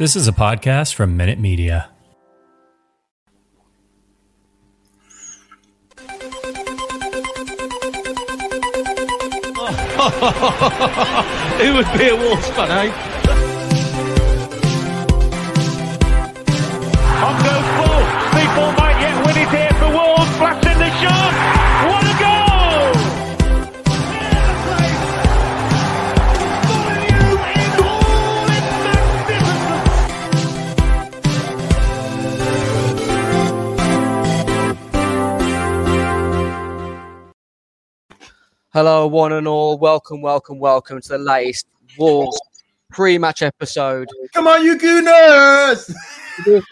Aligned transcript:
This 0.00 0.16
is 0.16 0.26
a 0.26 0.32
podcast 0.32 0.94
from 0.94 1.14
Minute 1.18 1.38
Media. 1.38 1.90
Who 11.60 11.74
would 11.74 11.92
be 11.98 12.08
a 12.08 12.16
Wolves 12.16 12.48
fan, 12.48 12.70
eh? 12.70 12.90
On 17.20 17.36
goes 17.44 17.68
ball. 17.76 18.00
People 18.32 18.72
might 18.80 18.96
yet 19.02 19.16
win 19.26 19.36
it 19.36 19.50
here 19.50 19.74
for 19.80 19.90
Wolves. 19.92 20.32
Flash 20.38 20.64
in 20.64 20.78
the 20.78 20.89
Hello, 38.72 39.08
one 39.08 39.32
and 39.32 39.48
all. 39.48 39.76
Welcome, 39.78 40.22
welcome, 40.22 40.60
welcome 40.60 41.00
to 41.00 41.08
the 41.08 41.18
latest 41.18 41.66
Wolves 41.98 42.40
pre-match 42.88 43.42
episode. 43.42 44.06
Come 44.32 44.46
on, 44.46 44.64
you 44.64 44.78
gooners! 44.78 45.92
We've 46.46 46.62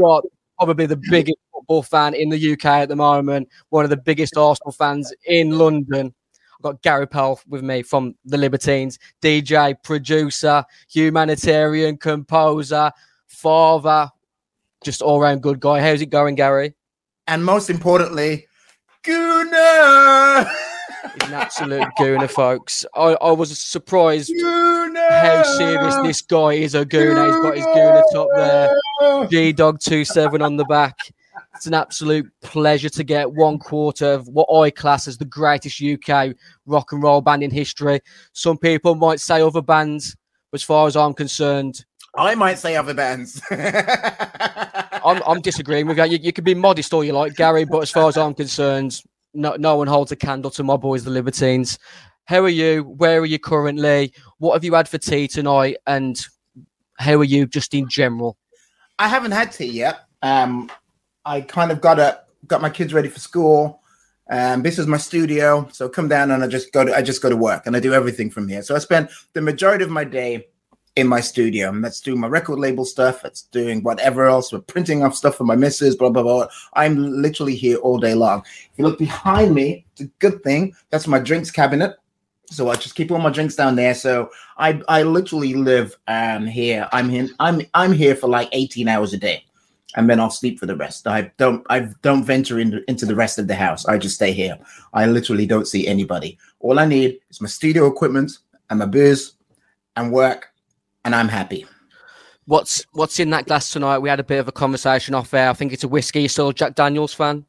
got 0.00 0.24
probably 0.56 0.86
the 0.86 1.00
biggest 1.10 1.38
football 1.52 1.82
fan 1.82 2.14
in 2.14 2.28
the 2.28 2.52
UK 2.52 2.66
at 2.66 2.88
the 2.88 2.94
moment, 2.94 3.48
one 3.70 3.82
of 3.82 3.90
the 3.90 3.96
biggest 3.96 4.36
Arsenal 4.36 4.70
fans 4.70 5.12
in 5.26 5.58
London. 5.58 6.14
I've 6.56 6.62
got 6.62 6.80
Gary 6.82 7.08
Powell 7.08 7.40
with 7.48 7.64
me 7.64 7.82
from 7.82 8.14
the 8.24 8.38
Libertines, 8.38 9.00
DJ, 9.20 9.74
producer, 9.82 10.64
humanitarian, 10.88 11.96
composer, 11.96 12.92
father, 13.26 14.08
just 14.84 15.02
all-round 15.02 15.42
good 15.42 15.58
guy. 15.58 15.80
How's 15.80 16.00
it 16.00 16.10
going, 16.10 16.36
Gary? 16.36 16.74
And 17.26 17.44
most 17.44 17.70
importantly, 17.70 18.44
gooner! 19.08 20.50
He's 21.14 21.28
an 21.28 21.34
absolute 21.34 21.88
gooner, 21.98 22.30
folks. 22.30 22.84
I, 22.94 23.16
I 23.20 23.30
was 23.32 23.56
surprised 23.58 24.30
Gooner! 24.30 25.10
how 25.10 25.42
serious 25.42 25.96
this 26.02 26.20
guy 26.20 26.52
is 26.54 26.74
a 26.74 26.84
gooner. 26.84 27.26
He's 27.26 27.42
got 27.42 27.56
his 27.56 27.66
gooner 27.66 28.02
top 28.12 28.28
there. 28.34 29.28
G 29.28 29.52
Dog 29.52 29.80
27 29.80 30.42
on 30.42 30.56
the 30.56 30.64
back. 30.64 30.96
It's 31.54 31.66
an 31.66 31.74
absolute 31.74 32.30
pleasure 32.42 32.88
to 32.90 33.04
get 33.04 33.32
one 33.32 33.58
quarter 33.58 34.12
of 34.12 34.28
what 34.28 34.48
I 34.52 34.70
class 34.70 35.08
as 35.08 35.18
the 35.18 35.24
greatest 35.24 35.82
UK 35.82 36.34
rock 36.66 36.92
and 36.92 37.02
roll 37.02 37.20
band 37.20 37.42
in 37.42 37.50
history. 37.50 38.00
Some 38.32 38.58
people 38.58 38.94
might 38.94 39.20
say 39.20 39.40
other 39.40 39.62
bands, 39.62 40.16
but 40.50 40.60
as 40.60 40.64
far 40.64 40.86
as 40.86 40.96
I'm 40.96 41.14
concerned, 41.14 41.84
I 42.16 42.34
might 42.34 42.58
say 42.58 42.76
other 42.76 42.94
bands. 42.94 43.40
I'm, 45.08 45.22
I'm 45.26 45.40
disagreeing 45.40 45.86
with 45.86 45.96
that. 45.96 46.10
You, 46.10 46.18
you 46.20 46.32
can 46.32 46.44
be 46.44 46.54
modest 46.54 46.92
all 46.92 47.02
you 47.02 47.12
like, 47.12 47.34
Gary, 47.34 47.64
but 47.64 47.80
as 47.80 47.90
far 47.90 48.08
as 48.08 48.16
I'm 48.16 48.34
concerned, 48.34 49.00
no, 49.32 49.56
no 49.56 49.76
one 49.76 49.86
holds 49.86 50.12
a 50.12 50.16
candle 50.16 50.50
to 50.52 50.62
my 50.62 50.76
boys, 50.76 51.04
the 51.04 51.10
Libertines. 51.10 51.78
How 52.26 52.40
are 52.40 52.50
you? 52.50 52.82
Where 52.82 53.20
are 53.20 53.26
you 53.26 53.38
currently? 53.38 54.12
What 54.36 54.52
have 54.52 54.64
you 54.64 54.74
had 54.74 54.88
for 54.88 54.98
tea 54.98 55.26
tonight? 55.28 55.78
And 55.86 56.18
how 56.98 57.14
are 57.16 57.24
you 57.24 57.46
just 57.46 57.72
in 57.72 57.88
general? 57.88 58.36
I 58.98 59.08
haven't 59.08 59.32
had 59.32 59.52
tea 59.52 59.66
yet. 59.66 60.00
Um, 60.20 60.70
I 61.24 61.40
kind 61.40 61.70
of 61.70 61.80
got 61.80 61.98
up, 61.98 62.28
got 62.46 62.60
my 62.60 62.70
kids 62.70 62.92
ready 62.92 63.08
for 63.08 63.20
school. 63.20 63.80
Um, 64.30 64.62
this 64.62 64.78
is 64.78 64.86
my 64.86 64.98
studio, 64.98 65.66
so 65.72 65.88
come 65.88 66.08
down 66.08 66.32
and 66.32 66.44
I 66.44 66.48
just 66.48 66.70
go 66.72 66.84
to 66.84 66.94
I 66.94 67.00
just 67.00 67.22
go 67.22 67.30
to 67.30 67.36
work 67.36 67.66
and 67.66 67.74
I 67.74 67.80
do 67.80 67.94
everything 67.94 68.30
from 68.30 68.46
here. 68.46 68.62
So 68.62 68.74
I 68.74 68.78
spend 68.78 69.08
the 69.32 69.40
majority 69.40 69.84
of 69.84 69.90
my 69.90 70.04
day 70.04 70.48
in 70.98 71.06
my 71.06 71.20
studio. 71.20 71.68
And 71.68 71.84
that's 71.84 72.00
doing 72.00 72.18
my 72.18 72.26
record 72.26 72.58
label 72.58 72.84
stuff. 72.84 73.22
That's 73.22 73.42
doing 73.42 73.84
whatever 73.84 74.26
else. 74.26 74.52
We're 74.52 74.58
printing 74.58 75.04
off 75.04 75.14
stuff 75.14 75.36
for 75.36 75.44
my 75.44 75.54
missus, 75.54 75.94
blah, 75.94 76.10
blah, 76.10 76.24
blah. 76.24 76.48
I'm 76.74 77.22
literally 77.22 77.54
here 77.54 77.76
all 77.78 77.98
day 77.98 78.14
long. 78.14 78.40
If 78.40 78.70
you 78.76 78.84
look 78.84 78.98
behind 78.98 79.54
me, 79.54 79.86
it's 79.92 80.00
a 80.00 80.06
good 80.18 80.42
thing. 80.42 80.74
That's 80.90 81.06
my 81.06 81.20
drinks 81.20 81.52
cabinet. 81.52 81.96
So 82.50 82.68
I 82.68 82.74
just 82.74 82.96
keep 82.96 83.12
all 83.12 83.20
my 83.20 83.30
drinks 83.30 83.54
down 83.54 83.76
there. 83.76 83.94
So 83.94 84.30
I 84.56 84.80
I 84.88 85.02
literally 85.04 85.54
live 85.54 85.96
um 86.08 86.46
here. 86.46 86.88
I'm 86.92 87.08
here. 87.08 87.28
I'm 87.38 87.62
I'm 87.74 87.92
here 87.92 88.16
for 88.16 88.26
like 88.26 88.48
18 88.50 88.88
hours 88.88 89.12
a 89.12 89.18
day. 89.18 89.44
And 89.94 90.10
then 90.10 90.18
I'll 90.18 90.30
sleep 90.30 90.58
for 90.58 90.66
the 90.66 90.76
rest. 90.76 91.06
I 91.06 91.30
don't 91.36 91.64
I 91.70 91.90
don't 92.02 92.24
venture 92.24 92.58
into, 92.58 92.82
into 92.90 93.06
the 93.06 93.14
rest 93.14 93.38
of 93.38 93.46
the 93.46 93.54
house. 93.54 93.86
I 93.86 93.98
just 93.98 94.16
stay 94.16 94.32
here. 94.32 94.58
I 94.94 95.06
literally 95.06 95.46
don't 95.46 95.68
see 95.68 95.86
anybody. 95.86 96.38
All 96.58 96.80
I 96.80 96.86
need 96.86 97.20
is 97.30 97.40
my 97.40 97.48
studio 97.48 97.86
equipment 97.86 98.32
and 98.70 98.80
my 98.80 98.86
booze 98.86 99.34
and 99.94 100.10
work 100.10 100.48
and 101.08 101.14
I'm 101.14 101.28
happy. 101.28 101.66
What's 102.44 102.84
what's 102.92 103.18
in 103.18 103.30
that 103.30 103.46
glass 103.46 103.70
tonight? 103.70 104.00
We 104.00 104.10
had 104.10 104.20
a 104.20 104.24
bit 104.24 104.40
of 104.40 104.46
a 104.46 104.52
conversation 104.52 105.14
off 105.14 105.32
air. 105.32 105.48
I 105.48 105.54
think 105.54 105.72
it's 105.72 105.84
a 105.84 105.88
whiskey. 105.88 106.20
You're 106.20 106.28
still 106.28 106.48
a 106.48 106.54
Jack 106.54 106.74
Daniels 106.74 107.14
fan? 107.14 107.46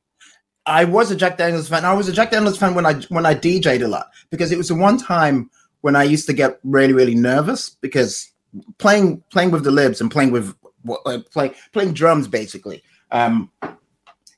I 0.65 0.85
was 0.85 1.11
a 1.11 1.15
Jack 1.15 1.37
Daniels 1.37 1.67
fan. 1.67 1.83
I 1.83 1.91
was 1.91 2.07
a 2.07 2.13
Jack 2.13 2.31
Daniels 2.31 2.57
fan 2.57 2.73
when 2.73 2.85
I 2.85 2.93
when 3.09 3.25
I 3.25 3.35
DJ'd 3.35 3.81
a 3.81 3.87
lot 3.89 4.11
because 4.29 4.53
it 4.53 4.57
was 4.57 4.69
the 4.69 4.75
one 4.75 4.97
time 4.97 5.49
when 5.81 5.97
I 5.97 6.03
used 6.03 6.25
to 6.27 6.33
get 6.33 6.59
really 6.63 6.93
really 6.93 7.15
nervous 7.15 7.69
because 7.69 8.31
playing 8.77 9.21
playing 9.29 9.51
with 9.51 9.65
the 9.65 9.71
libs 9.71 9.99
and 9.99 10.09
playing 10.09 10.31
with 10.31 10.55
uh, 11.05 11.19
play, 11.31 11.53
playing 11.73 11.93
drums 11.93 12.29
basically. 12.29 12.81
Um, 13.11 13.51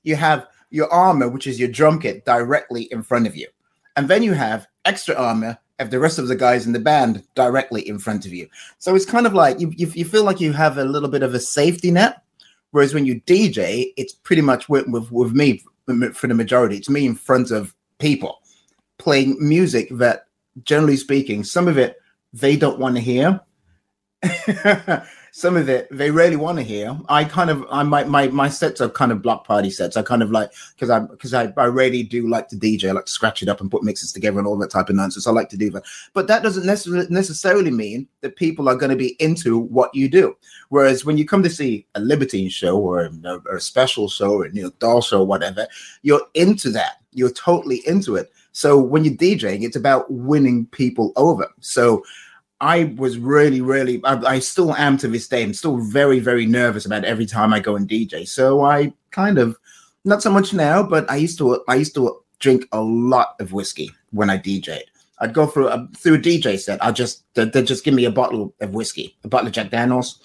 you 0.01 0.15
have 0.15 0.47
your 0.71 0.91
armor, 0.91 1.29
which 1.29 1.45
is 1.45 1.59
your 1.59 1.69
drum 1.69 1.99
kit, 1.99 2.25
directly 2.25 2.83
in 2.91 3.03
front 3.03 3.27
of 3.27 3.35
you, 3.35 3.47
and 3.95 4.07
then 4.07 4.23
you 4.23 4.33
have 4.33 4.65
extra 4.83 5.13
armor 5.13 5.59
of 5.81 5.91
the 5.91 5.99
rest 5.99 6.19
of 6.19 6.27
the 6.27 6.35
guys 6.35 6.65
in 6.65 6.73
the 6.73 6.79
band 6.79 7.23
directly 7.35 7.87
in 7.87 7.99
front 7.99 8.25
of 8.25 8.33
you. 8.33 8.47
So 8.79 8.95
it's 8.95 9.05
kind 9.05 9.25
of 9.25 9.33
like 9.33 9.59
you, 9.59 9.73
you, 9.75 9.87
you 9.87 10.05
feel 10.05 10.23
like 10.23 10.39
you 10.39 10.53
have 10.53 10.77
a 10.77 10.85
little 10.85 11.09
bit 11.09 11.23
of 11.23 11.33
a 11.33 11.39
safety 11.39 11.91
net. 11.91 12.21
Whereas 12.71 12.93
when 12.93 13.05
you 13.05 13.19
DJ, 13.21 13.91
it's 13.97 14.13
pretty 14.13 14.41
much 14.41 14.69
with, 14.69 14.87
with, 14.87 15.11
with 15.11 15.33
me 15.33 15.63
for 16.13 16.27
the 16.27 16.33
majority. 16.33 16.77
It's 16.77 16.89
me 16.89 17.05
in 17.05 17.15
front 17.15 17.51
of 17.51 17.75
people 17.99 18.41
playing 18.97 19.35
music 19.39 19.89
that, 19.91 20.27
generally 20.63 20.95
speaking, 20.95 21.43
some 21.43 21.67
of 21.67 21.77
it 21.77 21.97
they 22.33 22.55
don't 22.55 22.79
want 22.79 22.95
to 22.95 23.01
hear. 23.01 23.41
some 25.33 25.55
of 25.55 25.69
it 25.69 25.87
they 25.91 26.11
really 26.11 26.35
want 26.35 26.57
to 26.57 26.63
hear. 26.63 26.97
I 27.07 27.23
kind 27.23 27.49
of 27.49 27.65
I 27.71 27.83
my 27.83 28.03
my 28.03 28.27
my 28.27 28.49
sets 28.49 28.81
are 28.81 28.89
kind 28.89 29.11
of 29.11 29.21
block 29.21 29.47
party 29.47 29.69
sets. 29.69 29.95
I 29.95 30.01
kind 30.01 30.21
of 30.21 30.29
like 30.29 30.51
because 30.75 30.89
I 30.89 30.99
because 30.99 31.33
I, 31.33 31.53
I 31.55 31.65
really 31.65 32.03
do 32.03 32.27
like 32.27 32.49
to 32.49 32.57
DJ. 32.57 32.89
I 32.89 32.91
like 32.91 33.05
to 33.05 33.11
scratch 33.11 33.41
it 33.41 33.47
up 33.47 33.61
and 33.61 33.71
put 33.71 33.83
mixes 33.83 34.11
together 34.11 34.39
and 34.39 34.47
all 34.47 34.57
that 34.57 34.71
type 34.71 34.89
of 34.89 34.95
nonsense. 34.95 35.27
I 35.27 35.31
like 35.31 35.49
to 35.49 35.57
do 35.57 35.69
that. 35.71 35.83
But 36.13 36.27
that 36.27 36.43
doesn't 36.43 36.65
necessarily 36.65 37.07
necessarily 37.09 37.71
mean 37.71 38.07
that 38.19 38.35
people 38.35 38.67
are 38.67 38.75
going 38.75 38.89
to 38.89 38.97
be 38.97 39.15
into 39.19 39.57
what 39.57 39.95
you 39.95 40.09
do. 40.09 40.35
Whereas 40.67 41.05
when 41.05 41.17
you 41.17 41.25
come 41.25 41.43
to 41.43 41.49
see 41.49 41.87
a 41.95 42.01
Libertine 42.01 42.49
show 42.49 42.77
or 42.77 43.05
a, 43.05 43.41
or 43.45 43.55
a 43.55 43.61
special 43.61 44.09
show 44.09 44.33
or 44.33 44.47
you 44.47 44.63
know 44.63 44.71
doll 44.79 45.01
show 45.01 45.21
or 45.21 45.27
whatever, 45.27 45.65
you're 46.01 46.25
into 46.33 46.69
that. 46.71 46.97
You're 47.13 47.31
totally 47.31 47.81
into 47.87 48.15
it. 48.15 48.31
So 48.51 48.77
when 48.77 49.05
you're 49.05 49.15
DJing, 49.15 49.63
it's 49.63 49.77
about 49.77 50.11
winning 50.11 50.65
people 50.67 51.13
over. 51.15 51.47
So 51.61 52.03
I 52.61 52.93
was 52.95 53.17
really, 53.17 53.59
really, 53.59 53.99
I, 54.05 54.35
I, 54.35 54.39
still 54.39 54.75
am 54.75 54.95
to 54.99 55.07
this 55.07 55.27
day. 55.27 55.41
I'm 55.41 55.53
still 55.53 55.77
very, 55.77 56.19
very 56.19 56.45
nervous 56.45 56.85
about 56.85 57.03
every 57.03 57.25
time 57.25 57.53
I 57.53 57.59
go 57.59 57.75
and 57.75 57.89
DJ. 57.89 58.27
So 58.27 58.63
I 58.63 58.93
kind 59.09 59.39
of, 59.39 59.57
not 60.05 60.21
so 60.21 60.31
much 60.31 60.53
now, 60.53 60.83
but 60.83 61.09
I 61.09 61.15
used 61.15 61.39
to, 61.39 61.63
I 61.67 61.75
used 61.75 61.95
to 61.95 62.21
drink 62.37 62.67
a 62.71 62.79
lot 62.79 63.35
of 63.39 63.51
whiskey 63.51 63.91
when 64.11 64.29
I 64.29 64.37
DJed. 64.37 64.83
I'd 65.19 65.33
go 65.33 65.47
through 65.47 65.69
a 65.69 65.87
through 65.97 66.15
a 66.15 66.19
DJ 66.19 66.59
set. 66.59 66.83
I'd 66.83 66.95
just, 66.95 67.23
they'd, 67.33 67.51
they'd 67.51 67.67
just 67.67 67.83
give 67.83 67.95
me 67.95 68.05
a 68.05 68.11
bottle 68.11 68.53
of 68.61 68.73
whiskey, 68.75 69.17
a 69.23 69.27
bottle 69.27 69.47
of 69.47 69.53
Jack 69.53 69.71
Daniels, 69.71 70.19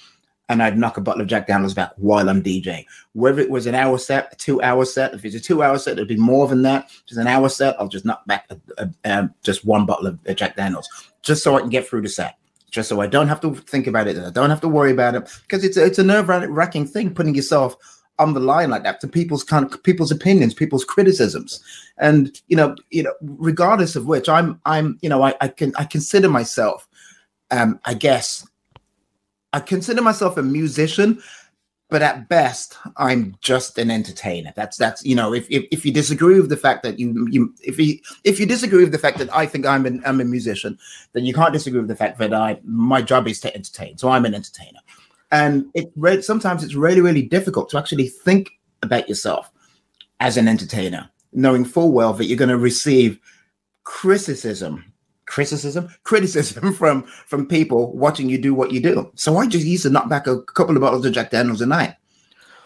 and 0.49 0.63
I'd 0.63 0.79
knock 0.79 0.97
a 0.97 1.03
bottle 1.03 1.23
of 1.23 1.27
Jack 1.27 1.47
Daniels 1.47 1.75
back 1.75 1.93
while 1.97 2.29
I'm 2.29 2.43
DJing. 2.43 2.85
Whether 3.13 3.41
it 3.41 3.51
was 3.51 3.67
an 3.67 3.75
hour 3.75 3.99
set, 3.99 4.33
a 4.33 4.37
two 4.37 4.63
hour 4.63 4.85
set, 4.85 5.15
if 5.15 5.25
it's 5.25 5.35
a 5.35 5.41
two 5.41 5.63
hour 5.63 5.79
set, 5.79 5.93
it'd 5.93 6.09
be 6.09 6.17
more 6.17 6.49
than 6.49 6.63
that. 6.63 6.87
If 6.87 7.03
it's 7.09 7.17
an 7.17 7.27
hour 7.27 7.49
set, 7.49 7.79
I'll 7.81 7.89
just 7.89 8.05
knock 8.05 8.27
back 8.27 8.47
a, 8.51 8.59
a, 8.79 8.91
a, 9.05 9.31
just 9.43 9.65
one 9.65 9.87
bottle 9.87 10.07
of 10.07 10.19
uh, 10.29 10.35
Jack 10.35 10.57
Daniels 10.57 10.89
just 11.27 11.43
so 11.43 11.57
I 11.57 11.61
can 11.61 11.69
get 11.69 11.87
through 11.87 12.03
the 12.03 12.09
set, 12.09 12.37
just 12.71 12.89
so 12.89 13.01
I 13.01 13.07
don't 13.07 13.29
have 13.29 13.41
to 13.41 13.55
think 13.55 13.87
about 13.87 14.07
it 14.07 14.17
I 14.17 14.31
don't 14.31 14.51
have 14.51 14.61
to 14.63 14.69
worry 14.69 14.93
about 14.93 15.15
it 15.15 15.29
because 15.43 15.65
it's 15.65 15.77
a, 15.77 15.85
it's 15.85 15.99
a 15.99 16.05
nerve 16.05 16.29
wracking 16.29 16.87
thing 16.87 17.13
putting 17.15 17.35
yourself 17.35 17.77
on 18.19 18.33
the 18.33 18.41
line 18.41 18.71
like 18.71 18.83
that 18.83 19.01
to 19.01 19.09
people's 19.09 19.45
kind 19.45 19.71
of 19.71 19.83
people's 19.83 20.11
opinions, 20.11 20.55
people's 20.55 20.85
criticisms, 20.85 21.63
and 21.99 22.41
you 22.49 22.57
know, 22.57 22.75
you 22.91 23.03
know, 23.03 23.13
regardless 23.21 23.97
of 23.97 24.07
which, 24.07 24.29
I'm 24.29 24.61
I'm 24.65 24.99
you 25.03 25.09
know 25.09 25.23
I, 25.23 25.35
I 25.41 25.49
can 25.49 25.73
I 25.77 25.85
consider 25.85 26.29
myself, 26.29 26.89
um, 27.51 27.79
I 27.85 27.95
guess 27.95 28.47
I 29.53 29.61
consider 29.61 30.03
myself 30.03 30.37
a 30.37 30.43
musician, 30.43 31.23
but 31.89 32.03
at 32.03 32.29
best, 32.29 32.77
I'm 32.97 33.37
just 33.41 33.79
an 33.79 33.91
entertainer. 33.91 34.53
That's 34.57 34.77
that's 34.77 35.05
you 35.05 35.15
know, 35.15 35.33
if 35.33 35.47
if, 35.51 35.67
if 35.71 35.87
you 35.87 35.93
disagree 35.93 36.41
with 36.41 36.51
the 36.51 36.57
fact 36.57 36.83
that 36.83 36.99
you 36.99 37.29
you 37.31 37.55
if 37.63 37.79
you 37.79 37.99
if 38.25 38.41
you 38.41 38.47
disagree 38.47 38.83
with 38.83 38.93
the 38.93 38.99
fact 38.99 39.19
that 39.19 39.35
I 39.35 39.47
think 39.47 39.67
I'm 39.67 39.87
an 39.87 40.03
I'm 40.05 40.21
a 40.21 40.25
musician, 40.25 40.79
then 41.13 41.25
you 41.25 41.33
can't 41.33 41.53
disagree 41.53 41.79
with 41.81 41.89
the 41.89 41.97
fact 41.97 42.19
that 42.19 42.35
I 42.35 42.59
my 42.65 43.03
job 43.03 43.29
is 43.29 43.41
to 43.41 43.55
entertain. 43.55 43.99
So 43.99 44.09
I'm 44.09 44.25
an 44.25 44.35
entertainer, 44.35 44.81
and 45.31 45.67
it 45.75 46.25
sometimes 46.25 46.65
it's 46.65 46.75
really 46.75 47.01
really 47.01 47.23
difficult 47.23 47.71
to 47.71 47.79
actually 47.79 48.09
think 48.09 48.51
about 48.83 49.09
yourself 49.09 49.51
as 50.19 50.37
an 50.37 50.49
entertainer, 50.49 51.09
knowing 51.33 51.65
full 51.65 51.93
well 51.93 52.13
that 52.15 52.25
you're 52.25 52.39
going 52.39 52.49
to 52.49 52.59
receive 52.59 53.21
criticism 53.85 54.93
criticism 55.27 55.89
criticism 56.05 56.73
from 56.81 57.03
from 57.03 57.47
people 57.47 57.93
watching 57.93 58.29
you 58.29 58.39
do 58.39 58.55
what 58.55 58.73
you 58.73 58.81
do. 58.81 59.11
So 59.15 59.37
i 59.39 59.47
just 59.47 59.67
used 59.67 59.83
to 59.83 59.91
knock 59.91 60.09
back 60.09 60.27
a 60.27 60.41
couple 60.43 60.75
of 60.77 60.81
bottles 60.81 61.05
of 61.05 61.13
jack 61.13 61.31
daniels 61.31 61.61
a 61.61 61.67
night. 61.67 61.95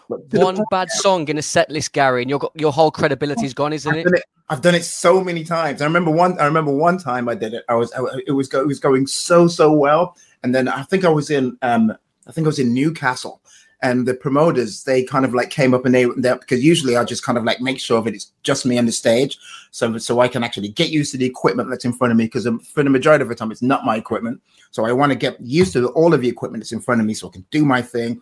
One 0.07 0.61
bad 0.69 0.89
song 0.89 1.27
in 1.29 1.37
a 1.37 1.41
set 1.41 1.69
list 1.69 1.93
gary 1.93 2.21
and 2.21 2.29
your 2.29 2.51
your 2.55 2.71
whole 2.71 2.91
credibility 2.91 3.45
is 3.45 3.53
gone 3.53 3.73
isn't 3.73 3.91
I've 3.91 4.05
it? 4.05 4.13
it. 4.13 4.23
I've 4.49 4.61
done 4.61 4.75
it 4.75 4.83
so 4.83 5.23
many 5.23 5.43
times. 5.43 5.81
I 5.81 5.85
remember 5.85 6.11
one 6.11 6.39
i 6.39 6.45
remember 6.45 6.71
one 6.71 6.97
time 6.97 7.27
i 7.27 7.35
did 7.35 7.53
it. 7.53 7.65
I 7.69 7.75
was 7.75 7.91
I, 7.93 8.03
it 8.27 8.31
was 8.31 8.47
go, 8.47 8.61
it 8.61 8.67
was 8.67 8.79
going 8.79 9.07
so 9.07 9.47
so 9.47 9.73
well. 9.73 10.15
And 10.43 10.53
then 10.55 10.67
i 10.67 10.83
think 10.83 11.05
i 11.05 11.09
was 11.09 11.29
in 11.29 11.57
um 11.61 11.93
i 12.27 12.31
think 12.31 12.45
i 12.45 12.49
was 12.49 12.59
in 12.59 12.73
newcastle 12.73 13.41
and 13.81 14.07
the 14.07 14.13
promoters 14.13 14.83
they 14.83 15.03
kind 15.03 15.25
of 15.25 15.33
like 15.33 15.49
came 15.49 15.73
up 15.73 15.85
and 15.85 15.95
they 15.95 16.05
because 16.05 16.63
usually 16.63 16.95
I 16.95 17.03
just 17.03 17.23
kind 17.23 17.37
of 17.37 17.43
like 17.43 17.61
make 17.61 17.79
sure 17.79 18.01
that 18.01 18.13
it's 18.13 18.31
just 18.43 18.65
me 18.65 18.77
on 18.77 18.85
the 18.85 18.91
stage, 18.91 19.37
so 19.71 19.97
so 19.97 20.19
I 20.19 20.27
can 20.27 20.43
actually 20.43 20.69
get 20.69 20.89
used 20.89 21.11
to 21.11 21.17
the 21.17 21.25
equipment 21.25 21.69
that's 21.69 21.85
in 21.85 21.93
front 21.93 22.11
of 22.11 22.17
me 22.17 22.25
because 22.25 22.47
for 22.73 22.83
the 22.83 22.89
majority 22.89 23.23
of 23.23 23.29
the 23.29 23.35
time 23.35 23.51
it's 23.51 23.61
not 23.61 23.85
my 23.85 23.95
equipment, 23.95 24.41
so 24.71 24.85
I 24.85 24.93
want 24.93 25.11
to 25.11 25.17
get 25.17 25.39
used 25.41 25.73
to 25.73 25.87
all 25.89 26.13
of 26.13 26.21
the 26.21 26.29
equipment 26.29 26.63
that's 26.63 26.71
in 26.71 26.81
front 26.81 27.01
of 27.01 27.07
me 27.07 27.13
so 27.13 27.27
I 27.27 27.31
can 27.31 27.45
do 27.51 27.65
my 27.65 27.81
thing, 27.81 28.21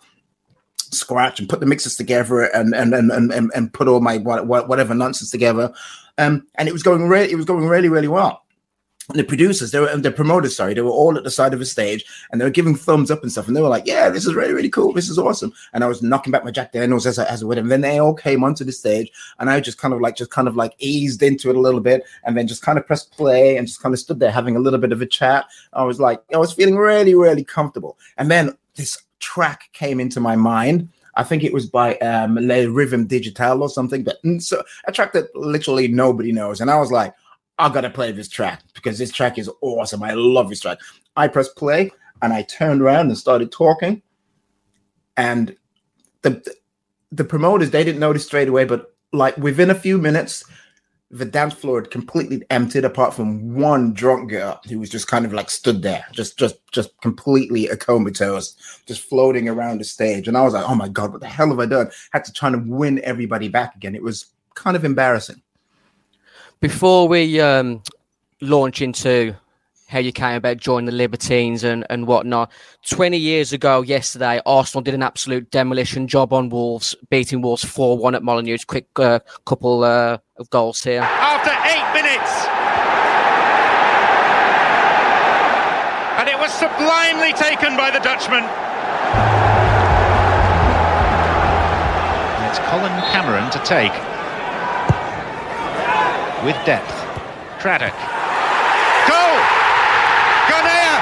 scratch 0.78 1.40
and 1.40 1.50
put 1.50 1.60
the 1.60 1.66
mixes 1.66 1.96
together 1.96 2.44
and 2.44 2.74
and 2.74 2.94
and 2.94 3.12
and, 3.12 3.52
and 3.54 3.74
put 3.74 3.88
all 3.88 4.00
my 4.00 4.18
whatever 4.18 4.94
nonsense 4.94 5.32
together, 5.32 5.74
um, 6.18 6.48
and 6.56 6.70
it 6.70 6.74
was 6.74 6.84
going 6.84 7.08
really 7.08 7.32
it 7.32 7.36
was 7.36 7.46
going 7.46 7.68
really 7.68 7.90
really 7.90 8.08
well 8.08 8.44
the 9.14 9.24
producers, 9.24 9.72
they 9.72 9.80
were 9.80 9.96
the 9.98 10.12
promoters, 10.12 10.56
sorry, 10.56 10.74
they 10.74 10.82
were 10.82 10.92
all 10.92 11.18
at 11.18 11.24
the 11.24 11.32
side 11.32 11.54
of 11.54 11.60
the 11.60 11.66
stage 11.66 12.06
and 12.32 12.40
they 12.40 12.46
were 12.46 12.52
giving 12.52 12.76
thumbs 12.76 13.10
up 13.10 13.24
and 13.24 13.32
stuff. 13.32 13.48
And 13.48 13.56
they 13.56 13.62
were 13.62 13.70
like, 13.70 13.86
Yeah, 13.86 14.10
this 14.10 14.26
is 14.26 14.36
really, 14.36 14.54
really 14.54 14.70
cool. 14.70 14.94
This 14.94 15.10
is 15.10 15.18
awesome. 15.18 15.52
And 15.74 15.84
I 15.84 15.88
was 15.88 16.04
knocking 16.04 16.32
back 16.32 16.46
my 16.46 16.52
Jack 16.52 16.72
Daniels 16.72 17.08
as 17.08 17.18
I, 17.18 17.26
as 17.26 17.44
would. 17.44 17.58
And 17.58 17.72
then 17.72 17.82
they 17.82 18.00
all 18.00 18.14
came 18.14 18.44
onto 18.44 18.64
the 18.64 18.72
stage 18.72 19.12
and 19.40 19.50
I 19.50 19.60
just 19.60 19.80
kind 19.80 19.94
of 19.94 20.02
like, 20.02 20.16
just 20.16 20.32
kind 20.32 20.48
of 20.48 20.56
like 20.56 20.74
eased 20.80 21.24
into 21.24 21.50
it 21.50 21.56
a 21.56 21.60
little 21.60 21.80
bit 21.80 22.04
and 22.24 22.38
then 22.38 22.48
just 22.48 22.62
kind 22.62 22.78
of 22.78 22.86
pressed 22.86 23.12
play 23.12 23.58
and 23.58 23.68
just 23.68 23.82
kind 23.82 23.94
of 23.94 24.00
stood 24.00 24.20
there 24.20 24.32
having 24.32 24.56
a 24.56 24.60
little 24.60 24.80
bit 24.80 24.92
of 24.92 25.02
a 25.02 25.08
chat. 25.08 25.46
I 25.74 25.84
was 25.84 26.00
like, 26.00 26.22
I 26.34 26.38
was 26.38 26.54
feeling 26.54 26.78
really, 26.78 27.16
really 27.16 27.44
comfortable. 27.44 27.98
And 28.18 28.30
then 28.30 28.56
this 28.76 29.02
track 29.20 29.70
came 29.74 30.00
into 30.00 30.20
my 30.20 30.36
mind. 30.36 30.90
I 31.16 31.24
think 31.24 31.44
it 31.44 31.54
was 31.54 31.66
by 31.66 31.96
um, 31.98 32.36
Les 32.36 32.68
Rythmes 32.68 33.08
Digitales 33.08 33.72
or 33.72 33.74
something, 33.74 34.04
but 34.04 34.24
mm, 34.24 34.42
so 34.42 34.64
a 34.86 34.92
track 34.92 35.14
that 35.14 35.36
literally 35.36 35.88
nobody 35.88 36.32
knows. 36.32 36.62
And 36.62 36.70
I 36.70 36.80
was 36.80 36.92
like, 36.92 37.14
I 37.60 37.68
gotta 37.68 37.90
play 37.90 38.14
this 38.14 38.30
track 38.30 38.64
because 38.74 38.98
this 38.98 39.12
track 39.12 39.38
is 39.38 39.52
awesome. 39.62 40.02
I 40.02 40.14
love 40.14 40.50
this 40.50 40.62
track. 40.62 40.80
I 41.18 41.28
pressed 41.28 41.58
play 41.58 41.92
and 42.22 42.32
I 42.32 42.44
turned 42.44 42.82
around 42.82 43.08
and 43.08 43.18
started 43.18 43.52
talking. 43.52 44.02
And 45.18 45.56
the 46.22 46.42
the 47.12 47.26
promoters 47.26 47.72
they 47.72 47.84
didn't 47.84 48.00
notice 48.00 48.26
straight 48.26 48.48
away, 48.48 48.64
but 48.64 48.96
like 49.12 49.36
within 49.38 49.70
a 49.70 49.76
few 49.76 49.98
minutes, 49.98 50.46
the 51.12 51.26
dance 51.26 51.54
floor 51.54 51.82
had 51.82 51.92
completely 51.92 52.44
emptied 52.50 52.86
apart 52.86 53.14
from 53.14 53.56
one 53.56 53.94
drunk 53.94 54.30
girl 54.30 54.62
who 54.70 54.80
was 54.80 54.90
just 54.90 55.08
kind 55.08 55.26
of 55.26 55.34
like 55.34 55.50
stood 55.50 55.82
there, 55.82 56.06
just 56.14 56.40
just 56.40 56.56
just 56.72 56.92
completely 57.02 57.68
a 57.68 57.76
comatose, 57.76 58.56
just 58.86 59.02
floating 59.02 59.50
around 59.50 59.80
the 59.80 59.84
stage. 59.84 60.30
And 60.30 60.38
I 60.38 60.44
was 60.44 60.54
like, 60.54 60.70
oh 60.70 60.76
my 60.76 60.88
god, 60.88 61.12
what 61.12 61.20
the 61.20 61.28
hell 61.28 61.50
have 61.50 61.60
I 61.60 61.66
done? 61.66 61.92
Had 62.14 62.24
to 62.24 62.32
try 62.32 62.52
to 62.52 62.64
win 62.66 63.02
everybody 63.04 63.50
back 63.50 63.76
again. 63.76 63.96
It 63.96 64.04
was 64.04 64.28
kind 64.56 64.78
of 64.78 64.86
embarrassing 64.86 65.42
before 66.62 67.08
we 67.08 67.40
um, 67.40 67.82
launch 68.42 68.82
into 68.82 69.36
how 69.88 69.98
you 70.00 70.12
came 70.12 70.36
about 70.36 70.58
joining 70.58 70.86
the 70.86 70.92
Libertines 70.92 71.64
and, 71.64 71.86
and 71.90 72.06
whatnot. 72.06 72.52
20 72.88 73.18
years 73.18 73.54
ago, 73.54 73.82
yesterday, 73.82 74.40
Arsenal 74.46 74.84
did 74.84 74.94
an 74.94 75.02
absolute 75.02 75.50
demolition 75.50 76.08
job 76.08 76.32
on 76.32 76.50
Wolves, 76.50 76.96
beating 77.10 77.42
Wolves 77.42 77.66
4 77.66 77.98
1 77.98 78.16
at 78.16 78.22
Molineux. 78.22 78.58
Quick 78.68 78.88
uh, 78.98 79.20
couple 79.46 79.84
uh, 79.84 80.20
of 80.38 80.50
goals 80.52 80.84
here. 80.84 81.02
After 81.02 81.50
eight 81.50 81.94
minutes. 81.94 82.46
And 86.20 86.30
it 86.30 86.38
was 86.38 86.52
sublimely 86.54 87.34
taken 87.34 87.76
by 87.76 87.90
the 87.90 88.00
Dutchman. 88.00 88.44
It's 92.50 92.60
Colin 92.70 92.92
Cameron 93.12 93.50
to 93.52 93.60
take 93.66 94.19
with 96.44 96.56
depth. 96.66 96.94
Craddock. 97.60 97.94
Goal! 99.08 99.40
Ganea! 100.48 101.00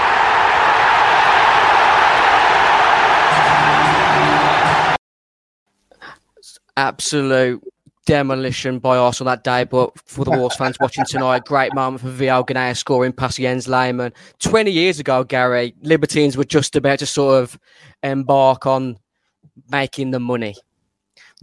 Absolute 6.76 7.64
demolition 8.08 8.80
by 8.80 8.98
Arsenal 8.98 9.32
that 9.32 9.44
day, 9.44 9.66
but 9.66 9.92
for 10.08 10.26
the 10.26 10.32
Wolves 10.32 10.56
fans 10.56 10.78
watching 10.80 11.06
tonight, 11.06 11.46
great 11.46 11.76
moment 11.76 12.02
for 12.02 12.10
Vital 12.10 12.44
Ganea 12.44 12.76
scoring 12.76 13.12
past 13.12 13.38
Jens 13.38 13.68
Lehmann. 13.68 14.14
20 14.40 14.72
years 14.72 15.00
ago, 15.00 15.24
Gary, 15.24 15.76
Libertines 15.84 16.36
were 16.36 16.46
just 16.46 16.76
about 16.76 17.00
to 17.00 17.06
sort 17.06 17.44
of 17.44 17.60
embark 18.02 18.66
on 18.66 18.98
making 19.70 20.12
the 20.12 20.20
money, 20.20 20.56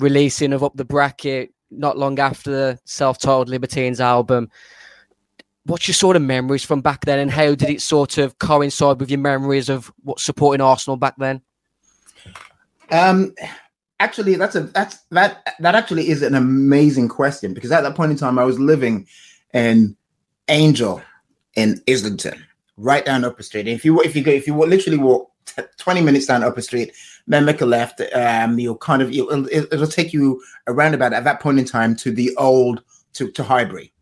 releasing 0.00 0.52
of 0.52 0.64
Up 0.64 0.74
the 0.74 0.84
Bracket, 0.84 1.53
not 1.78 1.98
long 1.98 2.18
after 2.18 2.50
the 2.50 2.78
self-titled 2.84 3.48
Libertines 3.48 4.00
album. 4.00 4.50
What's 5.66 5.88
your 5.88 5.94
sort 5.94 6.16
of 6.16 6.22
memories 6.22 6.64
from 6.64 6.82
back 6.82 7.04
then, 7.04 7.18
and 7.18 7.30
how 7.30 7.54
did 7.54 7.70
it 7.70 7.80
sort 7.80 8.18
of 8.18 8.38
coincide 8.38 9.00
with 9.00 9.10
your 9.10 9.20
memories 9.20 9.68
of 9.68 9.92
what 10.02 10.20
supporting 10.20 10.60
Arsenal 10.60 10.96
back 10.96 11.14
then? 11.16 11.40
Um, 12.90 13.34
actually, 14.00 14.34
that's 14.34 14.56
a 14.56 14.60
that's 14.60 14.98
that 15.10 15.54
that 15.60 15.74
actually 15.74 16.08
is 16.08 16.22
an 16.22 16.34
amazing 16.34 17.08
question 17.08 17.54
because 17.54 17.72
at 17.72 17.82
that 17.82 17.94
point 17.94 18.12
in 18.12 18.18
time, 18.18 18.38
I 18.38 18.44
was 18.44 18.58
living 18.58 19.06
in 19.54 19.96
Angel 20.48 21.02
in 21.56 21.80
Islington, 21.88 22.44
right 22.76 23.04
down 23.04 23.24
Upper 23.24 23.42
Street. 23.42 23.68
if 23.68 23.84
you 23.84 24.00
if 24.02 24.14
you 24.14 24.22
go 24.22 24.32
if 24.32 24.46
you 24.46 24.54
literally 24.54 24.98
walk 24.98 25.30
20 25.78 26.00
minutes 26.00 26.26
down 26.26 26.42
Upper 26.42 26.62
Street, 26.62 26.92
then 27.26 27.44
make 27.44 27.60
a 27.60 27.66
left. 27.66 28.00
Um, 28.14 28.58
you'll 28.58 28.76
kind 28.76 29.02
of 29.02 29.12
you'll, 29.12 29.48
it'll 29.48 29.86
take 29.86 30.12
you 30.12 30.42
around 30.66 30.94
about 30.94 31.12
at 31.12 31.24
that 31.24 31.40
point 31.40 31.58
in 31.58 31.64
time 31.64 31.94
to 31.96 32.10
the 32.10 32.34
old 32.36 32.82
to 33.14 33.30
to 33.32 33.42
Highbury, 33.42 33.92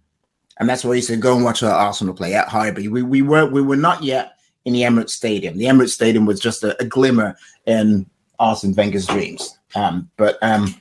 and 0.58 0.68
that's 0.68 0.84
where 0.84 0.94
you 0.94 1.02
said 1.02 1.20
go 1.20 1.34
and 1.34 1.44
watch 1.44 1.62
our 1.62 1.72
Arsenal 1.72 2.14
play 2.14 2.34
at 2.34 2.48
Highbury. 2.48 2.88
We 2.88 3.02
we 3.02 3.22
were 3.22 3.46
we 3.46 3.62
were 3.62 3.76
not 3.76 4.02
yet 4.02 4.32
in 4.64 4.72
the 4.72 4.82
Emirates 4.82 5.10
Stadium. 5.10 5.58
The 5.58 5.66
Emirates 5.66 5.90
Stadium 5.90 6.26
was 6.26 6.40
just 6.40 6.62
a, 6.62 6.80
a 6.80 6.84
glimmer 6.84 7.36
in 7.66 8.06
Arsene 8.38 8.74
Wenger's 8.74 9.06
dreams. 9.06 9.58
Um, 9.74 10.10
but 10.16 10.38
um, 10.42 10.74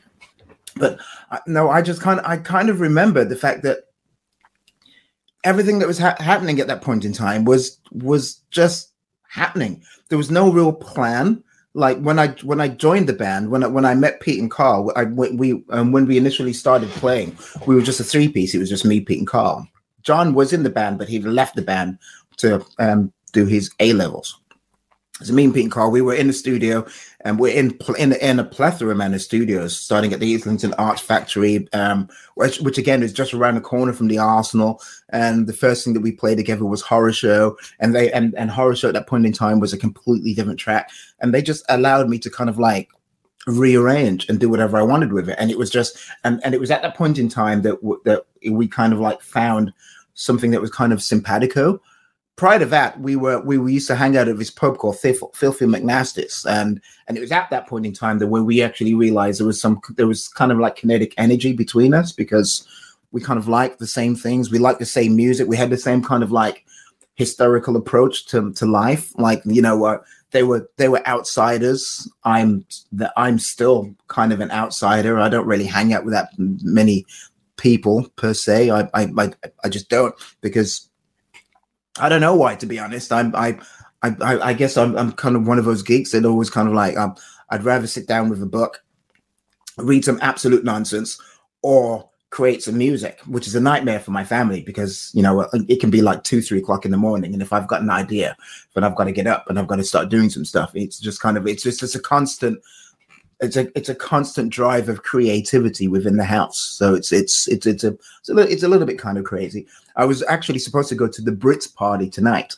but 0.75 0.99
uh, 1.31 1.39
no, 1.47 1.69
I 1.69 1.81
just 1.81 2.01
kind 2.01 2.19
of 2.19 2.25
I 2.25 2.37
kind 2.37 2.69
of 2.69 2.81
remember 2.81 3.23
the 3.25 3.35
fact 3.35 3.63
that 3.63 3.79
everything 5.43 5.79
that 5.79 5.87
was 5.87 5.97
ha- 5.97 6.15
happening 6.19 6.59
at 6.59 6.67
that 6.67 6.81
point 6.81 7.05
in 7.05 7.13
time 7.13 7.45
was 7.45 7.79
was 7.91 8.35
just 8.51 8.90
happening. 9.31 9.81
There 10.09 10.17
was 10.17 10.29
no 10.29 10.51
real 10.51 10.73
plan 10.73 11.43
like 11.73 11.99
when 12.01 12.19
I 12.19 12.29
when 12.43 12.59
I 12.59 12.67
joined 12.67 13.07
the 13.07 13.13
band, 13.13 13.49
when 13.49 13.63
I, 13.63 13.67
when 13.67 13.85
I 13.85 13.95
met 13.95 14.19
Pete 14.19 14.41
and 14.41 14.51
Carl, 14.51 14.91
I, 14.95 15.05
we 15.05 15.63
um, 15.69 15.93
when 15.93 16.05
we 16.05 16.17
initially 16.17 16.51
started 16.51 16.89
playing, 16.89 17.37
we 17.65 17.75
were 17.75 17.81
just 17.81 18.01
a 18.01 18.03
three 18.03 18.27
piece. 18.27 18.53
It 18.53 18.59
was 18.59 18.69
just 18.69 18.83
me, 18.83 18.99
Pete, 18.99 19.19
and 19.19 19.27
Carl. 19.27 19.65
John 20.03 20.33
was 20.33 20.51
in 20.51 20.63
the 20.63 20.69
band, 20.69 20.97
but 20.97 21.07
he 21.07 21.19
left 21.19 21.55
the 21.55 21.61
band 21.61 21.97
to 22.37 22.65
um, 22.79 23.13
do 23.31 23.45
his 23.45 23.71
A 23.79 23.93
levels. 23.93 24.40
So 25.23 25.33
me 25.33 25.45
and 25.45 25.53
Pete 25.53 25.63
and 25.63 25.71
Carl, 25.71 25.91
we 25.91 26.01
were 26.01 26.13
in 26.13 26.27
the 26.27 26.33
studio, 26.33 26.85
and 27.21 27.39
we're 27.39 27.55
in 27.55 27.77
in, 27.97 28.13
in 28.13 28.39
a 28.39 28.43
plethora 28.43 28.95
of 28.95 29.21
studios, 29.21 29.77
starting 29.77 30.13
at 30.13 30.19
the 30.19 30.33
Islington 30.33 30.73
Arts 30.75 31.01
Factory, 31.01 31.67
um, 31.73 32.09
which, 32.35 32.59
which 32.61 32.77
again 32.77 33.03
is 33.03 33.13
just 33.13 33.33
around 33.33 33.55
the 33.55 33.61
corner 33.61 33.93
from 33.93 34.07
the 34.07 34.17
Arsenal. 34.17 34.81
And 35.09 35.47
the 35.47 35.53
first 35.53 35.83
thing 35.83 35.93
that 35.93 36.01
we 36.01 36.11
played 36.11 36.37
together 36.37 36.65
was 36.65 36.81
Horror 36.81 37.13
Show, 37.13 37.57
and 37.79 37.93
they 37.93 38.11
and, 38.11 38.33
and 38.35 38.49
Horror 38.49 38.75
Show 38.75 38.87
at 38.87 38.93
that 38.95 39.07
point 39.07 39.25
in 39.25 39.33
time 39.33 39.59
was 39.59 39.73
a 39.73 39.77
completely 39.77 40.33
different 40.33 40.59
track, 40.59 40.89
and 41.19 41.33
they 41.33 41.41
just 41.41 41.63
allowed 41.69 42.09
me 42.09 42.17
to 42.19 42.29
kind 42.29 42.49
of 42.49 42.57
like 42.57 42.89
rearrange 43.47 44.29
and 44.29 44.39
do 44.39 44.49
whatever 44.49 44.77
I 44.77 44.83
wanted 44.83 45.13
with 45.13 45.29
it. 45.29 45.35
And 45.39 45.51
it 45.51 45.57
was 45.57 45.69
just 45.69 45.97
and 46.23 46.41
and 46.43 46.53
it 46.53 46.59
was 46.59 46.71
at 46.71 46.81
that 46.81 46.95
point 46.95 47.17
in 47.17 47.29
time 47.29 47.61
that 47.63 47.81
w- 47.81 48.01
that 48.05 48.25
we 48.49 48.67
kind 48.67 48.93
of 48.93 48.99
like 48.99 49.21
found 49.21 49.73
something 50.13 50.51
that 50.51 50.61
was 50.61 50.71
kind 50.71 50.93
of 50.93 51.01
simpatico 51.01 51.81
prior 52.35 52.59
to 52.59 52.65
that, 52.65 52.99
we 52.99 53.15
were 53.15 53.39
we, 53.41 53.57
we 53.57 53.73
used 53.73 53.87
to 53.87 53.95
hang 53.95 54.17
out 54.17 54.27
at 54.27 54.37
this 54.37 54.49
pub 54.49 54.77
called 54.77 54.99
Filthy 54.99 55.65
McNasty's, 55.65 56.45
and 56.45 56.81
and 57.07 57.17
it 57.17 57.21
was 57.21 57.31
at 57.31 57.49
that 57.49 57.67
point 57.67 57.85
in 57.85 57.93
time 57.93 58.19
that 58.19 58.27
where 58.27 58.43
we 58.43 58.61
actually 58.61 58.93
realized 58.93 59.39
there 59.39 59.47
was 59.47 59.61
some 59.61 59.79
there 59.95 60.07
was 60.07 60.27
kind 60.27 60.51
of 60.51 60.59
like 60.59 60.77
kinetic 60.77 61.13
energy 61.17 61.53
between 61.53 61.93
us 61.93 62.11
because 62.11 62.67
we 63.11 63.21
kind 63.21 63.37
of 63.37 63.47
liked 63.47 63.79
the 63.79 63.87
same 63.87 64.15
things, 64.15 64.51
we 64.51 64.59
liked 64.59 64.79
the 64.79 64.85
same 64.85 65.15
music, 65.15 65.47
we 65.47 65.57
had 65.57 65.69
the 65.69 65.77
same 65.77 66.01
kind 66.03 66.23
of 66.23 66.31
like 66.31 66.65
historical 67.15 67.75
approach 67.75 68.25
to 68.27 68.51
to 68.53 68.65
life, 68.65 69.11
like 69.17 69.41
you 69.45 69.61
know. 69.61 69.85
Uh, 69.85 69.99
they 70.31 70.43
were 70.43 70.69
they 70.77 70.87
were 70.87 71.05
outsiders. 71.07 72.09
I'm 72.23 72.65
that 72.93 73.13
I'm 73.17 73.37
still 73.37 73.93
kind 74.07 74.31
of 74.33 74.39
an 74.39 74.49
outsider. 74.51 75.19
I 75.19 75.29
don't 75.29 75.45
really 75.45 75.65
hang 75.65 75.93
out 75.93 76.05
with 76.05 76.13
that 76.13 76.29
many 76.37 77.05
people 77.57 78.07
per 78.15 78.33
se. 78.33 78.69
I 78.69 78.89
I 78.93 79.11
I, 79.17 79.33
I 79.65 79.69
just 79.69 79.89
don't 79.89 80.15
because 80.39 80.89
I 81.99 82.09
don't 82.09 82.21
know 82.21 82.35
why. 82.35 82.55
To 82.55 82.65
be 82.65 82.79
honest, 82.79 83.11
I'm 83.11 83.35
I 83.35 83.59
I 84.01 84.13
I 84.19 84.53
guess 84.53 84.77
I'm 84.77 84.97
I'm 84.97 85.11
kind 85.11 85.35
of 85.35 85.47
one 85.47 85.59
of 85.59 85.65
those 85.65 85.83
geeks 85.83 86.11
that 86.11 86.25
always 86.25 86.49
kind 86.49 86.67
of 86.67 86.73
like 86.73 86.97
um, 86.97 87.15
I'd 87.49 87.63
rather 87.63 87.87
sit 87.87 88.07
down 88.07 88.29
with 88.29 88.41
a 88.41 88.47
book, 88.47 88.83
read 89.77 90.05
some 90.05 90.19
absolute 90.21 90.63
nonsense, 90.63 91.19
or 91.61 92.09
create 92.29 92.63
some 92.63 92.77
music, 92.77 93.19
which 93.25 93.45
is 93.45 93.55
a 93.55 93.59
nightmare 93.59 93.99
for 93.99 94.11
my 94.11 94.23
family 94.23 94.61
because 94.61 95.11
you 95.13 95.21
know 95.21 95.47
it 95.67 95.79
can 95.81 95.89
be 95.89 96.01
like 96.01 96.23
two, 96.23 96.41
three 96.41 96.59
o'clock 96.59 96.85
in 96.85 96.91
the 96.91 96.97
morning, 96.97 97.33
and 97.33 97.41
if 97.41 97.51
I've 97.51 97.67
got 97.67 97.81
an 97.81 97.89
idea, 97.89 98.35
then 98.73 98.83
I've 98.83 98.95
got 98.95 99.05
to 99.05 99.11
get 99.11 99.27
up 99.27 99.49
and 99.49 99.59
I've 99.59 99.67
got 99.67 99.75
to 99.77 99.83
start 99.83 100.09
doing 100.09 100.29
some 100.29 100.45
stuff. 100.45 100.71
It's 100.73 100.99
just 100.99 101.19
kind 101.21 101.37
of 101.37 101.45
it's 101.45 101.63
just 101.63 101.83
it's 101.83 101.95
a 101.95 102.01
constant. 102.01 102.61
It's 103.41 103.57
a 103.57 103.75
it's 103.77 103.89
a 103.89 103.95
constant 103.95 104.51
drive 104.51 104.87
of 104.87 105.03
creativity 105.03 105.87
within 105.87 106.17
the 106.17 106.23
house. 106.23 106.59
So 106.59 106.93
it's 106.93 107.11
it's 107.11 107.47
it's 107.47 107.65
it's 107.65 107.83
a 107.83 107.97
it's 108.19 108.29
a 108.29 108.33
little, 108.33 108.51
it's 108.51 108.63
a 108.63 108.67
little 108.67 108.85
bit 108.85 108.99
kind 108.99 109.17
of 109.17 109.23
crazy. 109.23 109.67
I 109.95 110.05
was 110.05 110.23
actually 110.23 110.59
supposed 110.59 110.89
to 110.89 110.95
go 110.95 111.07
to 111.07 111.21
the 111.21 111.31
Brits 111.31 111.73
party 111.73 112.09
tonight, 112.09 112.55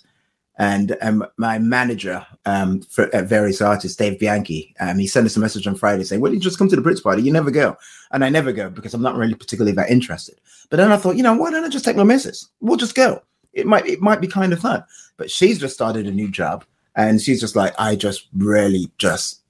and 0.57 0.97
um, 1.01 1.25
my 1.37 1.57
manager 1.57 2.25
um, 2.45 2.81
for 2.81 3.13
at 3.15 3.27
various 3.27 3.61
artists, 3.61 3.97
Dave 3.97 4.19
Bianchi, 4.19 4.75
um, 4.79 4.99
he 4.99 5.07
sent 5.07 5.25
us 5.25 5.37
a 5.37 5.39
message 5.39 5.65
on 5.65 5.75
Friday 5.75 6.03
saying, 6.03 6.21
"Well, 6.21 6.33
you 6.33 6.39
just 6.39 6.59
come 6.59 6.69
to 6.69 6.75
the 6.75 6.81
Brits 6.81 7.01
party. 7.01 7.23
You 7.23 7.31
never 7.31 7.49
go," 7.49 7.77
and 8.11 8.23
I 8.23 8.29
never 8.29 8.51
go 8.51 8.69
because 8.69 8.93
I'm 8.93 9.01
not 9.01 9.15
really 9.15 9.35
particularly 9.35 9.75
that 9.77 9.89
interested. 9.89 10.39
But 10.69 10.77
then 10.77 10.91
I 10.91 10.97
thought, 10.97 11.15
you 11.15 11.23
know, 11.23 11.33
why 11.33 11.49
don't 11.49 11.63
I 11.63 11.69
just 11.69 11.85
take 11.85 11.95
my 11.95 12.03
missus? 12.03 12.49
We'll 12.59 12.77
just 12.77 12.95
go. 12.95 13.23
It 13.53 13.65
might 13.65 13.87
it 13.87 14.01
might 14.01 14.21
be 14.21 14.27
kind 14.27 14.51
of 14.51 14.59
fun. 14.59 14.83
But 15.17 15.31
she's 15.31 15.59
just 15.59 15.75
started 15.75 16.07
a 16.07 16.11
new 16.11 16.29
job, 16.29 16.65
and 16.95 17.21
she's 17.21 17.39
just 17.39 17.55
like, 17.55 17.73
I 17.79 17.95
just 17.95 18.27
really 18.33 18.91
just 18.97 19.42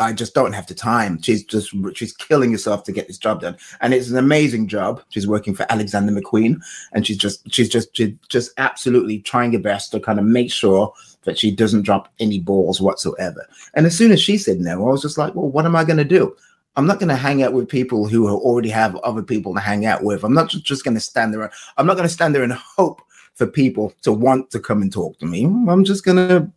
I 0.00 0.12
just 0.12 0.34
don't 0.34 0.52
have 0.52 0.66
the 0.66 0.74
time. 0.74 1.20
She's 1.20 1.44
just 1.44 1.74
she's 1.94 2.12
killing 2.12 2.52
herself 2.52 2.84
to 2.84 2.92
get 2.92 3.08
this 3.08 3.18
job 3.18 3.40
done, 3.40 3.56
and 3.80 3.92
it's 3.92 4.10
an 4.10 4.16
amazing 4.16 4.68
job. 4.68 5.02
She's 5.08 5.26
working 5.26 5.54
for 5.54 5.66
Alexander 5.70 6.12
McQueen, 6.12 6.60
and 6.92 7.06
she's 7.06 7.16
just 7.16 7.50
she's 7.52 7.68
just 7.68 7.96
she's 7.96 8.14
just 8.28 8.52
absolutely 8.58 9.18
trying 9.20 9.52
her 9.52 9.58
best 9.58 9.90
to 9.92 10.00
kind 10.00 10.18
of 10.18 10.24
make 10.24 10.52
sure 10.52 10.92
that 11.22 11.38
she 11.38 11.50
doesn't 11.50 11.82
drop 11.82 12.12
any 12.20 12.38
balls 12.38 12.80
whatsoever. 12.80 13.46
And 13.74 13.86
as 13.86 13.96
soon 13.96 14.12
as 14.12 14.20
she 14.20 14.38
said 14.38 14.60
no, 14.60 14.88
I 14.88 14.92
was 14.92 15.02
just 15.02 15.18
like, 15.18 15.34
well, 15.34 15.48
what 15.48 15.66
am 15.66 15.74
I 15.74 15.84
going 15.84 15.98
to 15.98 16.04
do? 16.04 16.34
I'm 16.76 16.86
not 16.86 17.00
going 17.00 17.08
to 17.08 17.16
hang 17.16 17.42
out 17.42 17.52
with 17.52 17.68
people 17.68 18.06
who 18.06 18.28
already 18.28 18.68
have 18.68 18.94
other 18.96 19.22
people 19.22 19.52
to 19.54 19.60
hang 19.60 19.84
out 19.84 20.04
with. 20.04 20.22
I'm 20.22 20.32
not 20.32 20.48
just 20.48 20.84
going 20.84 20.94
to 20.94 21.00
stand 21.00 21.34
there. 21.34 21.50
I'm 21.76 21.86
not 21.86 21.96
going 21.96 22.08
to 22.08 22.14
stand 22.14 22.36
there 22.36 22.44
and 22.44 22.52
hope 22.52 23.02
for 23.34 23.48
people 23.48 23.92
to 24.02 24.12
want 24.12 24.52
to 24.52 24.60
come 24.60 24.80
and 24.80 24.92
talk 24.92 25.18
to 25.18 25.26
me. 25.26 25.44
I'm 25.44 25.84
just 25.84 26.04
going 26.04 26.16
to 26.28 26.48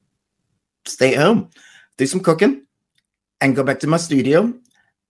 stay 0.85 1.15
at 1.15 1.21
home, 1.21 1.49
do 1.97 2.05
some 2.05 2.19
cooking, 2.19 2.65
and 3.41 3.55
go 3.55 3.63
back 3.63 3.79
to 3.79 3.87
my 3.87 3.97
studio 3.97 4.53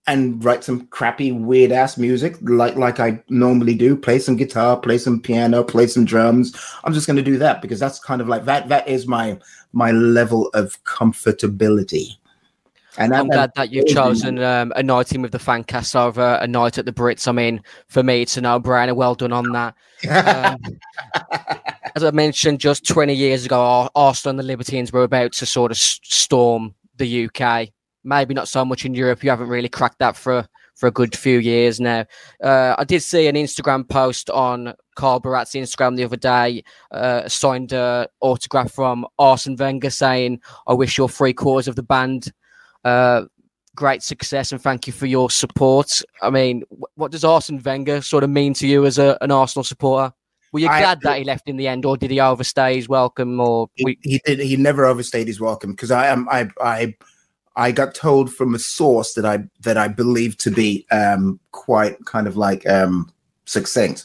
and 0.07 0.43
write 0.43 0.63
some 0.63 0.87
crappy 0.87 1.31
weird 1.31 1.71
ass 1.71 1.97
music 1.97 2.35
like 2.41 2.75
like 2.75 2.99
I 2.99 3.21
normally 3.29 3.75
do 3.75 3.95
play 3.95 4.17
some 4.17 4.35
guitar 4.35 4.77
play 4.77 4.97
some 4.97 5.21
piano 5.21 5.63
play 5.63 5.85
some 5.85 6.05
drums 6.05 6.55
I'm 6.83 6.93
just 6.93 7.05
going 7.05 7.17
to 7.17 7.23
do 7.23 7.37
that 7.37 7.61
because 7.61 7.79
that's 7.79 7.99
kind 7.99 8.19
of 8.19 8.27
like 8.27 8.45
that 8.45 8.67
that 8.69 8.87
is 8.87 9.05
my 9.05 9.37
my 9.73 9.91
level 9.91 10.49
of 10.53 10.83
comfortability 10.85 12.15
and 12.97 13.15
I'm 13.15 13.27
glad 13.27 13.51
that 13.55 13.71
you've 13.71 13.87
chosen 13.87 14.43
um, 14.43 14.73
a 14.75 14.83
night 14.83 15.13
in 15.13 15.21
with 15.21 15.31
the 15.31 15.39
fan 15.39 15.63
cast 15.63 15.95
over 15.95 16.37
a 16.41 16.45
night 16.45 16.77
at 16.77 16.83
the 16.83 16.91
Brits. 16.91 17.25
I 17.25 17.31
mean, 17.31 17.63
for 17.87 18.03
me, 18.03 18.21
it's 18.21 18.35
a 18.35 18.41
no-brainer. 18.41 18.93
Well 18.93 19.15
done 19.15 19.31
on 19.31 19.49
that. 19.53 19.75
Um, 20.09 20.59
as 21.95 22.03
I 22.03 22.11
mentioned, 22.11 22.59
just 22.59 22.85
20 22.85 23.13
years 23.13 23.45
ago, 23.45 23.89
Arsenal 23.95 24.31
and 24.31 24.39
the 24.39 24.43
Libertines 24.43 24.91
were 24.91 25.03
about 25.03 25.31
to 25.33 25.45
sort 25.45 25.71
of 25.71 25.77
storm 25.77 26.75
the 26.97 27.29
UK 27.29 27.69
maybe 28.03 28.33
not 28.33 28.47
so 28.47 28.65
much 28.65 28.85
in 28.85 28.93
Europe. 28.93 29.23
You 29.23 29.29
haven't 29.29 29.49
really 29.49 29.69
cracked 29.69 29.99
that 29.99 30.15
for 30.15 30.47
for 30.75 30.87
a 30.87 30.91
good 30.91 31.15
few 31.15 31.39
years 31.39 31.79
now. 31.79 32.05
Uh, 32.43 32.75
I 32.77 32.83
did 32.83 33.03
see 33.03 33.27
an 33.27 33.35
Instagram 33.35 33.87
post 33.87 34.29
on 34.29 34.73
Carl 34.95 35.19
Barat's 35.19 35.51
Instagram 35.51 35.95
the 35.95 36.03
other 36.03 36.17
day, 36.17 36.63
uh, 36.91 37.27
signed 37.27 37.73
uh, 37.73 38.07
autograph 38.21 38.71
from 38.71 39.05
Arsene 39.19 39.55
Wenger 39.55 39.89
saying, 39.89 40.39
"I 40.67 40.73
wish 40.73 40.97
your 40.97 41.09
three 41.09 41.33
quarters 41.33 41.67
of 41.67 41.75
the 41.75 41.83
band." 41.83 42.31
Uh, 42.83 43.23
great 43.75 44.03
success 44.03 44.51
and 44.51 44.61
thank 44.61 44.85
you 44.85 44.93
for 44.93 45.05
your 45.05 45.29
support. 45.29 45.87
I 46.21 46.29
mean, 46.29 46.63
what 46.95 47.11
does 47.11 47.23
Arsene 47.23 47.61
Wenger 47.63 48.01
sort 48.01 48.23
of 48.23 48.29
mean 48.29 48.53
to 48.55 48.67
you 48.67 48.85
as 48.85 48.97
a, 48.97 49.17
an 49.21 49.31
Arsenal 49.31 49.63
supporter? 49.63 50.13
Were 50.51 50.59
you 50.59 50.67
glad 50.67 50.97
I, 51.05 51.09
that 51.09 51.17
he 51.19 51.23
left 51.23 51.47
in 51.47 51.55
the 51.55 51.67
end, 51.67 51.85
or 51.85 51.95
did 51.95 52.11
he 52.11 52.19
overstay 52.19 52.75
his 52.75 52.89
welcome? 52.89 53.39
Or 53.39 53.69
he, 53.75 53.97
he 54.01 54.21
did. 54.25 54.39
He 54.39 54.57
never 54.57 54.85
overstayed 54.85 55.27
his 55.27 55.39
welcome 55.39 55.71
because 55.71 55.91
I 55.91 56.07
am. 56.07 56.27
I, 56.29 56.49
I 56.61 56.93
I 57.61 57.71
got 57.71 57.93
told 57.93 58.33
from 58.33 58.55
a 58.55 58.59
source 58.59 59.13
that 59.13 59.25
I 59.25 59.43
that 59.59 59.77
I 59.77 59.87
believe 59.87 60.35
to 60.37 60.49
be 60.49 60.87
um, 60.89 61.39
quite 61.51 62.03
kind 62.05 62.25
of 62.25 62.35
like 62.35 62.67
um, 62.67 63.13
succinct 63.45 64.03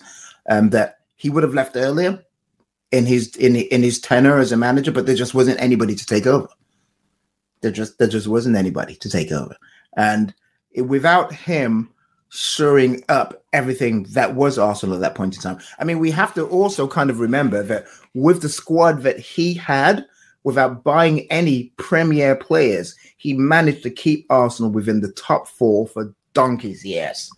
um, 0.50 0.68
that 0.70 0.98
he 1.14 1.30
would 1.30 1.42
have 1.42 1.54
left 1.54 1.74
earlier 1.74 2.22
in 2.92 3.06
his 3.06 3.34
in 3.36 3.56
in 3.56 3.82
his 3.82 3.98
tenure 3.98 4.38
as 4.38 4.52
a 4.52 4.58
manager, 4.58 4.92
but 4.92 5.06
there 5.06 5.14
just 5.14 5.32
wasn't 5.32 5.58
anybody 5.58 5.94
to 5.94 6.04
take 6.04 6.26
over. 6.26 6.48
There 7.62 7.70
just 7.70 7.98
there 7.98 8.08
just 8.08 8.28
wasn't 8.28 8.56
anybody 8.56 8.94
to 8.96 9.08
take 9.08 9.32
over, 9.32 9.56
and 9.96 10.34
it, 10.72 10.82
without 10.82 11.32
him 11.32 11.88
shoring 12.28 13.02
up 13.08 13.42
everything 13.54 14.02
that 14.10 14.34
was 14.34 14.58
Arsenal 14.58 14.96
at 14.96 15.00
that 15.00 15.14
point 15.14 15.34
in 15.34 15.40
time. 15.40 15.58
I 15.78 15.84
mean, 15.84 15.98
we 15.98 16.10
have 16.10 16.34
to 16.34 16.44
also 16.46 16.86
kind 16.86 17.08
of 17.08 17.20
remember 17.20 17.62
that 17.62 17.86
with 18.12 18.42
the 18.42 18.50
squad 18.50 19.02
that 19.04 19.18
he 19.18 19.54
had 19.54 20.04
without 20.46 20.84
buying 20.84 21.20
any 21.30 21.72
Premier 21.76 22.36
players, 22.36 22.94
he 23.16 23.32
managed 23.34 23.82
to 23.82 23.90
keep 23.90 24.26
Arsenal 24.30 24.70
within 24.70 25.00
the 25.00 25.12
top 25.12 25.48
four 25.48 25.86
for 25.86 26.14
donkey's 26.34 26.84
years. 26.84 27.30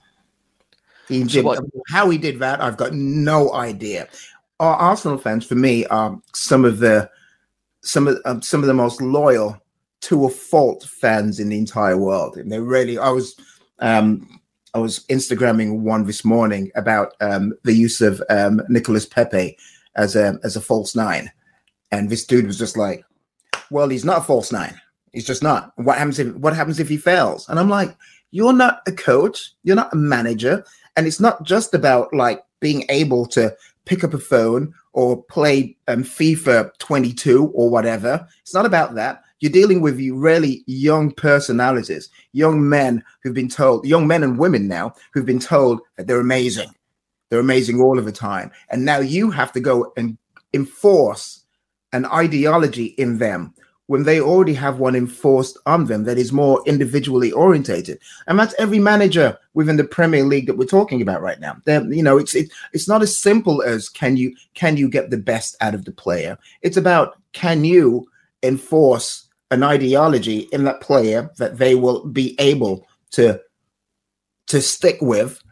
He 1.09 1.25
did, 1.25 1.45
so 1.45 1.71
how 1.89 2.11
he 2.11 2.19
did 2.19 2.39
that, 2.41 2.61
I've 2.61 2.77
got 2.77 2.93
no 2.93 3.55
idea. 3.55 4.09
Our 4.61 4.75
Arsenal 4.75 5.19
fans, 5.19 5.47
for 5.47 5.55
me, 5.55 5.87
are 5.87 6.21
some 6.35 6.65
of 6.65 6.81
the 6.81 7.11
some 7.83 8.09
of 8.09 8.19
um, 8.27 8.43
some 8.43 8.61
of 8.61 8.67
the 8.67 8.75
most 8.75 9.01
loyal 9.01 9.61
to 10.01 10.27
a 10.27 10.29
fault 10.29 10.85
fans 10.85 11.41
in 11.41 11.49
the 11.49 11.59
entire 11.59 11.97
world. 11.97 12.37
And 12.37 12.53
they 12.53 12.61
really, 12.61 12.99
I 12.99 13.09
was 13.09 13.37
um, 13.79 14.41
I 14.75 14.79
was 14.79 15.07
Instagramming 15.07 15.81
one 15.81 16.05
this 16.05 16.25
morning 16.25 16.71
about 16.75 17.15
um, 17.21 17.55
the 17.65 17.73
use 17.73 18.01
of 18.01 18.23
um, 18.29 18.61
Nicolas 18.69 19.07
Pepe 19.07 19.57
as 19.97 20.15
a 20.15 20.39
as 20.45 20.57
a 20.57 20.61
false 20.61 20.95
nine, 20.95 21.31
and 21.91 22.11
this 22.11 22.27
dude 22.27 22.47
was 22.47 22.59
just 22.59 22.77
like, 22.77 23.05
"Well, 23.71 23.89
he's 23.89 24.05
not 24.05 24.19
a 24.19 24.25
false 24.25 24.53
nine. 24.53 24.79
He's 25.19 25.27
just 25.27 25.43
not. 25.43 25.73
What 25.75 25.99
happens 25.99 26.21
if 26.21 26.33
what 26.37 26.55
happens 26.55 26.79
if 26.79 26.89
he 26.89 26.97
fails?" 26.97 27.49
And 27.49 27.59
I'm 27.59 27.69
like, 27.69 27.97
"You're 28.31 28.53
not 28.53 28.83
a 28.87 28.93
coach. 28.93 29.53
You're 29.65 29.75
not 29.75 29.93
a 29.93 29.97
manager, 29.97 30.65
and 30.97 31.09
it's 31.09 31.19
not 31.19 31.43
just 31.43 31.75
about 31.75 32.15
like 32.15 32.41
being 32.61 32.85
able 32.89 33.27
to 33.27 33.53
pick 33.85 34.05
up 34.05 34.15
a 34.15 34.19
phone 34.19 34.73
or 34.93 35.21
play 35.25 35.77
um, 35.89 36.05
FIFA 36.05 36.71
22 36.79 37.49
or 37.49 37.69
whatever. 37.69 38.25
It's 38.43 38.55
not 38.55 38.65
about 38.65 38.95
that. 38.95 39.23
You're 39.41 39.51
dealing 39.51 39.81
with 39.81 39.99
really 39.99 40.63
young 40.67 41.11
personalities, 41.11 42.11
young 42.33 42.69
men 42.69 43.03
who've 43.25 43.35
been 43.35 43.49
told, 43.49 43.89
young 43.89 44.07
men 44.07 44.23
and 44.23 44.39
women 44.39 44.69
now 44.69 44.95
who've 45.13 45.27
been 45.27 45.41
told 45.41 45.81
that 45.97 46.07
they're 46.07 46.21
amazing. 46.21 46.71
They're 47.29 47.41
amazing 47.41 47.81
all 47.81 47.99
of 47.99 48.05
the 48.05 48.13
time. 48.13 48.53
And 48.71 48.85
now 48.85 49.01
you 49.01 49.33
have 49.33 49.51
to 49.53 49.61
go 49.61 49.93
and 49.97 50.17
enforce 50.55 51.43
an 51.93 52.05
ideology 52.07 52.87
in 52.99 53.19
them 53.19 53.53
when 53.89 54.05
they 54.05 54.21
already 54.21 54.55
have 54.55 54.79
one 54.79 54.95
enforced 54.95 55.59
on 55.67 55.87
them 55.87 56.05
that 56.05 56.19
is 56.19 56.33
more 56.33 56.63
individually 56.67 57.33
orientated 57.33 57.99
and 58.27 58.39
that's 58.39 58.55
every 58.59 58.79
manager 58.79 59.37
within 59.55 59.77
the 59.77 59.85
premier 59.85 60.23
league 60.23 60.47
that 60.47 60.57
we're 60.57 60.65
talking 60.65 61.03
about 61.03 61.21
right 61.21 61.41
now 61.41 61.57
They're, 61.65 61.85
you 61.93 62.03
know 62.03 62.17
it's 62.17 62.35
it, 62.35 62.53
it's 62.73 62.89
not 62.89 63.03
as 63.03 63.19
simple 63.19 63.63
as 63.63 63.89
can 63.89 64.17
you 64.17 64.35
can 64.55 64.77
you 64.77 64.89
get 64.89 65.11
the 65.11 65.19
best 65.19 65.57
out 65.61 65.75
of 65.75 65.85
the 65.85 65.93
player 65.93 66.39
it's 66.63 66.77
about 66.77 67.19
can 67.33 67.65
you 67.65 68.09
enforce 68.43 69.27
an 69.51 69.63
ideology 69.63 70.41
in 70.53 70.65
that 70.65 70.81
player 70.81 71.31
that 71.39 71.59
they 71.59 71.75
will 71.75 72.07
be 72.07 72.37
able 72.39 72.87
to 73.11 73.41
to 74.47 74.61
stick 74.61 74.99
with 75.01 75.43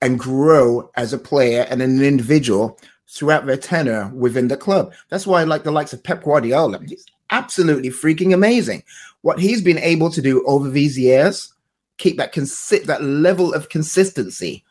and 0.00 0.18
grow 0.18 0.90
as 0.96 1.12
a 1.12 1.18
player 1.18 1.66
and 1.70 1.80
an 1.80 2.02
individual 2.02 2.78
throughout 3.08 3.46
their 3.46 3.56
tenure 3.56 4.10
within 4.14 4.48
the 4.48 4.56
club. 4.56 4.92
That's 5.10 5.26
why 5.26 5.40
I 5.40 5.44
like 5.44 5.64
the 5.64 5.70
likes 5.70 5.92
of 5.92 6.02
Pep 6.02 6.24
Guardiola. 6.24 6.80
He's 6.86 7.04
absolutely 7.32 7.90
freaking 7.90 8.32
amazing. 8.32 8.84
What 9.22 9.40
he's 9.40 9.62
been 9.62 9.78
able 9.78 10.10
to 10.10 10.22
do 10.22 10.46
over 10.46 10.68
these 10.68 10.96
years, 10.96 11.52
keep 11.98 12.16
that 12.18 12.32
consi- 12.32 12.84
that 12.84 13.02
level 13.02 13.52
of 13.52 13.68
consistency, 13.68 14.64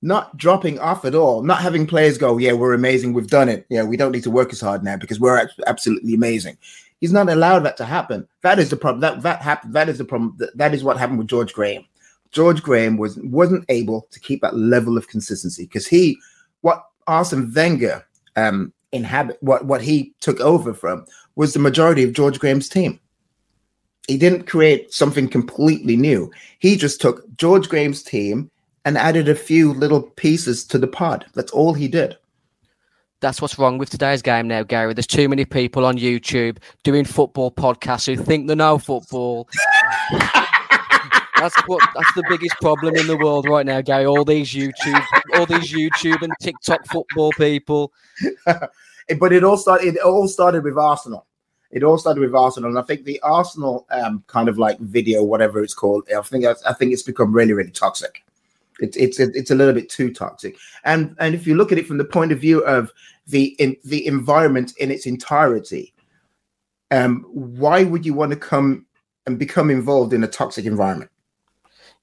not 0.00 0.36
dropping 0.36 0.80
off 0.80 1.04
at 1.04 1.14
all, 1.14 1.42
not 1.42 1.60
having 1.60 1.86
players 1.86 2.18
go, 2.18 2.38
yeah, 2.38 2.52
we're 2.52 2.74
amazing, 2.74 3.12
we've 3.12 3.28
done 3.28 3.48
it. 3.48 3.66
Yeah, 3.68 3.84
we 3.84 3.96
don't 3.96 4.12
need 4.12 4.24
to 4.24 4.30
work 4.30 4.52
as 4.52 4.60
hard 4.60 4.82
now 4.82 4.96
because 4.96 5.20
we're 5.20 5.48
absolutely 5.66 6.14
amazing. 6.14 6.58
He's 7.00 7.12
not 7.12 7.28
allowed 7.28 7.60
that 7.60 7.76
to 7.76 7.84
happen. 7.84 8.26
That 8.42 8.58
is 8.58 8.70
the 8.70 8.76
problem. 8.76 9.00
That 9.00 9.22
that 9.22 9.42
happened. 9.42 9.74
That 9.74 9.88
is 9.88 9.98
the 9.98 10.04
problem. 10.04 10.34
That, 10.38 10.56
that 10.56 10.74
is 10.74 10.84
what 10.84 10.96
happened 10.96 11.18
with 11.18 11.28
George 11.28 11.52
Graham. 11.52 11.84
George 12.30 12.62
Graham 12.62 12.96
was 12.96 13.18
wasn't 13.18 13.64
able 13.68 14.06
to 14.10 14.20
keep 14.20 14.40
that 14.40 14.56
level 14.56 14.96
of 14.96 15.08
consistency 15.08 15.64
because 15.64 15.86
he 15.86 16.16
what 16.62 16.84
Arsene 17.08 17.52
Wenger 17.52 18.06
um, 18.36 18.72
inhabit 18.92 19.38
what 19.40 19.64
what 19.66 19.82
he 19.82 20.14
took 20.20 20.40
over 20.40 20.72
from 20.72 21.04
was 21.36 21.52
the 21.52 21.58
majority 21.58 22.02
of 22.02 22.12
George 22.12 22.38
Graham's 22.38 22.68
team. 22.68 22.98
He 24.08 24.18
didn't 24.18 24.44
create 24.44 24.92
something 24.92 25.28
completely 25.28 25.96
new. 25.96 26.30
He 26.58 26.76
just 26.76 27.00
took 27.00 27.24
George 27.36 27.68
Graham's 27.68 28.02
team 28.02 28.50
and 28.84 28.98
added 28.98 29.28
a 29.28 29.34
few 29.34 29.72
little 29.72 30.02
pieces 30.02 30.64
to 30.64 30.78
the 30.78 30.88
pod. 30.88 31.24
That's 31.34 31.52
all 31.52 31.72
he 31.72 31.88
did. 31.88 32.16
That's 33.20 33.40
what's 33.40 33.56
wrong 33.56 33.78
with 33.78 33.90
today's 33.90 34.20
game 34.20 34.48
now, 34.48 34.64
Gary. 34.64 34.94
There's 34.94 35.06
too 35.06 35.28
many 35.28 35.44
people 35.44 35.86
on 35.86 35.96
YouTube 35.96 36.58
doing 36.82 37.04
football 37.04 37.52
podcasts 37.52 38.06
who 38.06 38.20
think 38.20 38.48
they 38.48 38.56
know 38.56 38.78
football. 38.78 39.48
that's 40.10 41.56
what 41.66 41.88
that's 41.94 42.12
the 42.16 42.24
biggest 42.28 42.56
problem 42.60 42.96
in 42.96 43.06
the 43.06 43.16
world 43.16 43.48
right 43.48 43.64
now, 43.64 43.80
Gary. 43.80 44.06
All 44.06 44.24
these 44.24 44.52
YouTube, 44.52 45.04
all 45.34 45.46
these 45.46 45.72
YouTube 45.72 46.20
and 46.22 46.32
TikTok 46.40 46.84
football 46.88 47.30
people. 47.38 47.92
but 49.14 49.32
it 49.32 49.44
all 49.44 49.56
started. 49.56 49.96
It 49.96 50.02
all 50.02 50.28
started 50.28 50.64
with 50.64 50.76
Arsenal. 50.76 51.26
It 51.70 51.82
all 51.82 51.96
started 51.96 52.20
with 52.20 52.34
Arsenal, 52.34 52.70
and 52.70 52.78
I 52.78 52.82
think 52.82 53.04
the 53.04 53.20
Arsenal 53.22 53.86
um, 53.90 54.22
kind 54.26 54.48
of 54.48 54.58
like 54.58 54.78
video, 54.78 55.22
whatever 55.22 55.62
it's 55.62 55.74
called, 55.74 56.06
I 56.16 56.20
think 56.20 56.44
I 56.44 56.72
think 56.74 56.92
it's 56.92 57.02
become 57.02 57.32
really, 57.32 57.54
really 57.54 57.70
toxic. 57.70 58.22
It's 58.80 58.96
it's 58.96 59.18
it's 59.18 59.50
a 59.50 59.54
little 59.54 59.74
bit 59.74 59.88
too 59.88 60.12
toxic. 60.12 60.56
And 60.84 61.16
and 61.18 61.34
if 61.34 61.46
you 61.46 61.54
look 61.54 61.72
at 61.72 61.78
it 61.78 61.86
from 61.86 61.98
the 61.98 62.04
point 62.04 62.32
of 62.32 62.40
view 62.40 62.64
of 62.64 62.92
the 63.26 63.56
in 63.58 63.76
the 63.84 64.06
environment 64.06 64.74
in 64.78 64.90
its 64.90 65.06
entirety, 65.06 65.94
um, 66.90 67.24
why 67.32 67.84
would 67.84 68.04
you 68.04 68.12
want 68.12 68.32
to 68.32 68.36
come 68.36 68.86
and 69.26 69.38
become 69.38 69.70
involved 69.70 70.12
in 70.12 70.24
a 70.24 70.28
toxic 70.28 70.66
environment? 70.66 71.10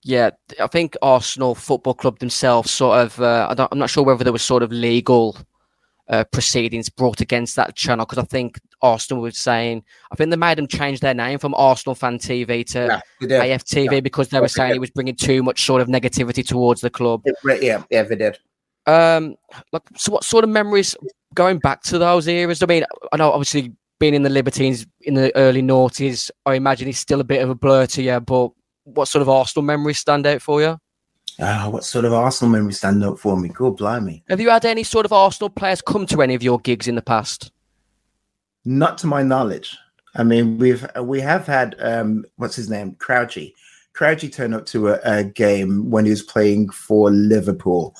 Yeah, 0.03 0.31
I 0.61 0.67
think 0.67 0.95
Arsenal 1.01 1.53
Football 1.55 1.93
Club 1.93 2.19
themselves 2.19 2.71
sort 2.71 2.99
of. 2.99 3.19
Uh, 3.19 3.53
I 3.57 3.67
am 3.71 3.77
not 3.77 3.89
sure 3.89 4.03
whether 4.03 4.23
there 4.23 4.33
was 4.33 4.43
sort 4.43 4.63
of 4.63 4.71
legal 4.71 5.37
uh, 6.09 6.23
proceedings 6.25 6.89
brought 6.89 7.21
against 7.21 7.55
that 7.55 7.75
channel 7.75 8.05
because 8.05 8.17
I 8.17 8.25
think 8.25 8.59
Arsenal 8.81 9.21
was 9.23 9.37
saying. 9.37 9.83
I 10.11 10.15
think 10.15 10.29
they 10.31 10.37
made 10.37 10.57
them 10.57 10.67
change 10.67 10.99
their 10.99 11.13
name 11.13 11.39
from 11.39 11.53
Arsenal 11.55 11.95
Fan 11.95 12.17
TV 12.17 12.65
to 12.71 13.01
yeah, 13.21 13.45
AFTV 13.45 13.91
yeah. 13.91 13.99
because 13.99 14.29
they 14.29 14.39
were 14.39 14.47
saying 14.47 14.75
it 14.75 14.79
was 14.79 14.91
bringing 14.91 15.15
too 15.15 15.43
much 15.43 15.63
sort 15.63 15.81
of 15.81 15.87
negativity 15.87 16.45
towards 16.45 16.81
the 16.81 16.89
club. 16.89 17.21
Yeah, 17.43 17.83
yeah, 17.89 18.03
they 18.03 18.15
did. 18.15 18.37
Um, 18.87 19.35
like, 19.71 19.83
so 19.95 20.11
what 20.11 20.23
sort 20.23 20.43
of 20.43 20.49
memories 20.49 20.95
going 21.35 21.59
back 21.59 21.83
to 21.83 21.99
those 21.99 22.27
eras? 22.27 22.63
I 22.63 22.65
mean, 22.65 22.85
I 23.13 23.17
know 23.17 23.31
obviously 23.31 23.73
being 23.99 24.15
in 24.15 24.23
the 24.23 24.29
Libertines 24.29 24.87
in 25.01 25.13
the 25.13 25.35
early 25.35 25.61
noughties, 25.61 26.31
I 26.45 26.55
imagine 26.55 26.87
it's 26.87 26.97
still 26.97 27.21
a 27.21 27.25
bit 27.25 27.43
of 27.43 27.49
a 27.49 27.55
blur 27.55 27.85
to 27.87 28.01
you, 28.01 28.19
but 28.19 28.51
what 28.85 29.07
sort 29.07 29.21
of 29.21 29.29
Arsenal 29.29 29.63
memories 29.63 29.99
stand 29.99 30.25
out 30.25 30.41
for 30.41 30.61
you? 30.61 30.77
Ah, 31.39 31.69
what 31.69 31.83
sort 31.83 32.05
of 32.05 32.13
Arsenal 32.13 32.51
memories 32.51 32.77
stand 32.77 33.03
out 33.03 33.19
for 33.19 33.37
me? 33.37 33.49
Good 33.49 33.77
blimey. 33.77 34.23
Have 34.29 34.41
you 34.41 34.49
had 34.49 34.65
any 34.65 34.83
sort 34.83 35.05
of 35.05 35.13
Arsenal 35.13 35.49
players 35.49 35.81
come 35.81 36.05
to 36.07 36.21
any 36.21 36.35
of 36.35 36.43
your 36.43 36.59
gigs 36.59 36.87
in 36.87 36.95
the 36.95 37.01
past? 37.01 37.51
Not 38.65 38.97
to 38.99 39.07
my 39.07 39.23
knowledge. 39.23 39.77
I 40.15 40.23
mean, 40.23 40.57
we've 40.57 40.85
we 41.01 41.21
have 41.21 41.45
had 41.45 41.75
um, 41.79 42.25
what's 42.37 42.55
his 42.55 42.69
name, 42.69 42.95
Crouchy. 42.95 43.53
Crouchy 43.93 44.29
turned 44.29 44.55
up 44.55 44.65
to 44.67 44.89
a, 44.89 44.99
a 45.03 45.23
game 45.23 45.89
when 45.89 46.05
he 46.05 46.11
was 46.11 46.23
playing 46.23 46.69
for 46.69 47.11
Liverpool, 47.11 47.95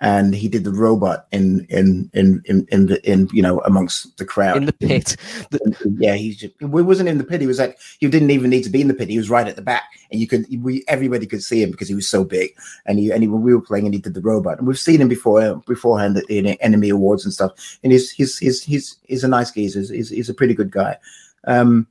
and 0.00 0.34
he 0.34 0.48
did 0.48 0.64
the 0.64 0.72
robot 0.72 1.26
in 1.32 1.66
in 1.70 2.10
in 2.12 2.42
in 2.44 2.66
in, 2.70 2.86
the, 2.86 3.10
in 3.10 3.28
you 3.32 3.42
know 3.42 3.60
amongst 3.60 4.16
the 4.18 4.24
crowd 4.24 4.58
in 4.58 4.66
the 4.66 4.72
pit. 4.72 5.16
yeah, 5.98 6.14
he's 6.14 6.36
just, 6.36 6.54
he 6.58 6.66
wasn't 6.66 7.08
in 7.08 7.18
the 7.18 7.24
pit. 7.24 7.40
He 7.40 7.46
was 7.46 7.58
like 7.58 7.78
he 7.98 8.08
didn't 8.08 8.30
even 8.30 8.50
need 8.50 8.64
to 8.64 8.70
be 8.70 8.80
in 8.80 8.88
the 8.88 8.94
pit. 8.94 9.08
He 9.08 9.16
was 9.16 9.30
right 9.30 9.48
at 9.48 9.56
the 9.56 9.62
back, 9.62 9.84
and 10.10 10.20
you 10.20 10.26
could 10.26 10.46
we 10.62 10.84
everybody 10.88 11.26
could 11.26 11.42
see 11.42 11.62
him 11.62 11.70
because 11.70 11.88
he 11.88 11.94
was 11.94 12.08
so 12.08 12.24
big. 12.24 12.50
And 12.84 12.98
he 12.98 13.10
and 13.10 13.22
he, 13.22 13.28
when 13.28 13.42
we 13.42 13.54
were 13.54 13.60
playing, 13.60 13.86
and 13.86 13.94
he 13.94 14.00
did 14.00 14.14
the 14.14 14.20
robot. 14.20 14.58
And 14.58 14.66
we've 14.66 14.78
seen 14.78 15.00
him 15.00 15.08
before 15.08 15.40
uh, 15.40 15.52
at 15.52 15.66
the 15.66 16.58
NME 16.62 16.92
awards 16.92 17.24
and 17.24 17.32
stuff. 17.32 17.78
And 17.82 17.92
he's 17.92 18.10
he's 18.10 18.38
he's 18.38 18.62
he's 18.62 18.96
he's 19.04 19.24
a 19.24 19.28
nice 19.28 19.50
geezer. 19.50 19.80
He's 19.80 20.10
he's 20.10 20.28
a 20.28 20.34
pretty 20.34 20.54
good 20.54 20.70
guy. 20.70 20.98
Um, 21.46 21.86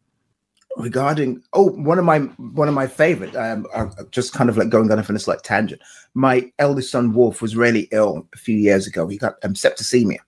regarding 0.77 1.41
oh 1.53 1.70
one 1.70 1.98
of 1.98 2.05
my 2.05 2.20
one 2.20 2.67
of 2.67 2.74
my 2.74 2.88
favorite 2.88 3.36
um 3.36 3.65
uh, 3.74 3.88
just 4.12 4.34
kind 4.34 4.50
of 4.50 4.58
like 4.58 4.70
going 4.70 4.91
on 4.91 5.00
a 5.00 5.20
slight 5.20 5.44
tangent. 5.44 5.81
My 6.14 6.51
eldest 6.59 6.92
son 6.92 7.14
wolf 7.14 7.42
was 7.42 7.55
really 7.55 7.88
ill 7.92 8.27
a 8.33 8.38
few 8.38 8.57
years 8.57 8.88
ago. 8.88 9.07
He 9.07 9.18
got 9.18 9.35
um, 9.44 9.53
septicemia 9.53 10.20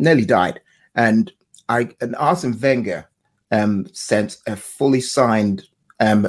nearly 0.00 0.24
died. 0.24 0.60
And 0.94 1.32
i 1.68 1.88
and 2.00 2.16
arsene 2.16 2.58
wenger 2.60 3.08
um 3.52 3.86
sent 3.92 4.38
a 4.46 4.56
fully 4.56 5.00
signed 5.00 5.62
um 6.00 6.28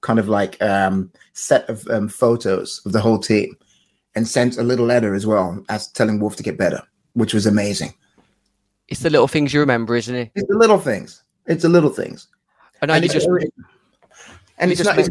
kind 0.00 0.18
of 0.18 0.28
like 0.28 0.60
um 0.62 1.10
set 1.34 1.68
of 1.68 1.86
um, 1.88 2.08
photos 2.08 2.80
of 2.86 2.92
the 2.92 3.00
whole 3.00 3.18
team 3.18 3.54
and 4.14 4.26
sent 4.26 4.56
a 4.56 4.62
little 4.62 4.86
letter 4.86 5.14
as 5.14 5.26
well 5.26 5.62
as 5.68 5.88
telling 5.92 6.18
wolf 6.18 6.36
to 6.36 6.42
get 6.42 6.56
better 6.56 6.82
which 7.14 7.34
was 7.34 7.44
amazing. 7.44 7.92
It's 8.88 9.00
the 9.00 9.10
little 9.10 9.28
things 9.28 9.52
you 9.52 9.60
remember 9.60 9.96
isn't 9.96 10.14
it? 10.14 10.30
It's 10.34 10.48
the 10.48 10.56
little 10.56 10.78
things. 10.78 11.22
It's 11.46 11.62
the 11.62 11.68
little 11.68 11.90
things 11.90 12.28
and, 12.82 12.90
and 12.90 13.02
you 13.04 13.10
just 13.10 13.28
and 14.60 14.70
it's 14.70 14.84
not. 14.84 14.98
It's, 14.98 15.10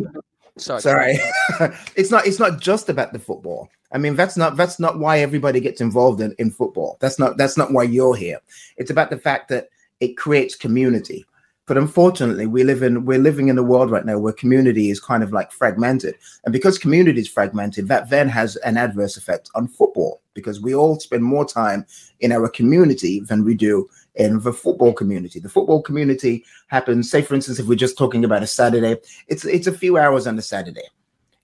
sorry, 0.58 0.82
sorry. 0.82 1.20
it's 1.96 2.12
not. 2.12 2.26
It's 2.26 2.40
not 2.40 2.62
just 2.62 2.90
about 2.90 3.14
the 3.14 3.20
football. 3.20 3.70
I 3.92 3.98
mean, 3.98 4.16
that's 4.16 4.38
not 4.38 4.56
that's 4.56 4.80
not 4.80 5.00
why 5.00 5.20
everybody 5.20 5.60
gets 5.60 5.82
involved 5.82 6.22
in, 6.22 6.34
in 6.38 6.52
football. 6.52 6.98
That's 7.02 7.20
not 7.20 7.38
that's 7.38 7.58
not 7.58 7.74
why 7.74 7.84
you're 7.84 8.16
here. 8.16 8.40
It's 8.78 8.92
about 8.92 9.10
the 9.10 9.18
fact 9.18 9.50
that 9.50 9.70
it 10.00 10.16
creates 10.16 10.56
community. 10.56 11.26
But 11.66 11.78
unfortunately, 11.78 12.48
we 12.48 12.64
live 12.64 12.82
in 12.82 13.06
we're 13.06 13.20
living 13.20 13.48
in 13.48 13.58
a 13.58 13.64
world 13.64 13.92
right 13.92 14.06
now 14.06 14.18
where 14.18 14.34
community 14.34 14.90
is 14.90 15.00
kind 15.00 15.22
of 15.24 15.32
like 15.32 15.52
fragmented, 15.52 16.16
and 16.46 16.54
because 16.54 16.80
community 16.80 17.22
is 17.22 17.28
fragmented, 17.28 17.88
that 17.88 18.10
then 18.10 18.28
has 18.30 18.56
an 18.58 18.78
adverse 18.78 19.18
effect 19.18 19.50
on 19.54 19.68
football 19.68 20.22
because 20.34 20.62
we 20.62 20.74
all 20.74 21.00
spend 21.00 21.24
more 21.24 21.46
time 21.46 21.86
in 22.22 22.32
our 22.32 22.50
community 22.50 23.20
than 23.20 23.44
we 23.44 23.54
do 23.54 23.88
in 24.20 24.42
the 24.42 24.54
football 24.54 24.94
community. 24.94 25.40
The 25.40 25.50
football 25.50 25.82
community 25.82 26.46
happens, 26.68 27.10
say 27.10 27.22
for 27.22 27.34
instance, 27.34 27.58
if 27.58 27.66
we're 27.66 27.76
just 27.76 27.98
talking 27.98 28.26
about 28.26 28.44
a 28.44 28.48
Saturday, 28.48 28.98
it's 29.28 29.46
it's 29.46 29.68
a 29.68 29.72
few 29.72 29.98
hours 29.98 30.28
on 30.28 30.38
a 30.38 30.42
Saturday. 30.42 30.88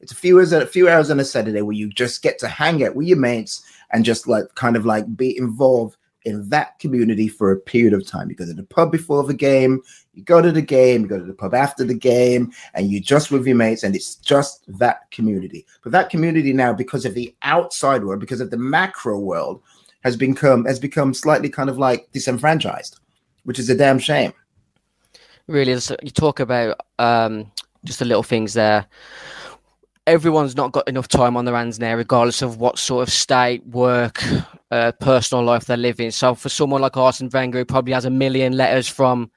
It's 0.02 0.12
a 0.12 0.16
few 0.16 0.38
hours 0.38 0.52
a 0.52 0.68
few 0.68 0.90
hours 0.90 1.10
on 1.10 1.20
a 1.20 1.26
Saturday 1.26 1.62
where 1.62 1.76
you 1.76 1.90
just 1.90 2.22
get 2.22 2.38
to 2.40 2.48
hang 2.48 2.84
out 2.84 2.96
with 2.96 3.08
your 3.08 3.18
mates 3.18 3.64
and 3.92 4.06
just 4.06 4.28
like 4.28 4.54
kind 4.56 4.76
of 4.76 4.86
like 4.86 5.16
be 5.16 5.36
involved 5.38 5.98
in 6.26 6.50
that 6.50 6.78
community 6.80 7.28
for 7.28 7.52
a 7.52 7.58
period 7.58 7.94
of 7.94 8.06
time. 8.06 8.30
You 8.30 8.36
go 8.36 8.46
to 8.46 8.54
the 8.54 8.64
pub 8.64 8.92
before 8.92 9.24
the 9.24 9.34
game, 9.34 9.82
you 10.14 10.24
go 10.24 10.42
to 10.42 10.52
the 10.52 10.62
game, 10.62 11.04
you 11.04 11.08
go 11.08 11.20
to 11.20 11.24
the 11.24 11.34
pub 11.34 11.54
after 11.54 11.84
the 11.84 11.94
game, 11.94 12.52
and 12.74 12.92
you 12.92 13.00
just 13.00 13.32
with 13.32 13.46
your 13.48 13.56
mates, 13.56 13.84
and 13.84 13.96
it's 13.96 14.16
just 14.16 14.66
that 14.80 15.10
community. 15.12 15.66
But 15.82 15.92
that 15.94 16.10
community 16.10 16.52
now, 16.52 16.74
because 16.74 17.06
of 17.06 17.14
the 17.14 17.34
outside 17.44 18.04
world, 18.04 18.20
because 18.20 18.42
of 18.42 18.50
the 18.50 18.58
macro 18.58 19.20
world, 19.20 19.62
has 20.06 20.16
become 20.16 20.64
has 20.66 20.80
become 20.80 21.14
slightly 21.14 21.50
kind 21.50 21.70
of 21.70 21.78
like 21.80 22.10
disenfranchised, 22.14 23.00
which 23.44 23.60
is 23.60 23.70
a 23.70 23.76
damn 23.76 24.00
shame. 24.00 24.32
Really, 25.48 25.74
you 25.74 26.12
talk 26.12 26.40
about 26.40 26.80
um, 27.00 27.52
just 27.84 28.00
the 28.00 28.06
little 28.06 28.24
things 28.24 28.54
there. 28.54 28.86
Everyone's 30.08 30.56
not 30.56 30.72
got 30.72 30.88
enough 30.88 31.08
time 31.08 31.36
on 31.36 31.46
their 31.46 31.56
hands 31.56 31.80
now, 31.80 31.96
regardless 31.96 32.44
of 32.44 32.60
what 32.60 32.78
sort 32.78 33.08
of 33.08 33.12
state, 33.12 33.66
work, 33.66 34.24
uh, 34.70 34.92
personal 35.00 35.44
life 35.44 35.66
they're 35.66 35.76
living. 35.76 36.12
So, 36.12 36.36
for 36.36 36.50
someone 36.50 36.82
like 36.82 36.96
Arsene 36.96 37.30
Wenger, 37.34 37.58
who 37.58 37.66
probably 37.66 37.94
has 37.94 38.06
a 38.06 38.12
million 38.12 38.56
letters 38.56 38.88
from 38.88 39.32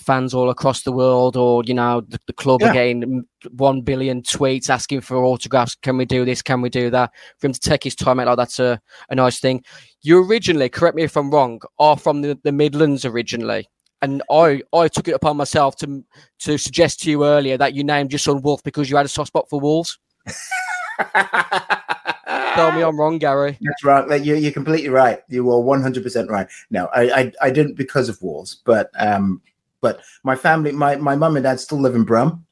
fans 0.00 0.34
all 0.34 0.50
across 0.50 0.82
the 0.82 0.92
world, 0.92 1.36
or 1.36 1.62
you 1.64 1.74
know, 1.74 2.00
the, 2.00 2.20
the 2.26 2.32
club 2.32 2.60
yeah. 2.62 2.70
again, 2.70 3.24
one 3.52 3.82
billion 3.82 4.22
tweets 4.22 4.70
asking 4.70 5.02
for 5.02 5.16
autographs. 5.16 5.74
Can 5.76 5.96
we 5.96 6.04
do 6.04 6.24
this? 6.24 6.42
Can 6.42 6.60
we 6.60 6.68
do 6.68 6.90
that? 6.90 7.12
For 7.38 7.46
him 7.46 7.52
to 7.52 7.60
take 7.60 7.84
his 7.84 7.94
time 7.94 8.20
out 8.20 8.26
like 8.26 8.36
that's 8.36 8.58
a, 8.58 8.80
a 9.08 9.14
nice 9.14 9.40
thing. 9.40 9.62
You 10.02 10.24
originally, 10.24 10.68
correct 10.68 10.96
me 10.96 11.02
if 11.02 11.16
I'm 11.16 11.30
wrong, 11.30 11.60
are 11.78 11.96
from 11.96 12.22
the, 12.22 12.38
the 12.42 12.52
Midlands 12.52 13.04
originally. 13.04 13.68
And 14.02 14.22
I, 14.30 14.62
I 14.72 14.88
took 14.88 15.08
it 15.08 15.14
upon 15.14 15.36
myself 15.36 15.76
to 15.76 16.02
to 16.40 16.56
suggest 16.56 17.00
to 17.00 17.10
you 17.10 17.24
earlier 17.24 17.58
that 17.58 17.74
you 17.74 17.84
named 17.84 18.12
your 18.12 18.18
son 18.18 18.40
Wolf 18.40 18.62
because 18.62 18.88
you 18.88 18.96
had 18.96 19.06
a 19.06 19.10
soft 19.10 19.28
spot 19.28 19.48
for 19.50 19.60
wolves. 19.60 19.98
Tell 22.54 22.72
me 22.72 22.82
I'm 22.82 22.98
wrong, 22.98 23.18
Gary. 23.18 23.58
That's 23.60 23.84
right. 23.84 24.24
You're, 24.24 24.36
you're 24.36 24.52
completely 24.52 24.88
right. 24.88 25.20
You 25.28 25.44
were 25.44 25.54
100% 25.54 26.28
right. 26.28 26.48
No, 26.70 26.86
I, 26.86 27.02
I, 27.10 27.32
I 27.42 27.50
didn't 27.50 27.74
because 27.74 28.08
of 28.08 28.20
wolves, 28.22 28.60
but 28.64 28.90
um, 28.98 29.40
but 29.80 30.00
my 30.22 30.36
family, 30.36 30.72
my 30.72 30.96
my 30.96 31.16
mum 31.16 31.36
and 31.36 31.44
dad 31.44 31.60
still 31.60 31.80
live 31.80 31.94
in 31.94 32.04
Brum. 32.04 32.44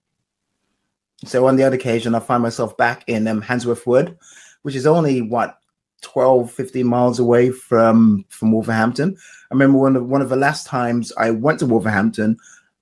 So 1.24 1.46
on 1.46 1.56
the 1.56 1.64
other 1.64 1.76
occasion, 1.76 2.14
I 2.14 2.20
find 2.20 2.42
myself 2.42 2.76
back 2.76 3.04
in 3.08 3.26
um, 3.26 3.42
Handsworth 3.42 3.86
Wood, 3.86 4.16
which 4.62 4.76
is 4.76 4.86
only 4.86 5.20
what 5.20 5.58
12, 6.02 6.50
15 6.50 6.86
miles 6.86 7.18
away 7.18 7.50
from 7.50 8.24
from 8.28 8.52
Wolverhampton. 8.52 9.16
I 9.50 9.54
remember 9.54 9.78
one 9.78 9.96
of 9.96 10.06
one 10.06 10.22
of 10.22 10.28
the 10.28 10.36
last 10.36 10.66
times 10.66 11.12
I 11.16 11.30
went 11.30 11.58
to 11.60 11.66
Wolverhampton, 11.66 12.38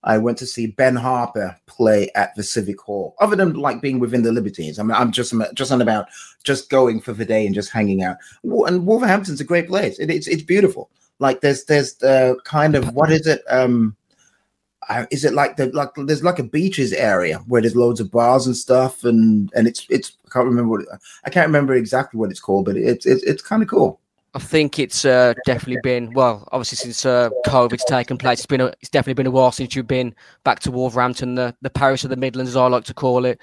I 0.06 0.18
went 0.18 0.38
to 0.38 0.46
see 0.46 0.68
Ben 0.68 0.94
Harper 0.94 1.56
play 1.66 2.10
at 2.14 2.34
the 2.36 2.42
Civic 2.42 2.80
Hall. 2.80 3.16
Other 3.20 3.34
than 3.34 3.54
like 3.54 3.80
being 3.80 3.98
within 3.98 4.22
the 4.22 4.32
Libertines, 4.32 4.78
I 4.78 4.84
mean, 4.84 4.92
I'm 4.92 5.10
just 5.10 5.34
just 5.54 5.72
on 5.72 5.82
about 5.82 6.06
just 6.44 6.70
going 6.70 7.00
for 7.00 7.12
the 7.12 7.24
day 7.24 7.44
and 7.44 7.54
just 7.54 7.70
hanging 7.70 8.02
out. 8.02 8.16
And 8.44 8.86
Wolverhampton's 8.86 9.40
a 9.40 9.44
great 9.44 9.66
place. 9.66 9.98
It, 9.98 10.08
it's 10.08 10.28
it's 10.28 10.42
beautiful. 10.42 10.90
Like 11.18 11.40
there's 11.40 11.64
there's 11.64 11.94
the 11.94 12.38
kind 12.44 12.76
of 12.76 12.94
what 12.94 13.10
is 13.10 13.26
it? 13.26 13.42
Um, 13.50 13.96
is 15.10 15.24
it 15.24 15.32
like 15.32 15.56
the 15.56 15.66
like 15.72 15.90
there's 15.96 16.22
like 16.22 16.38
a 16.38 16.44
beaches 16.44 16.92
area 16.92 17.38
where 17.46 17.60
there's 17.60 17.76
loads 17.76 18.00
of 18.00 18.10
bars 18.10 18.46
and 18.46 18.56
stuff 18.56 19.04
and 19.04 19.50
and 19.54 19.66
it's 19.66 19.86
it's 19.90 20.16
I 20.26 20.30
can't 20.30 20.46
remember 20.46 20.70
what 20.70 20.82
it, 20.82 20.88
I 21.24 21.30
can't 21.30 21.46
remember 21.46 21.74
exactly 21.74 22.18
what 22.18 22.30
it's 22.30 22.40
called, 22.40 22.66
but 22.66 22.76
it's 22.76 23.06
it's 23.06 23.22
it's 23.24 23.42
kind 23.42 23.62
of 23.62 23.68
cool. 23.68 24.00
I 24.34 24.38
think 24.38 24.78
it's 24.78 25.06
uh, 25.06 25.32
definitely 25.46 25.80
been 25.82 26.12
well. 26.12 26.46
Obviously, 26.52 26.76
since 26.76 27.06
uh, 27.06 27.30
COVID's 27.46 27.86
taken 27.86 28.18
place, 28.18 28.40
it's 28.40 28.46
been 28.46 28.60
a, 28.60 28.66
it's 28.82 28.90
definitely 28.90 29.14
been 29.14 29.26
a 29.26 29.30
while 29.30 29.50
since 29.50 29.74
you've 29.74 29.86
been 29.86 30.14
back 30.44 30.60
to 30.60 30.70
Wolverhampton, 30.70 31.36
the 31.36 31.54
the 31.62 31.70
Paris 31.70 32.04
of 32.04 32.10
the 32.10 32.16
Midlands, 32.16 32.50
as 32.50 32.56
I 32.56 32.66
like 32.66 32.84
to 32.84 32.94
call 32.94 33.24
it. 33.24 33.40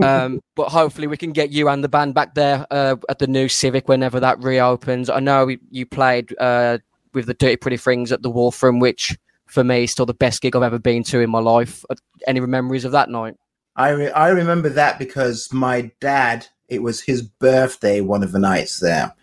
Um, 0.00 0.40
but 0.54 0.68
hopefully, 0.68 1.08
we 1.08 1.16
can 1.16 1.32
get 1.32 1.50
you 1.50 1.68
and 1.68 1.82
the 1.82 1.88
band 1.88 2.14
back 2.14 2.34
there 2.34 2.64
uh, 2.70 2.94
at 3.08 3.18
the 3.18 3.26
new 3.26 3.48
Civic 3.48 3.88
whenever 3.88 4.20
that 4.20 4.40
reopens. 4.40 5.10
I 5.10 5.18
know 5.18 5.50
you 5.70 5.86
played 5.86 6.32
uh, 6.38 6.78
with 7.14 7.26
the 7.26 7.34
Dirty 7.34 7.56
Pretty 7.56 7.76
Things 7.76 8.12
at 8.12 8.22
the 8.22 8.30
Wulfrun, 8.30 8.80
which 8.80 9.18
for 9.52 9.62
me 9.62 9.86
still 9.86 10.06
the 10.06 10.14
best 10.14 10.40
gig 10.40 10.56
I've 10.56 10.62
ever 10.62 10.78
been 10.78 11.02
to 11.04 11.20
in 11.20 11.30
my 11.30 11.40
life. 11.40 11.84
Uh, 11.90 11.94
any 12.26 12.40
memories 12.40 12.84
of 12.84 12.92
that 12.92 13.10
night? 13.10 13.36
I 13.76 13.90
re- 13.90 14.10
I 14.10 14.28
remember 14.28 14.68
that 14.70 14.98
because 14.98 15.52
my 15.52 15.90
dad. 16.00 16.46
It 16.68 16.82
was 16.82 17.02
his 17.02 17.20
birthday 17.20 18.00
one 18.00 18.22
of 18.22 18.32
the 18.32 18.38
nights 18.38 18.80
there 18.80 19.14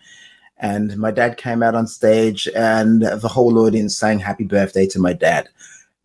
and 0.60 0.96
my 0.98 1.10
dad 1.10 1.36
came 1.36 1.62
out 1.62 1.74
on 1.74 1.86
stage 1.86 2.48
and 2.54 3.02
the 3.02 3.28
whole 3.28 3.58
audience 3.58 3.96
sang 3.96 4.18
happy 4.18 4.44
birthday 4.44 4.86
to 4.86 4.98
my 5.00 5.12
dad 5.12 5.48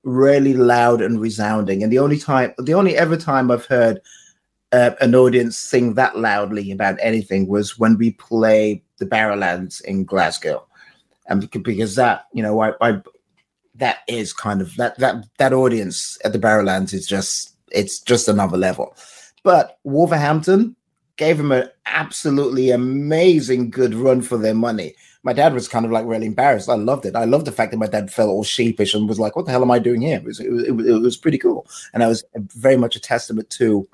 really 0.04 0.54
loud 0.54 1.02
and 1.02 1.20
resounding 1.20 1.84
and 1.84 1.92
the 1.92 2.00
only 2.00 2.18
time 2.18 2.54
the 2.60 2.74
only 2.74 2.96
ever 2.98 3.18
time 3.18 3.52
i've 3.52 3.66
heard 3.66 4.02
uh, 4.72 4.92
an 5.02 5.14
audience 5.14 5.58
sing 5.58 5.94
that 5.94 6.18
loudly 6.18 6.72
about 6.72 6.98
anything 7.02 7.48
was 7.48 7.78
when 7.78 7.98
we 7.98 8.12
play 8.12 8.82
the 8.98 9.06
barrowlands 9.06 9.82
in 9.82 10.04
glasgow 10.04 10.66
and 11.28 11.50
because 11.64 11.96
that 11.96 12.26
you 12.34 12.42
know 12.42 12.62
I, 12.62 12.74
I 12.82 13.02
that 13.76 14.00
is 14.08 14.34
kind 14.34 14.62
of 14.62 14.76
that 14.76 14.98
that 15.00 15.26
that 15.38 15.54
audience 15.54 16.18
at 16.24 16.34
the 16.34 16.40
barrowlands 16.40 16.94
is 16.94 17.06
just 17.06 17.56
it's 17.72 18.00
just 18.00 18.28
another 18.28 18.58
level 18.58 18.96
but 19.44 19.80
wolverhampton 19.84 20.76
gave 21.18 21.40
him 21.40 21.52
an 21.52 21.70
absolutely 21.86 22.72
amazing 22.72 23.70
good 23.70 23.94
run 23.94 24.22
for 24.22 24.38
their 24.38 24.54
money. 24.54 24.96
My 25.24 25.34
dad 25.34 25.54
was 25.54 25.68
kind 25.68 25.86
of 25.86 25.92
like 25.92 26.06
really 26.06 26.28
embarrassed. 26.28 26.70
I 26.70 26.76
loved 26.76 27.06
it. 27.06 27.16
I 27.16 27.26
loved 27.26 27.46
the 27.46 27.52
fact 27.52 27.72
that 27.72 27.78
my 27.78 27.88
dad 27.88 28.12
felt 28.12 28.30
all 28.30 28.44
sheepish 28.44 28.94
and 28.94 29.10
was 29.10 29.20
like, 29.20 29.36
"What 29.36 29.46
the 29.46 29.52
hell 29.52 29.64
am 29.64 29.72
I 29.72 29.80
doing 29.80 30.02
here?" 30.02 30.18
It 30.18 30.24
was 30.24 30.40
it 30.40 30.52
was, 30.52 30.88
it 30.88 31.02
was 31.02 31.18
pretty 31.18 31.38
cool, 31.38 31.66
and 31.94 32.04
I 32.04 32.08
was 32.08 32.24
very 32.36 32.78
much 32.78 32.96
a 32.96 33.00
testament 33.00 33.50
to 33.52 33.88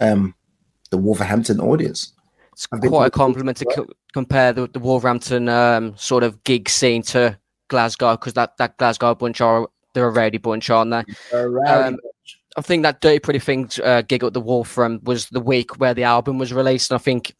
um, 0.00 0.34
the 0.90 0.98
Wolverhampton 0.98 1.60
audience. 1.60 2.12
It's 2.52 2.66
quite 2.66 3.06
a 3.06 3.10
compliment 3.10 3.58
to 3.58 3.64
co- 3.66 3.88
compare 4.14 4.52
the, 4.52 4.68
the 4.68 4.78
Wolverhampton 4.78 5.48
um, 5.48 5.94
sort 5.96 6.22
of 6.22 6.42
gig 6.44 6.68
scene 6.68 7.02
to 7.02 7.38
Glasgow 7.68 8.12
because 8.12 8.34
that, 8.34 8.56
that 8.58 8.76
Glasgow 8.78 9.14
bunch 9.14 9.40
are 9.40 9.68
they're 9.96 10.08
a 10.08 10.10
rowdy 10.10 10.38
bunch, 10.38 10.68
aren't 10.68 10.90
they? 10.90 11.04
Um, 11.32 11.98
I 12.56 12.60
think 12.60 12.82
that 12.82 13.00
Dirty 13.00 13.18
Pretty 13.18 13.38
Things 13.38 13.78
uh, 13.80 14.02
gig 14.02 14.22
at 14.22 14.34
the 14.34 14.42
Wulfrun 14.42 15.02
was 15.04 15.28
the 15.30 15.40
week 15.40 15.78
where 15.78 15.94
the 15.94 16.04
album 16.04 16.38
was 16.38 16.52
released, 16.52 16.90
and 16.90 16.98
I 16.98 17.02
think 17.02 17.34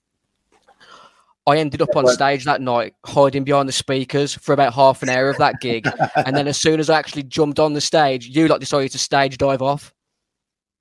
I 1.46 1.58
ended 1.58 1.82
up 1.82 1.94
on 1.94 2.08
stage 2.08 2.44
that 2.44 2.60
night 2.60 2.94
hiding 3.04 3.44
behind 3.44 3.68
the 3.68 3.72
speakers 3.72 4.34
for 4.34 4.52
about 4.52 4.74
half 4.74 5.02
an 5.02 5.10
hour 5.10 5.28
of 5.28 5.36
that 5.36 5.60
gig, 5.60 5.86
and 6.16 6.34
then 6.34 6.48
as 6.48 6.58
soon 6.58 6.80
as 6.80 6.90
I 6.90 6.98
actually 6.98 7.24
jumped 7.24 7.60
on 7.60 7.74
the 7.74 7.80
stage, 7.80 8.26
you 8.28 8.48
like 8.48 8.60
decided 8.60 8.90
to 8.92 8.98
stage 8.98 9.38
dive 9.38 9.62
off. 9.62 9.94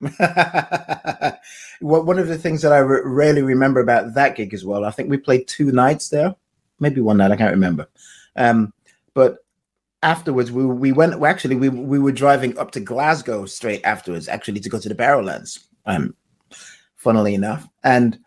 well, 0.00 1.38
one 1.80 2.18
of 2.18 2.28
the 2.28 2.38
things 2.38 2.62
that 2.62 2.72
I 2.72 2.78
re- 2.78 3.00
really 3.04 3.42
remember 3.42 3.80
about 3.80 4.14
that 4.14 4.34
gig 4.34 4.54
as 4.54 4.64
well, 4.64 4.84
I 4.84 4.90
think 4.90 5.08
we 5.08 5.18
played 5.18 5.46
two 5.46 5.72
nights 5.72 6.08
there, 6.08 6.34
maybe 6.80 7.00
one 7.00 7.18
night, 7.18 7.32
I 7.32 7.36
can't 7.36 7.52
remember. 7.52 7.86
Um, 8.34 8.72
but 9.16 9.38
afterwards 10.02 10.52
we 10.52 10.64
we 10.66 10.92
went 10.92 11.20
actually 11.24 11.56
we 11.56 11.70
we 11.70 11.98
were 11.98 12.12
driving 12.12 12.56
up 12.58 12.70
to 12.70 12.78
Glasgow 12.78 13.46
straight 13.46 13.82
afterwards 13.82 14.28
actually 14.28 14.60
to 14.60 14.68
go 14.68 14.78
to 14.78 14.90
the 14.90 14.94
Barrowlands 14.94 15.64
um 15.86 16.14
funnily 16.94 17.34
enough. 17.34 17.66
And 17.82 18.18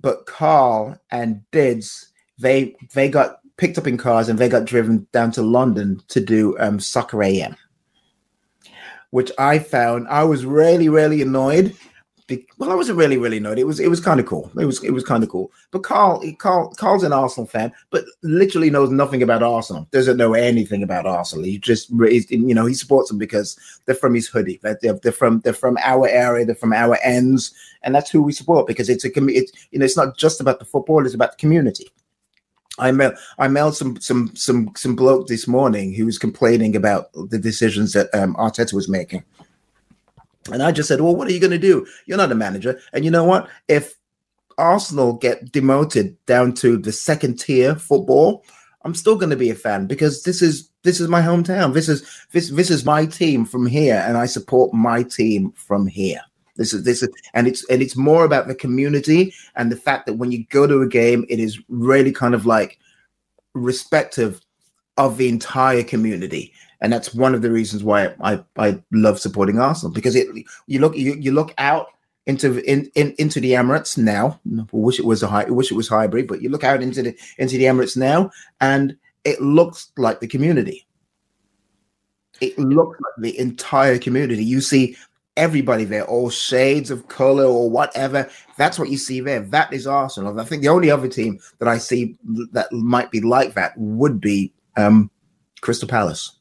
but 0.00 0.26
Carl 0.26 0.98
and 1.10 1.40
Didz 1.52 2.06
they 2.38 2.74
they 2.94 3.08
got 3.08 3.38
picked 3.56 3.78
up 3.78 3.86
in 3.86 3.96
cars 3.96 4.28
and 4.28 4.38
they 4.38 4.48
got 4.48 4.64
driven 4.64 5.06
down 5.12 5.30
to 5.30 5.42
London 5.42 6.02
to 6.08 6.20
do 6.20 6.58
um 6.58 6.80
soccer 6.80 7.22
AM 7.22 7.56
which 9.10 9.30
I 9.38 9.60
found 9.60 10.08
I 10.08 10.24
was 10.24 10.44
really 10.44 10.88
really 10.88 11.22
annoyed 11.22 11.76
well, 12.56 12.72
I 12.72 12.74
wasn't 12.74 12.98
really, 12.98 13.18
really 13.18 13.36
annoyed. 13.36 13.58
It 13.58 13.66
was, 13.66 13.80
it 13.80 13.88
was 13.88 14.00
kind 14.00 14.18
of 14.18 14.24
cool. 14.24 14.50
It 14.58 14.64
was, 14.64 14.82
it 14.82 14.92
was 14.92 15.04
kind 15.04 15.22
of 15.22 15.28
cool. 15.28 15.52
But 15.70 15.82
Carl, 15.82 16.22
Carl, 16.38 16.72
Carl's 16.76 17.02
an 17.02 17.12
Arsenal 17.12 17.46
fan, 17.46 17.70
but 17.90 18.06
literally 18.22 18.70
knows 18.70 18.90
nothing 18.90 19.22
about 19.22 19.42
Arsenal. 19.42 19.86
Doesn't 19.90 20.16
know 20.16 20.32
anything 20.32 20.82
about 20.82 21.06
Arsenal. 21.06 21.44
He 21.44 21.58
just, 21.58 21.90
you 21.90 22.54
know, 22.54 22.64
he 22.64 22.72
supports 22.74 23.10
them 23.10 23.18
because 23.18 23.58
they're 23.84 23.94
from 23.94 24.14
his 24.14 24.26
hoodie. 24.26 24.58
They're, 24.62 24.98
they're 25.02 25.12
from, 25.12 25.40
they're 25.40 25.52
from 25.52 25.76
our 25.82 26.08
area. 26.08 26.46
They're 26.46 26.54
from 26.54 26.72
our 26.72 26.98
ends, 27.04 27.52
and 27.82 27.94
that's 27.94 28.10
who 28.10 28.22
we 28.22 28.32
support 28.32 28.66
because 28.66 28.88
it's 28.88 29.04
a, 29.04 29.10
it's, 29.14 29.52
you 29.70 29.78
know, 29.78 29.84
it's 29.84 29.96
not 29.96 30.16
just 30.16 30.40
about 30.40 30.60
the 30.60 30.64
football. 30.64 31.04
It's 31.04 31.14
about 31.14 31.32
the 31.32 31.38
community. 31.38 31.90
I 32.78 32.90
mailed 32.90 33.14
I 33.38 33.46
mailed 33.46 33.76
some 33.76 34.00
some 34.00 34.34
some 34.34 34.72
some 34.74 34.96
bloke 34.96 35.28
this 35.28 35.46
morning 35.46 35.94
who 35.94 36.06
was 36.06 36.18
complaining 36.18 36.74
about 36.74 37.12
the 37.12 37.38
decisions 37.38 37.92
that 37.92 38.12
um, 38.12 38.34
Arteta 38.34 38.72
was 38.72 38.88
making 38.88 39.22
and 40.52 40.62
I 40.62 40.72
just 40.72 40.88
said, 40.88 41.00
Well, 41.00 41.14
what 41.14 41.28
are 41.28 41.32
you 41.32 41.40
going 41.40 41.50
to 41.50 41.58
do? 41.58 41.86
You're 42.06 42.18
not 42.18 42.32
a 42.32 42.36
manager. 42.36 42.80
And 42.92 43.04
you 43.04 43.10
know 43.10 43.24
what? 43.24 43.48
If 43.68 43.94
Arsenal 44.58 45.14
get 45.14 45.52
demoted 45.52 46.16
down 46.26 46.54
to 46.54 46.76
the 46.76 46.92
second 46.92 47.38
tier 47.40 47.74
football, 47.74 48.44
I'm 48.84 48.94
still 48.94 49.16
going 49.16 49.30
to 49.30 49.36
be 49.36 49.50
a 49.50 49.54
fan 49.54 49.86
because 49.86 50.22
this 50.22 50.42
is 50.42 50.70
this 50.82 51.00
is 51.00 51.08
my 51.08 51.22
hometown. 51.22 51.72
This 51.72 51.88
is 51.88 52.26
this 52.32 52.50
this 52.50 52.70
is 52.70 52.84
my 52.84 53.06
team 53.06 53.44
from 53.44 53.66
here, 53.66 54.04
and 54.06 54.16
I 54.16 54.26
support 54.26 54.74
my 54.74 55.02
team 55.02 55.52
from 55.52 55.86
here. 55.86 56.20
This 56.56 56.72
is 56.72 56.84
this 56.84 57.02
is 57.02 57.08
and 57.32 57.48
it's 57.48 57.68
and 57.70 57.82
it's 57.82 57.96
more 57.96 58.24
about 58.24 58.46
the 58.46 58.54
community 58.54 59.34
and 59.56 59.72
the 59.72 59.76
fact 59.76 60.06
that 60.06 60.14
when 60.14 60.30
you 60.30 60.44
go 60.50 60.66
to 60.66 60.82
a 60.82 60.88
game, 60.88 61.24
it 61.28 61.40
is 61.40 61.58
really 61.68 62.12
kind 62.12 62.34
of 62.34 62.46
like 62.46 62.78
respective 63.54 64.40
of 64.96 65.16
the 65.16 65.28
entire 65.28 65.82
community 65.82 66.52
and 66.84 66.92
that's 66.92 67.14
one 67.14 67.34
of 67.34 67.40
the 67.40 67.50
reasons 67.50 67.82
why 67.82 68.14
I, 68.20 68.44
I 68.58 68.78
love 68.92 69.18
supporting 69.18 69.58
Arsenal 69.58 69.90
because 69.90 70.14
it 70.14 70.28
you 70.66 70.80
look 70.80 70.94
you, 70.94 71.14
you 71.14 71.32
look 71.32 71.54
out 71.56 71.86
into 72.26 72.62
in, 72.70 72.90
in 72.94 73.14
into 73.18 73.40
the 73.40 73.52
Emirates 73.52 73.96
now. 73.96 74.38
I 74.58 74.66
wish 74.70 74.98
it 74.98 75.06
was 75.06 75.22
a 75.22 75.26
high, 75.26 75.44
I 75.44 75.50
wish 75.50 75.72
it 75.72 75.76
was 75.76 75.88
Highbury, 75.88 76.24
but 76.24 76.42
you 76.42 76.50
look 76.50 76.62
out 76.62 76.82
into 76.82 77.02
the 77.02 77.16
into 77.38 77.56
the 77.56 77.64
Emirates 77.64 77.96
now, 77.96 78.30
and 78.60 78.98
it 79.24 79.40
looks 79.40 79.92
like 79.96 80.20
the 80.20 80.26
community. 80.26 80.86
It 82.42 82.58
looks 82.58 83.00
like 83.00 83.14
the 83.22 83.38
entire 83.38 83.98
community. 83.98 84.44
You 84.44 84.60
see 84.60 84.94
everybody 85.38 85.84
there, 85.84 86.04
all 86.04 86.28
shades 86.28 86.90
of 86.90 87.08
color 87.08 87.46
or 87.46 87.70
whatever. 87.70 88.28
That's 88.58 88.78
what 88.78 88.90
you 88.90 88.98
see 88.98 89.20
there. 89.20 89.40
That 89.40 89.72
is 89.72 89.86
Arsenal. 89.86 90.38
I 90.38 90.44
think 90.44 90.60
the 90.60 90.68
only 90.68 90.90
other 90.90 91.08
team 91.08 91.40
that 91.60 91.68
I 91.68 91.78
see 91.78 92.18
that 92.52 92.70
might 92.72 93.10
be 93.10 93.22
like 93.22 93.54
that 93.54 93.72
would 93.78 94.20
be 94.20 94.52
um, 94.76 95.10
Crystal 95.62 95.88
Palace. 95.88 96.33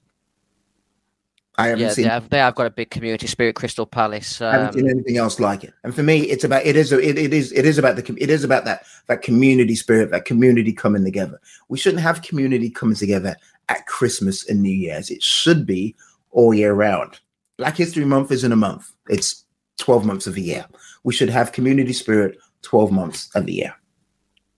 I 1.58 1.68
haven't 1.68 1.82
yeah, 1.82 1.90
seen. 1.90 2.04
They 2.04 2.10
have, 2.10 2.30
they 2.30 2.38
have 2.40 2.56
got 2.56 2.66
a 2.66 2.72
big 2.72 2.90
community 2.90 3.28
spirit. 3.28 3.56
Crystal 3.56 3.86
Palace. 3.86 4.42
Um, 4.42 4.48
I 4.48 4.52
haven't 4.54 4.74
seen 4.74 4.86
um, 4.86 4.90
anything 4.90 5.18
else 5.18 5.40
like 5.40 5.64
it. 5.64 5.74
And 5.84 5.94
for 5.94 6.02
me, 6.02 6.22
it's 6.22 6.44
about 6.44 6.66
it 6.66 6.76
is 6.76 6.92
it, 6.92 7.18
it 7.18 7.34
is 7.34 7.52
it 7.52 7.66
is 7.66 7.78
about 7.78 7.96
the 7.96 8.16
it 8.18 8.30
is 8.30 8.44
about 8.44 8.66
that 8.66 8.86
that 9.08 9.22
community 9.22 9.76
spirit, 9.76 10.10
that 10.12 10.26
community 10.26 10.74
coming 10.74 11.04
together. 11.04 11.40
We 11.70 11.78
shouldn't 11.78 12.02
have 12.02 12.24
community 12.24 12.70
coming 12.70 12.96
together 12.96 13.36
at 13.70 13.86
Christmas 13.86 14.50
and 14.50 14.62
New 14.62 14.76
Year's. 14.76 15.12
It 15.12 15.22
should 15.22 15.66
be 15.66 15.96
all 16.32 16.54
year 16.54 16.74
round. 16.74 17.20
Black 17.58 17.78
History 17.78 18.06
Month 18.06 18.32
isn't 18.32 18.52
a 18.52 18.56
month; 18.56 18.92
it's 19.08 19.46
twelve 19.78 20.06
months 20.06 20.26
of 20.26 20.34
the 20.34 20.42
year. 20.42 20.66
We 21.04 21.14
should 21.14 21.30
have 21.30 21.52
community 21.52 21.94
spirit 21.94 22.40
twelve 22.64 22.92
months 22.92 23.30
of 23.36 23.46
the 23.46 23.54
year. 23.54 23.76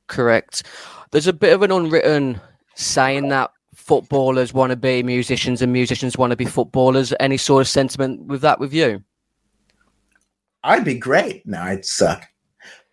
Correct. 0.07 0.63
There's 1.11 1.27
a 1.27 1.33
bit 1.33 1.53
of 1.53 1.61
an 1.61 1.71
unwritten 1.71 2.39
saying 2.75 3.29
that 3.29 3.51
footballers 3.85 4.51
want 4.51 4.71
to 4.71 4.75
be 4.75 5.03
musicians 5.03 5.61
and 5.61 5.71
musicians 5.71 6.17
want 6.17 6.31
to 6.31 6.35
be 6.35 6.45
footballers. 6.45 7.13
Any 7.19 7.37
sort 7.37 7.61
of 7.61 7.67
sentiment 7.67 8.25
with 8.25 8.41
that 8.41 8.59
with 8.59 8.73
you? 8.73 9.03
I'd 10.63 10.83
be 10.83 10.95
great. 10.95 11.45
No, 11.45 11.61
I'd 11.61 11.85
suck. 11.85 12.27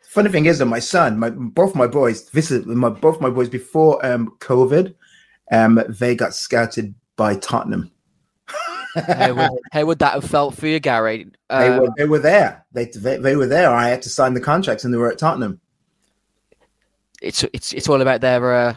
Funny 0.02 0.28
thing 0.28 0.44
is 0.44 0.58
that 0.58 0.66
my 0.66 0.80
son, 0.80 1.18
my 1.18 1.30
both 1.30 1.74
my 1.74 1.86
boys, 1.86 2.28
this 2.30 2.50
is 2.50 2.66
my 2.66 2.90
both 2.90 3.22
my 3.22 3.30
boys 3.30 3.48
before 3.48 4.04
um 4.04 4.36
COVID, 4.40 4.94
um, 5.50 5.82
they 5.88 6.14
got 6.14 6.34
scouted 6.34 6.94
by 7.16 7.36
Tottenham. 7.36 7.90
how, 8.94 9.32
would, 9.32 9.50
how, 9.72 9.86
would, 9.86 9.98
that 10.00 10.12
have 10.12 10.24
felt 10.24 10.54
for 10.54 10.66
you, 10.66 10.78
Gary? 10.78 11.30
they 11.48 11.70
were 11.70 11.86
um, 11.86 11.94
they 11.96 12.04
were 12.04 12.18
there. 12.18 12.66
They, 12.72 12.84
they 12.84 13.16
they 13.16 13.36
were 13.36 13.46
there. 13.46 13.70
I 13.70 13.88
had 13.88 14.02
to 14.02 14.10
sign 14.10 14.34
the 14.34 14.40
contracts, 14.40 14.84
and 14.84 14.92
they 14.92 14.98
were 14.98 15.10
at 15.10 15.16
Tottenham. 15.16 15.58
It's 17.22 17.42
it's 17.54 17.72
it's 17.72 17.88
all 17.88 18.02
about 18.02 18.20
their 18.20 18.52
uh, 18.52 18.74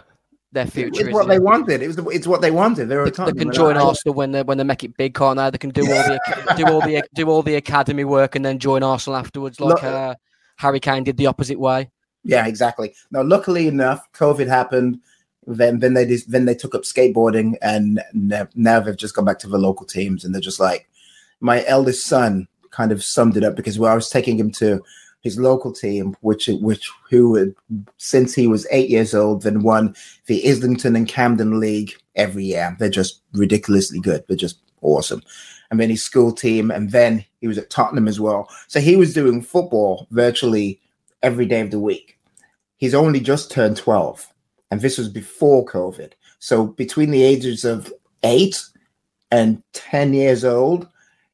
their 0.52 0.66
future. 0.66 1.08
It's 1.08 1.14
what 1.14 1.28
they 1.28 1.36
it? 1.36 1.44
wanted. 1.44 1.82
It 1.82 1.88
was 1.88 1.96
the, 1.96 2.06
it's 2.08 2.28
what 2.28 2.42
they 2.42 2.52
wanted. 2.52 2.88
They, 2.88 2.96
they, 2.96 3.10
they 3.10 3.32
can 3.34 3.52
join 3.52 3.78
Arsenal 3.78 4.16
when 4.16 4.32
they 4.32 4.44
when 4.44 4.58
they 4.58 4.64
make 4.64 4.84
it 4.84 4.96
big, 4.98 5.14
can't 5.14 5.38
they? 5.38 5.50
They 5.50 5.58
can 5.58 5.72
do 5.72 5.82
all 5.82 6.04
the 6.04 6.54
do 6.56 6.66
all 6.66 6.82
the 6.82 7.04
do 7.14 7.30
all 7.30 7.42
the 7.42 7.56
academy 7.56 8.04
work 8.04 8.36
and 8.36 8.46
then 8.46 8.60
join 8.60 8.84
Arsenal 8.84 9.18
afterwards, 9.18 9.60
like 9.60 9.76
Look, 9.76 9.84
uh, 9.84 10.16
Harry 10.58 10.80
Kane 10.80 11.04
did 11.04 11.18
the 11.18 11.28
opposite 11.28 11.60
way. 11.60 11.90
Yeah, 12.24 12.48
exactly. 12.48 12.94
Now, 13.12 13.22
luckily 13.22 13.68
enough, 13.68 14.12
COVID 14.14 14.48
happened. 14.48 15.00
Then 15.48 15.80
then 15.80 15.94
they 15.94 16.06
just, 16.06 16.32
then 16.32 16.46
they 16.46 16.56
took 16.56 16.74
up 16.74 16.82
skateboarding, 16.82 17.56
and 17.62 18.02
now 18.56 18.80
they've 18.80 18.98
just 18.98 19.16
gone 19.16 19.26
back 19.26 19.40
to 19.40 19.48
the 19.48 19.60
local 19.60 19.86
teams, 19.86 20.26
and 20.26 20.34
they're 20.34 20.42
just 20.42 20.60
like 20.60 20.90
my 21.40 21.64
eldest 21.66 22.08
son 22.08 22.48
kind 22.72 22.92
of 22.92 23.04
summed 23.04 23.38
it 23.38 23.44
up 23.44 23.56
because 23.56 23.78
where 23.78 23.92
I 23.92 23.96
was 23.96 24.10
taking 24.10 24.40
him 24.40 24.52
to 24.54 24.84
his 25.26 25.40
local 25.40 25.74
team, 25.74 26.16
which 26.22 26.48
which 26.48 26.88
who 27.10 27.34
had, 27.34 27.56
since 27.98 28.36
he 28.36 28.46
was 28.46 28.68
eight 28.70 28.92
years 28.92 29.16
old, 29.16 29.42
then 29.42 29.64
won 29.64 29.96
the 30.28 30.48
Islington 30.48 30.96
and 30.96 31.08
Camden 31.08 31.60
League 31.60 31.94
every 32.16 32.46
year. 32.46 32.78
They're 32.78 32.90
just 32.90 33.22
ridiculously 33.34 34.00
good. 34.00 34.24
They're 34.28 34.38
just 34.38 34.60
awesome. 34.84 35.24
And 35.72 35.80
then 35.80 35.90
his 35.90 36.04
school 36.04 36.32
team, 36.32 36.70
and 36.70 36.92
then 36.92 37.26
he 37.42 37.48
was 37.48 37.58
at 37.58 37.72
Tottenham 37.72 38.08
as 38.08 38.20
well. 38.20 38.48
So 38.68 38.80
he 38.80 38.98
was 38.98 39.16
doing 39.16 39.42
football 39.42 40.08
virtually 40.12 40.80
every 41.24 41.48
day 41.48 41.62
of 41.62 41.72
the 41.72 41.80
week. 41.80 42.20
He's 42.78 42.94
only 42.94 43.20
just 43.20 43.50
turned 43.50 43.78
12, 43.78 44.32
and 44.70 44.80
this 44.80 45.00
was 45.00 45.10
before 45.10 45.66
COVID. 45.66 46.12
So 46.38 46.68
between 46.68 47.10
the 47.10 47.24
ages 47.24 47.66
of 47.66 47.92
eight 48.22 48.62
and 49.32 49.64
10 49.74 50.14
years 50.14 50.46
old, 50.46 50.88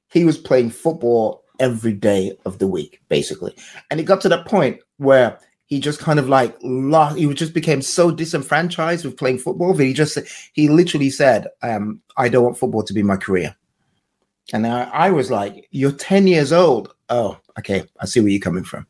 he 0.07 0.23
was 0.23 0.37
playing 0.37 0.69
football 0.69 1.40
every 1.61 1.93
day 1.93 2.37
of 2.45 2.59
the 2.59 2.67
week, 2.67 2.99
basically. 3.07 3.55
And 3.89 3.99
it 4.01 4.03
got 4.03 4.19
to 4.21 4.29
that 4.29 4.45
point 4.45 4.79
where 4.97 5.39
he 5.67 5.79
just 5.79 5.99
kind 5.99 6.19
of 6.19 6.27
like 6.27 6.57
lost, 6.61 7.17
he 7.17 7.33
just 7.33 7.53
became 7.53 7.81
so 7.81 8.11
disenfranchised 8.11 9.05
with 9.05 9.15
playing 9.15 9.37
football 9.37 9.73
that 9.73 9.85
he 9.85 9.93
just, 9.93 10.17
he 10.51 10.67
literally 10.67 11.09
said, 11.09 11.47
um, 11.63 12.01
I 12.17 12.27
don't 12.27 12.43
want 12.43 12.57
football 12.57 12.83
to 12.83 12.93
be 12.93 13.03
my 13.03 13.15
career. 13.15 13.55
And 14.51 14.67
I, 14.67 14.83
I 14.89 15.11
was 15.11 15.31
like, 15.31 15.67
You're 15.71 15.93
10 15.93 16.27
years 16.27 16.51
old. 16.51 16.93
Oh, 17.09 17.37
okay. 17.59 17.83
I 18.01 18.05
see 18.05 18.19
where 18.19 18.29
you're 18.29 18.41
coming 18.41 18.65
from. 18.65 18.85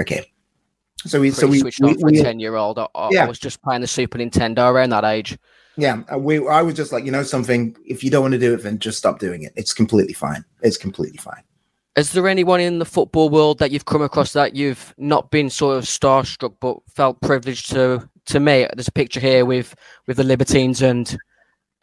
Okay. 0.00 0.28
So 1.06 1.20
we, 1.20 1.30
so 1.30 1.46
we, 1.46 1.60
switched 1.60 1.80
we, 1.82 1.90
on 1.90 1.98
for 2.00 2.10
we- 2.10 2.18
a 2.18 2.22
ten 2.24 2.40
year 2.40 2.56
old. 2.56 2.78
I, 2.78 2.88
Yeah. 3.12 3.24
I 3.24 3.28
was 3.28 3.38
just 3.38 3.62
playing 3.62 3.82
the 3.82 3.86
Super 3.86 4.18
Nintendo 4.18 4.72
around 4.72 4.90
that 4.90 5.04
age. 5.04 5.36
yeah, 5.76 6.02
we, 6.16 6.44
I 6.48 6.62
was 6.62 6.74
just 6.74 6.90
like, 6.92 7.04
you 7.04 7.12
know, 7.12 7.22
something, 7.22 7.76
if 7.84 8.02
you 8.02 8.10
don't 8.10 8.22
want 8.22 8.32
to 8.32 8.38
do 8.38 8.54
it, 8.54 8.62
then 8.62 8.78
just 8.78 8.96
stop 8.98 9.18
doing 9.18 9.42
it. 9.42 9.52
It's 9.54 9.74
completely 9.74 10.14
fine. 10.14 10.44
It's 10.62 10.78
completely 10.78 11.18
fine. 11.18 11.42
Is 11.96 12.10
there 12.10 12.26
anyone 12.26 12.60
in 12.60 12.80
the 12.80 12.84
football 12.84 13.30
world 13.30 13.60
that 13.60 13.70
you've 13.70 13.84
come 13.84 14.02
across 14.02 14.32
that 14.32 14.56
you've 14.56 14.92
not 14.98 15.30
been 15.30 15.48
sort 15.48 15.76
of 15.76 15.84
starstruck 15.84 16.54
but 16.60 16.78
felt 16.88 17.20
privileged 17.20 17.70
to 17.70 18.08
to 18.26 18.40
meet? 18.40 18.68
There's 18.74 18.88
a 18.88 18.92
picture 18.92 19.20
here 19.20 19.44
with 19.44 19.74
with 20.06 20.16
the 20.16 20.24
Libertines 20.24 20.82
and 20.82 21.16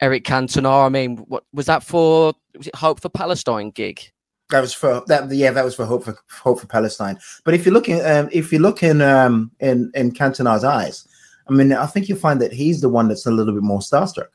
Eric 0.02 0.24
Cantona. 0.24 0.86
I 0.86 0.90
mean, 0.90 1.16
what 1.28 1.44
was 1.54 1.66
that 1.66 1.82
for? 1.82 2.34
Was 2.58 2.66
it 2.66 2.74
Hope 2.74 3.00
for 3.00 3.08
Palestine 3.08 3.70
gig? 3.70 4.02
That 4.50 4.60
was 4.60 4.74
for 4.74 5.02
that. 5.06 5.30
Yeah, 5.30 5.50
that 5.52 5.64
was 5.64 5.74
for 5.74 5.86
hope 5.86 6.04
for 6.04 6.18
hope 6.30 6.60
for 6.60 6.66
Palestine. 6.66 7.18
But 7.44 7.54
if 7.54 7.64
you 7.64 7.72
look 7.72 7.88
in, 7.88 8.04
um, 8.04 8.28
if 8.32 8.52
you 8.52 8.58
look 8.58 8.82
in 8.82 9.00
um, 9.00 9.50
in 9.60 9.90
in 9.94 10.12
Cantona's 10.12 10.62
eyes, 10.62 11.08
I 11.48 11.54
mean, 11.54 11.72
I 11.72 11.86
think 11.86 12.10
you 12.10 12.16
find 12.16 12.38
that 12.42 12.52
he's 12.52 12.82
the 12.82 12.90
one 12.90 13.08
that's 13.08 13.24
a 13.24 13.30
little 13.30 13.54
bit 13.54 13.62
more 13.62 13.80
starstruck. 13.80 14.28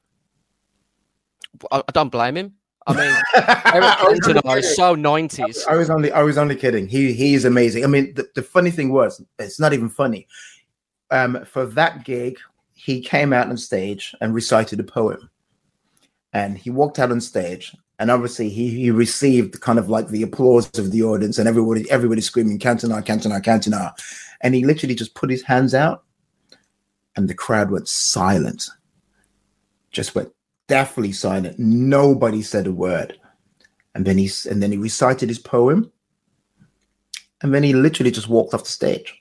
I, 1.72 1.84
I 1.88 1.92
don't 1.92 2.10
blame 2.10 2.36
him. 2.36 2.57
I 2.88 2.94
mean, 2.94 3.14
Eric 3.36 4.22
Cantona 4.22 4.60
is 4.60 4.76
so 4.76 4.96
nineties. 4.96 5.66
I 5.68 5.76
was 5.76 5.90
only 5.90 6.12
I 6.12 6.24
was 6.24 6.38
only 6.38 6.56
kidding. 6.56 6.88
He 6.88 7.12
he 7.14 7.34
is 7.34 7.44
amazing. 7.44 7.84
I 7.84 7.88
mean, 7.88 8.14
the, 8.14 8.28
the 8.34 8.42
funny 8.42 8.72
thing 8.72 8.92
was, 8.94 9.22
it's 9.38 9.60
not 9.60 9.74
even 9.74 9.90
funny. 9.90 10.28
Um, 11.12 11.44
for 11.46 11.66
that 11.66 12.06
gig, 12.06 12.38
he 12.74 13.02
came 13.02 13.34
out 13.34 13.50
on 13.50 13.58
stage 13.58 14.16
and 14.22 14.34
recited 14.34 14.80
a 14.80 14.84
poem, 14.84 15.30
and 16.32 16.58
he 16.58 16.70
walked 16.70 16.98
out 16.98 17.12
on 17.12 17.20
stage, 17.20 17.76
and 18.00 18.10
obviously 18.10 18.50
he 18.50 18.70
he 18.70 18.90
received 18.90 19.60
kind 19.60 19.80
of 19.80 19.90
like 19.90 20.08
the 20.08 20.24
applause 20.24 20.70
of 20.80 20.92
the 20.92 21.04
audience, 21.04 21.38
and 21.38 21.48
everybody 21.48 21.90
everybody 21.92 22.22
screaming 22.22 22.58
Cantona, 22.58 23.06
Cantona, 23.06 23.42
Cantona, 23.42 23.94
and 24.42 24.56
he 24.56 24.64
literally 24.64 24.96
just 24.96 25.14
put 25.14 25.30
his 25.30 25.44
hands 25.44 25.74
out, 25.74 26.06
and 27.18 27.28
the 27.28 27.34
crowd 27.34 27.70
went 27.70 27.90
silent, 27.90 28.70
just 29.92 30.16
went 30.16 30.32
deathly 30.68 31.12
silent. 31.12 31.58
Nobody 31.58 32.42
said 32.42 32.68
a 32.68 32.72
word. 32.72 33.20
And 33.96 34.06
then 34.06 34.18
he 34.18 34.30
and 34.50 34.62
then 34.62 34.72
he 34.72 34.78
recited 34.78 35.30
his 35.30 35.40
poem. 35.40 35.92
And 37.42 37.54
then 37.54 37.64
he 37.64 37.74
literally 37.74 38.12
just 38.12 38.30
walked 38.30 38.54
off 38.54 38.64
the 38.64 38.70
stage. 38.70 39.14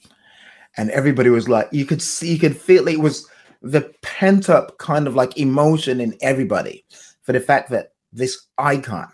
And 0.76 0.90
everybody 0.90 1.30
was 1.30 1.48
like 1.48 1.68
you 1.72 1.86
could 1.86 2.02
see 2.02 2.32
you 2.32 2.38
could 2.38 2.56
feel 2.56 2.86
it 2.88 3.00
was 3.00 3.28
the 3.62 3.92
pent 4.02 4.50
up 4.50 4.76
kind 4.78 5.06
of 5.06 5.14
like 5.14 5.38
emotion 5.38 6.00
in 6.00 6.16
everybody 6.20 6.84
for 7.22 7.32
the 7.32 7.40
fact 7.40 7.70
that 7.70 7.92
this 8.12 8.46
icon 8.58 9.10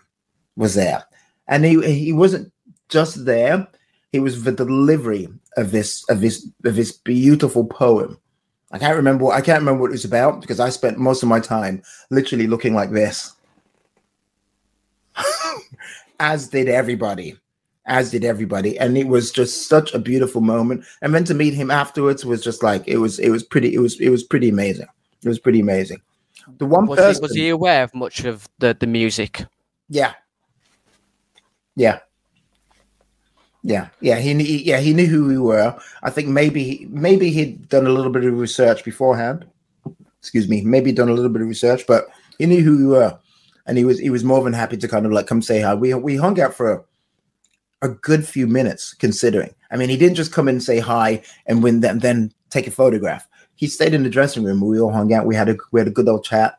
was 0.55 0.75
there. 0.75 1.03
And 1.47 1.63
he 1.63 1.81
he 1.93 2.13
wasn't 2.13 2.51
just 2.89 3.25
there. 3.25 3.67
He 4.11 4.19
was 4.19 4.43
the 4.43 4.51
delivery 4.51 5.27
of 5.57 5.71
this 5.71 6.03
of 6.09 6.19
this 6.19 6.47
of 6.65 6.75
this 6.75 6.91
beautiful 6.91 7.65
poem 7.65 8.17
i 8.73 8.77
can't 8.77 8.97
remember 8.97 9.27
i 9.27 9.39
can't 9.39 9.59
remember 9.59 9.81
what 9.81 9.91
it 9.91 9.93
was 9.93 10.03
about 10.05 10.41
because 10.41 10.59
i 10.59 10.69
spent 10.69 10.97
most 10.97 11.23
of 11.23 11.29
my 11.29 11.39
time 11.39 11.81
literally 12.09 12.47
looking 12.47 12.73
like 12.73 12.91
this. 12.91 13.33
As 16.19 16.47
did 16.47 16.67
everybody. 16.69 17.37
As 17.85 18.11
did 18.11 18.23
everybody. 18.23 18.79
And 18.79 18.97
it 18.97 19.07
was 19.07 19.31
just 19.31 19.67
such 19.67 19.93
a 19.93 19.99
beautiful 19.99 20.41
moment. 20.41 20.85
And 21.01 21.13
then 21.13 21.23
to 21.25 21.33
meet 21.33 21.53
him 21.53 21.69
afterwards 21.69 22.23
was 22.25 22.41
just 22.41 22.63
like 22.63 22.87
it 22.87 22.97
was 22.97 23.19
it 23.19 23.29
was 23.29 23.43
pretty 23.43 23.73
it 23.73 23.79
was 23.79 23.99
it 23.99 24.09
was 24.09 24.23
pretty 24.23 24.49
amazing. 24.49 24.87
It 25.23 25.27
was 25.27 25.39
pretty 25.39 25.59
amazing. 25.59 26.01
The 26.57 26.65
one 26.65 26.87
Was 26.87 26.99
he, 26.99 27.05
person 27.05 27.21
was 27.21 27.35
he 27.35 27.49
aware 27.49 27.83
of 27.83 27.93
much 27.93 28.25
of 28.25 28.47
the, 28.59 28.75
the 28.79 28.87
music? 28.87 29.45
yeah. 29.89 30.13
Yeah 31.75 31.99
yeah 33.63 33.87
yeah 34.01 34.19
he, 34.19 34.33
knew- 34.33 34.43
yeah 34.45 34.79
he 34.79 34.93
knew 34.93 35.07
who 35.07 35.25
we 35.27 35.37
were. 35.37 35.77
I 36.03 36.09
think 36.09 36.27
maybe 36.27 36.63
he, 36.63 36.85
maybe 36.89 37.29
he'd 37.31 37.69
done 37.69 37.85
a 37.87 37.89
little 37.91 38.11
bit 38.11 38.25
of 38.25 38.37
research 38.37 38.83
beforehand. 38.83 39.45
Excuse 40.19 40.47
me 40.47 40.61
maybe 40.61 40.91
done 40.91 41.09
a 41.09 41.13
little 41.13 41.31
bit 41.31 41.41
of 41.41 41.47
research 41.47 41.85
but 41.87 42.07
he 42.37 42.45
knew 42.45 42.61
who 42.61 42.77
we 42.77 42.85
were. 42.85 43.17
And 43.65 43.77
he 43.77 43.85
was 43.85 43.99
he 43.99 44.09
was 44.09 44.23
more 44.23 44.43
than 44.43 44.53
happy 44.53 44.77
to 44.77 44.87
kind 44.87 45.05
of 45.05 45.11
like 45.11 45.27
come 45.27 45.41
say 45.41 45.61
hi. 45.61 45.73
We 45.73 45.93
we 45.93 46.15
hung 46.15 46.39
out 46.39 46.53
for 46.53 46.71
a, 47.81 47.87
a 47.87 47.89
good 47.89 48.27
few 48.27 48.47
minutes 48.47 48.93
considering. 48.93 49.53
I 49.71 49.77
mean 49.77 49.89
he 49.89 49.97
didn't 49.97 50.15
just 50.15 50.33
come 50.33 50.47
in 50.49 50.55
and 50.55 50.63
say 50.63 50.79
hi 50.79 51.21
and 51.45 51.63
when 51.63 51.79
then 51.79 51.99
then 51.99 52.31
take 52.49 52.67
a 52.67 52.71
photograph. 52.71 53.27
He 53.55 53.67
stayed 53.67 53.93
in 53.93 54.03
the 54.03 54.09
dressing 54.09 54.43
room 54.43 54.59
we 54.61 54.79
all 54.79 54.91
hung 54.91 55.13
out. 55.13 55.25
We 55.25 55.35
had 55.35 55.49
a 55.49 55.55
we 55.71 55.79
had 55.79 55.87
a 55.87 55.91
good 55.91 56.09
old 56.09 56.25
chat. 56.25 56.57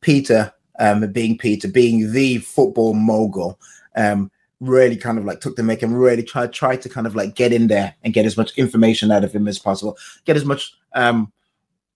Peter 0.00 0.52
um 0.80 1.12
being 1.12 1.36
peter 1.36 1.68
being 1.68 2.10
the 2.12 2.38
football 2.38 2.94
mogul 2.94 3.60
um 3.96 4.30
really 4.60 4.96
kind 4.96 5.18
of 5.18 5.24
like 5.24 5.40
took 5.40 5.56
the 5.56 5.62
mic 5.62 5.82
and 5.82 5.98
really 5.98 6.22
tried 6.22 6.52
tried 6.52 6.82
to 6.82 6.88
kind 6.88 7.06
of 7.06 7.16
like 7.16 7.34
get 7.34 7.52
in 7.52 7.66
there 7.66 7.94
and 8.04 8.14
get 8.14 8.26
as 8.26 8.36
much 8.36 8.56
information 8.58 9.10
out 9.10 9.24
of 9.24 9.32
him 9.32 9.48
as 9.48 9.58
possible. 9.58 9.96
Get 10.24 10.36
as 10.36 10.44
much 10.44 10.74
um 10.94 11.32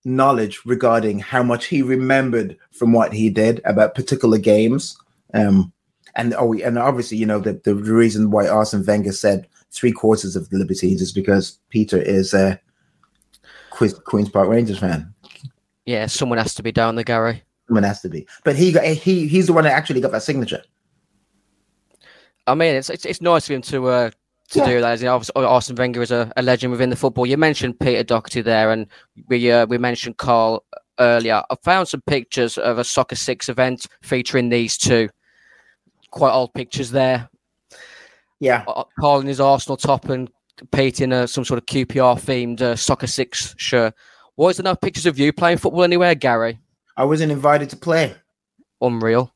knowledge 0.05 0.61
regarding 0.64 1.18
how 1.18 1.42
much 1.42 1.66
he 1.66 1.83
remembered 1.83 2.57
from 2.72 2.92
what 2.92 3.12
he 3.12 3.31
did 3.31 3.61
about 3.64 3.94
particular 3.94 4.38
games. 4.38 4.96
Um 5.35 5.72
and 6.16 6.35
oh 6.38 6.55
and 6.55 6.79
obviously 6.79 7.18
you 7.18 7.27
know 7.27 7.38
the, 7.38 7.55
the 7.64 7.74
reason 7.74 8.31
why 8.31 8.48
Arsene 8.48 8.85
Wenger 8.85 9.12
said 9.12 9.46
three 9.70 9.92
quarters 9.92 10.37
of 10.37 10.48
the 10.48 10.59
Libertines 10.59 11.03
is 11.03 11.12
because 11.12 11.59
Peter 11.68 12.00
is 12.00 12.33
a 12.33 12.61
Queens, 13.70 13.94
Queens 13.94 14.29
Park 14.29 14.48
Rangers 14.48 14.79
fan. 14.79 15.12
Yeah, 15.85 16.07
someone 16.07 16.38
has 16.38 16.55
to 16.55 16.62
be 16.62 16.72
down 16.72 16.94
there, 16.94 17.05
Gary. 17.05 17.42
someone 17.66 17.83
has 17.83 18.00
to 18.03 18.09
be. 18.09 18.27
But 18.44 18.57
he 18.57 18.72
got 18.72 18.85
he 18.85 19.27
he's 19.27 19.48
the 19.48 19.53
one 19.53 19.64
that 19.64 19.72
actually 19.72 20.00
got 20.00 20.12
that 20.12 20.22
signature 20.22 20.62
I 22.46 22.54
mean, 22.54 22.74
it's 22.74 22.90
it's, 22.90 23.04
it's 23.07 23.20
nice 23.20 23.48
of 23.48 23.54
him 23.57 23.62
to 23.62 23.87
uh, 23.88 24.11
to 24.50 24.59
Yeah. 24.59 24.66
do 24.66 24.80
that. 24.80 24.92
As 24.92 25.00
you 25.02 25.07
know, 25.07 25.14
obviously, 25.14 25.44
Arsene 25.44 25.76
Wenger 25.76 26.02
is 26.02 26.11
a, 26.11 26.30
a 26.37 26.42
legend 26.42 26.70
within 26.72 26.90
the 26.90 26.96
football. 26.96 27.26
You 27.26 27.37
mentioned 27.37 27.80
Peter 27.80 28.02
Doherty 28.02 28.42
there, 28.42 28.70
and 28.70 28.87
we 29.28 29.50
uh, 29.50 29.66
we 29.66 29.78
mentioned 29.78 30.16
Carl 30.18 30.64
earlier. 31.00 31.42
I 31.50 31.57
found 31.64 31.88
some 31.88 32.02
pictures 32.02 32.59
of 32.59 32.78
a 32.78 32.85
Soccer 32.85 33.16
Six 33.16 33.48
event 33.48 33.87
featuring 34.02 34.48
these 34.48 34.76
two. 34.78 35.09
Quite 36.11 36.33
old 36.33 36.54
pictures 36.54 36.90
there. 36.92 37.28
yeah 38.40 38.62
Uh, 38.68 38.85
Carl 39.00 39.20
in 39.20 39.26
his 39.26 39.40
Arsenal 39.40 39.76
top 39.76 40.09
and 40.09 40.30
Pete 40.70 41.00
in 41.00 41.12
a, 41.12 41.26
some 41.26 41.44
sort 41.44 41.59
of 41.59 41.66
QPR 41.66 42.14
themed 42.20 42.61
uh, 42.61 42.76
Soccer 42.76 43.09
Six 43.09 43.54
shirt. 43.59 43.94
Why 44.37 44.50
is 44.50 44.57
there 44.59 44.64
no 44.64 44.76
pictures 44.76 45.07
of 45.07 45.18
you 45.18 45.33
playing 45.33 45.59
football 45.59 45.83
anywhere, 45.83 46.14
Gary? 46.14 46.61
I 46.96 47.04
wasn't 47.04 47.33
invited 47.33 47.70
to 47.70 47.76
play 47.76 48.14
Unreal. 48.80 49.34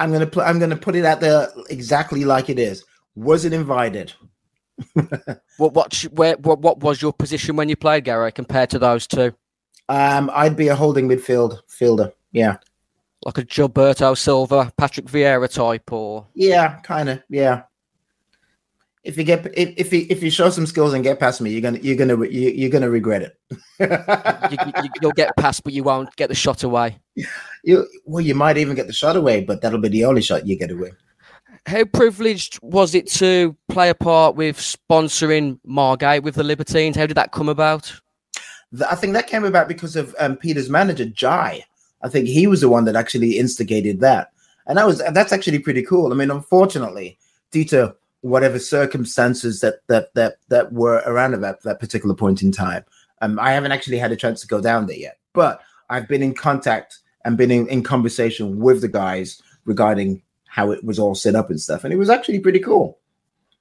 I'm 0.00 0.10
gonna 0.10 0.26
put 0.26 0.44
I'm 0.44 0.58
gonna 0.58 0.76
put 0.76 0.96
it 0.96 1.04
out 1.04 1.20
there 1.20 1.48
exactly 1.68 2.24
like 2.24 2.50
it 2.50 2.58
is 2.58 2.84
Was 3.14 3.44
it 3.44 3.52
invited 3.52 4.12
What 5.58 5.74
what 5.74 5.94
where 6.12 6.36
what, 6.38 6.60
what 6.60 6.80
was 6.80 7.00
your 7.00 7.12
position 7.12 7.54
when 7.54 7.68
you 7.68 7.76
played, 7.76 8.04
Gary, 8.04 8.32
compared 8.32 8.70
to 8.70 8.78
those 8.78 9.06
two? 9.06 9.32
um 9.88 10.30
I'd 10.32 10.56
be 10.56 10.68
a 10.68 10.74
holding 10.74 11.08
midfield 11.08 11.60
fielder 11.68 12.12
yeah 12.32 12.56
like 13.24 13.38
a 13.38 13.44
Gilberto 13.44 14.16
Silva, 14.16 14.72
Patrick 14.76 15.06
Vieira 15.06 15.52
type, 15.52 15.92
or 15.92 16.26
Yeah, 16.34 16.80
kind 16.80 17.08
of. 17.08 17.22
Yeah. 17.28 17.62
If 19.02 19.16
you 19.16 19.24
get 19.24 19.46
if 19.54 19.74
if 19.76 19.92
you 19.92 20.06
if 20.10 20.22
you 20.22 20.30
show 20.30 20.50
some 20.50 20.66
skills 20.66 20.92
and 20.92 21.02
get 21.02 21.18
past 21.18 21.40
me, 21.40 21.50
you're 21.50 21.62
gonna 21.62 21.78
you're 21.78 21.96
gonna 21.96 22.16
you, 22.26 22.50
you're 22.50 22.70
gonna 22.70 22.90
regret 22.90 23.22
it. 23.22 23.38
you, 23.80 24.82
you, 24.82 24.90
you'll 25.00 25.12
get 25.12 25.34
past, 25.36 25.64
but 25.64 25.72
you 25.72 25.82
won't 25.82 26.14
get 26.16 26.28
the 26.28 26.34
shot 26.34 26.62
away. 26.64 26.98
You 27.64 27.86
well, 28.04 28.24
you 28.24 28.34
might 28.34 28.56
even 28.56 28.74
get 28.74 28.86
the 28.86 28.92
shot 28.92 29.16
away, 29.16 29.44
but 29.44 29.60
that'll 29.60 29.80
be 29.80 29.88
the 29.88 30.04
only 30.04 30.22
shot 30.22 30.46
you 30.46 30.56
get 30.56 30.70
away. 30.70 30.92
How 31.66 31.84
privileged 31.84 32.58
was 32.62 32.94
it 32.94 33.06
to 33.12 33.56
play 33.68 33.90
a 33.90 33.94
part 33.94 34.34
with 34.34 34.56
sponsoring 34.56 35.58
Margate 35.64 36.22
with 36.22 36.36
the 36.36 36.44
Libertines? 36.44 36.96
How 36.96 37.06
did 37.06 37.16
that 37.16 37.32
come 37.32 37.48
about? 37.48 37.92
I 38.88 38.94
think 38.94 39.12
that 39.12 39.26
came 39.26 39.44
about 39.44 39.68
because 39.68 39.96
of 39.96 40.14
um, 40.18 40.36
Peter's 40.36 40.70
manager, 40.70 41.04
Jai. 41.04 41.64
I 42.02 42.08
think 42.08 42.28
he 42.28 42.46
was 42.46 42.60
the 42.60 42.68
one 42.68 42.84
that 42.84 42.96
actually 42.96 43.38
instigated 43.38 44.00
that, 44.00 44.32
and 44.66 44.78
that 44.78 44.86
was 44.86 45.02
that's 45.12 45.32
actually 45.32 45.58
pretty 45.58 45.82
cool. 45.82 46.12
I 46.12 46.16
mean, 46.16 46.30
unfortunately, 46.30 47.18
due 47.50 47.64
to 47.66 47.94
whatever 48.22 48.58
circumstances 48.58 49.60
that 49.60 49.76
that 49.88 50.14
that 50.14 50.36
that 50.48 50.72
were 50.72 51.02
around 51.06 51.34
at 51.34 51.40
that, 51.40 51.62
that 51.62 51.80
particular 51.80 52.14
point 52.14 52.42
in 52.42 52.52
time. 52.52 52.84
Um, 53.22 53.38
I 53.38 53.52
haven't 53.52 53.72
actually 53.72 53.98
had 53.98 54.12
a 54.12 54.16
chance 54.16 54.40
to 54.40 54.46
go 54.46 54.62
down 54.62 54.86
there 54.86 54.96
yet, 54.96 55.18
but 55.34 55.60
I've 55.90 56.08
been 56.08 56.22
in 56.22 56.34
contact 56.34 56.99
and 57.24 57.36
been 57.36 57.50
in, 57.50 57.68
in 57.68 57.82
conversation 57.82 58.58
with 58.58 58.80
the 58.80 58.88
guys 58.88 59.42
regarding 59.64 60.22
how 60.46 60.70
it 60.70 60.82
was 60.84 60.98
all 60.98 61.14
set 61.14 61.34
up 61.34 61.50
and 61.50 61.60
stuff, 61.60 61.84
and 61.84 61.92
it 61.92 61.96
was 61.96 62.10
actually 62.10 62.40
pretty 62.40 62.58
cool. 62.58 62.98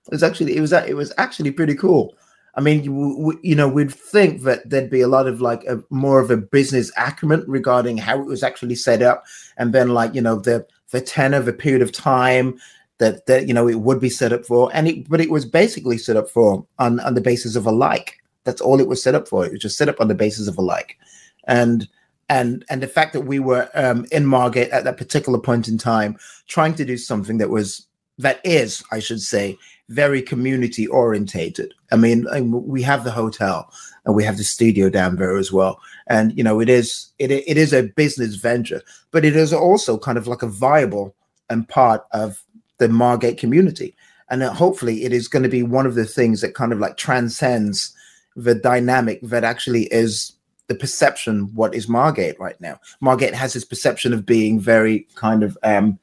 It 0.08 0.14
was 0.14 0.24
actually 0.24 0.58
it 0.58 0.62
was 0.62 0.74
it 0.74 0.96
was 0.96 1.14
actually 1.18 1.52
pretty 1.52 1.76
cool. 1.76 2.16
I 2.56 2.62
mean, 2.62 2.84
you, 2.84 3.40
you 3.44 3.56
know, 3.56 3.70
we'd 3.70 3.94
think 3.94 4.42
that 4.42 4.70
there'd 4.70 4.90
be 4.90 5.02
a 5.02 5.08
lot 5.08 5.28
of 5.28 5.40
like 5.40 5.64
a 5.66 5.82
more 5.92 6.20
of 6.20 6.32
a 6.32 6.38
business 6.38 6.92
acumen 6.98 7.46
regarding 7.48 7.98
how 7.98 8.20
it 8.20 8.26
was 8.26 8.44
actually 8.44 8.76
set 8.76 9.02
up, 9.02 9.24
and 9.58 9.72
then 9.72 9.90
like 9.90 10.16
you 10.16 10.22
know 10.22 10.40
the 10.40 10.66
the 10.92 11.02
tenor, 11.02 11.42
the 11.42 11.54
period 11.54 11.82
of 11.82 11.92
time 11.92 12.60
that 12.98 13.26
that 13.28 13.48
you 13.48 13.54
know 13.54 13.68
it 13.68 13.82
would 13.82 14.00
be 14.00 14.10
set 14.10 14.34
up 14.34 14.46
for, 14.46 14.70
and 14.74 14.88
it 14.88 15.10
but 15.10 15.22
it 15.22 15.30
was 15.30 15.46
basically 15.46 15.98
set 15.98 16.18
up 16.18 16.30
for 16.30 16.66
on 16.80 17.00
on 17.02 17.14
the 17.14 17.22
basis 17.22 17.56
of 17.56 17.66
a 17.66 17.72
like. 17.72 18.18
That's 18.46 18.62
all 18.62 18.80
it 18.80 18.88
was 18.88 19.04
set 19.04 19.16
up 19.16 19.28
for. 19.28 19.46
It 19.46 19.52
was 19.52 19.62
just 19.62 19.78
set 19.78 19.90
up 19.90 20.02
on 20.02 20.08
the 20.08 20.16
basis 20.16 20.48
of 20.48 20.58
a 20.58 20.62
like, 20.62 20.98
and 21.46 21.88
and 22.30 22.64
and 22.70 22.82
the 22.82 22.88
fact 22.88 23.14
that 23.14 23.22
we 23.22 23.40
were 23.40 23.70
um, 23.74 24.06
in 24.12 24.26
Margate 24.26 24.70
at 24.70 24.84
that 24.84 24.98
particular 24.98 25.40
point 25.40 25.68
in 25.68 25.78
time, 25.78 26.18
trying 26.48 26.76
to 26.76 26.86
do 26.86 26.98
something 26.98 27.40
that 27.40 27.50
was 27.50 27.86
that 28.20 28.40
is, 28.44 28.84
I 28.92 29.00
should 29.00 29.22
say, 29.22 29.58
very 29.88 30.22
community 30.22 30.88
orientated. 30.88 31.74
I 31.92 31.96
mean, 31.96 32.28
we 32.52 32.82
have 32.84 33.04
the 33.04 33.12
hotel 33.12 33.72
and 34.06 34.14
we 34.14 34.24
have 34.26 34.38
the 34.38 34.44
studio 34.44 34.90
down 34.90 35.16
there 35.16 35.38
as 35.38 35.52
well, 35.52 35.80
and 36.08 36.38
you 36.38 36.44
know, 36.44 36.60
it 36.62 36.70
is 36.70 37.08
it 37.18 37.32
it 37.32 37.58
is 37.58 37.74
a 37.74 37.84
business 37.84 38.36
venture, 38.36 38.82
but 39.12 39.26
it 39.26 39.36
is 39.36 39.52
also 39.52 39.98
kind 39.98 40.18
of 40.18 40.28
like 40.28 40.44
a 40.44 40.48
viable 40.48 41.16
and 41.50 41.68
part 41.68 42.06
of 42.12 42.44
the 42.78 42.88
Margate 42.88 43.40
community, 43.40 43.96
and 44.30 44.44
hopefully, 44.44 45.04
it 45.04 45.12
is 45.12 45.28
going 45.28 45.44
to 45.44 45.50
be 45.50 45.64
one 45.64 45.88
of 45.88 45.96
the 45.96 46.06
things 46.06 46.42
that 46.42 46.54
kind 46.54 46.72
of 46.72 46.80
like 46.80 46.96
transcends 46.96 47.96
the 48.36 48.56
dynamic 48.56 49.20
that 49.24 49.44
actually 49.44 49.86
is 49.86 50.34
the 50.70 50.76
perception 50.76 51.54
what 51.54 51.76
is 51.76 51.90
Margate 51.90 52.40
right 52.40 52.60
now. 52.62 52.80
Margate 53.02 53.34
has 53.34 53.54
this 53.54 53.66
perception 53.66 54.14
of 54.14 54.26
being 54.26 54.60
very 54.60 55.08
kind 55.16 55.44
of 55.44 55.58
um 55.64 56.00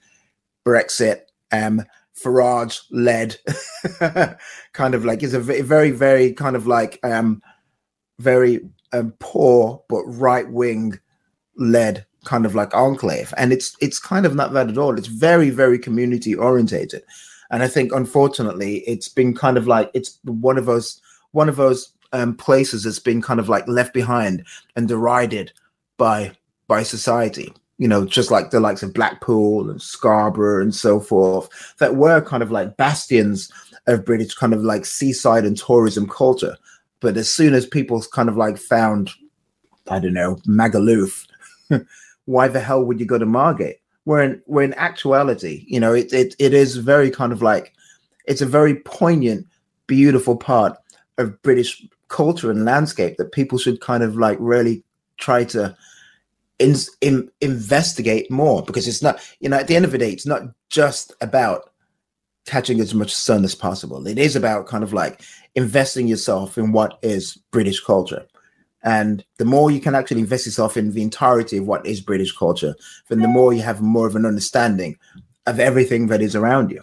Brexit, 0.66 1.22
um 1.52 1.82
Farage 2.22 2.80
led 2.90 3.36
kind 4.72 4.94
of 4.94 5.04
like 5.04 5.22
is 5.22 5.34
a 5.34 5.40
very, 5.40 5.90
very 5.90 6.32
kind 6.32 6.56
of 6.56 6.66
like 6.66 6.98
um 7.02 7.42
very 8.18 8.60
um, 8.92 9.14
poor 9.18 9.82
but 9.88 10.02
right 10.04 10.50
wing 10.50 10.98
led 11.56 12.04
kind 12.24 12.44
of 12.44 12.54
like 12.54 12.74
enclave. 12.74 13.32
And 13.36 13.52
it's 13.52 13.76
it's 13.80 13.98
kind 13.98 14.26
of 14.26 14.34
not 14.34 14.52
that 14.52 14.68
at 14.68 14.78
all. 14.78 14.98
It's 14.98 15.06
very, 15.06 15.50
very 15.50 15.78
community 15.78 16.34
orientated. 16.34 17.02
And 17.50 17.62
I 17.62 17.68
think 17.68 17.92
unfortunately 17.92 18.78
it's 18.88 19.08
been 19.08 19.34
kind 19.34 19.56
of 19.56 19.66
like 19.66 19.90
it's 19.94 20.18
one 20.24 20.58
of 20.58 20.66
those 20.66 21.00
one 21.30 21.48
of 21.48 21.56
those 21.56 21.92
um, 22.12 22.36
places 22.36 22.84
that's 22.84 22.98
been 22.98 23.22
kind 23.22 23.40
of 23.40 23.48
like 23.48 23.66
left 23.68 23.94
behind 23.94 24.44
and 24.74 24.88
derided 24.88 25.52
by 25.96 26.32
by 26.68 26.82
society 26.82 27.52
you 27.78 27.86
know, 27.86 28.06
just 28.06 28.30
like 28.30 28.50
the 28.50 28.60
likes 28.60 28.82
of 28.82 28.94
Blackpool 28.94 29.68
and 29.70 29.80
Scarborough 29.80 30.62
and 30.62 30.74
so 30.74 30.98
forth, 31.00 31.48
that 31.78 31.96
were 31.96 32.20
kind 32.20 32.42
of 32.42 32.50
like 32.50 32.76
bastions 32.76 33.50
of 33.86 34.04
British 34.04 34.34
kind 34.34 34.54
of 34.54 34.62
like 34.62 34.86
seaside 34.86 35.44
and 35.44 35.56
tourism 35.56 36.08
culture. 36.08 36.56
But 37.00 37.16
as 37.16 37.30
soon 37.30 37.54
as 37.54 37.66
people 37.66 38.02
kind 38.12 38.28
of 38.28 38.36
like 38.36 38.56
found, 38.56 39.10
I 39.88 39.98
don't 39.98 40.14
know, 40.14 40.36
Magaluf, 40.46 41.26
why 42.24 42.48
the 42.48 42.60
hell 42.60 42.82
would 42.84 42.98
you 42.98 43.06
go 43.06 43.18
to 43.18 43.26
Margate? 43.26 43.76
Where 44.04 44.22
in, 44.22 44.42
where 44.46 44.64
in 44.64 44.74
actuality, 44.74 45.64
you 45.68 45.80
know, 45.80 45.92
it, 45.92 46.12
it 46.12 46.36
it 46.38 46.54
is 46.54 46.76
very 46.76 47.10
kind 47.10 47.32
of 47.32 47.42
like 47.42 47.74
it's 48.26 48.40
a 48.40 48.46
very 48.46 48.76
poignant, 48.76 49.46
beautiful 49.88 50.36
part 50.36 50.78
of 51.18 51.42
British 51.42 51.84
culture 52.08 52.50
and 52.50 52.64
landscape 52.64 53.16
that 53.16 53.32
people 53.32 53.58
should 53.58 53.80
kind 53.80 54.02
of 54.02 54.16
like 54.16 54.38
really 54.40 54.84
try 55.18 55.44
to 55.44 55.76
in, 56.58 56.74
in, 57.00 57.30
investigate 57.40 58.30
more 58.30 58.62
because 58.62 58.88
it's 58.88 59.02
not 59.02 59.20
you 59.40 59.48
know 59.48 59.58
at 59.58 59.66
the 59.66 59.76
end 59.76 59.84
of 59.84 59.92
the 59.92 59.98
day 59.98 60.10
it's 60.10 60.26
not 60.26 60.42
just 60.68 61.12
about 61.20 61.70
catching 62.46 62.78
as 62.78 62.94
much 62.94 63.12
sun 63.12 63.42
as 63.42 63.56
possible. 63.56 64.06
It 64.06 64.18
is 64.18 64.36
about 64.36 64.68
kind 64.68 64.84
of 64.84 64.92
like 64.92 65.20
investing 65.56 66.06
yourself 66.06 66.56
in 66.56 66.72
what 66.72 66.98
is 67.02 67.38
british 67.50 67.80
culture. 67.80 68.26
And 68.82 69.24
the 69.38 69.44
more 69.44 69.72
you 69.72 69.80
can 69.80 69.96
actually 69.96 70.20
invest 70.20 70.46
yourself 70.46 70.76
in 70.76 70.92
the 70.92 71.02
entirety 71.02 71.56
of 71.56 71.66
what 71.66 71.84
is 71.84 72.00
british 72.00 72.36
culture 72.36 72.74
then 73.08 73.20
the 73.20 73.28
more 73.28 73.52
you 73.52 73.62
have 73.62 73.80
more 73.80 74.06
of 74.06 74.14
an 74.14 74.24
understanding 74.24 74.96
of 75.46 75.58
everything 75.58 76.06
that 76.08 76.22
is 76.22 76.36
around 76.36 76.70
you. 76.70 76.82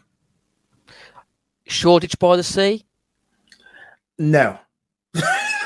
Shoreditch 1.65 2.19
by 2.19 2.35
the 2.35 2.43
sea? 2.43 2.85
No 4.17 4.59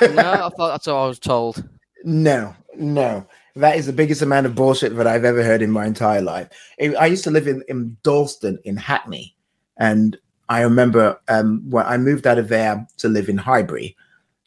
no 0.02 0.32
i 0.32 0.50
thought 0.50 0.72
that's 0.72 0.88
what 0.88 0.96
i 0.96 1.08
was 1.08 1.20
told 1.20 1.68
no 2.04 2.56
no 2.76 3.26
that 3.58 3.78
is 3.78 3.86
the 3.88 3.94
biggest 3.94 4.22
amount 4.22 4.46
of 4.46 4.56
bullshit 4.56 4.96
that 4.96 5.08
I've 5.08 5.26
ever 5.26 5.44
heard 5.44 5.62
in 5.62 5.72
my 5.72 5.86
entire 5.86 6.22
life. 6.22 6.50
I 6.80 7.08
used 7.08 7.24
to 7.24 7.32
live 7.32 7.48
in, 7.48 7.64
in 7.68 7.98
Dalston 8.04 8.60
in 8.64 8.78
Hackney, 8.78 9.36
and 9.78 10.18
I 10.50 10.62
remember 10.62 11.20
um, 11.28 11.64
when 11.70 11.86
I 11.86 11.98
moved 11.98 12.28
out 12.28 12.38
of 12.38 12.50
there 12.50 12.88
to 12.98 13.10
live 13.10 13.30
in 13.30 13.38
Highbury, 13.38 13.96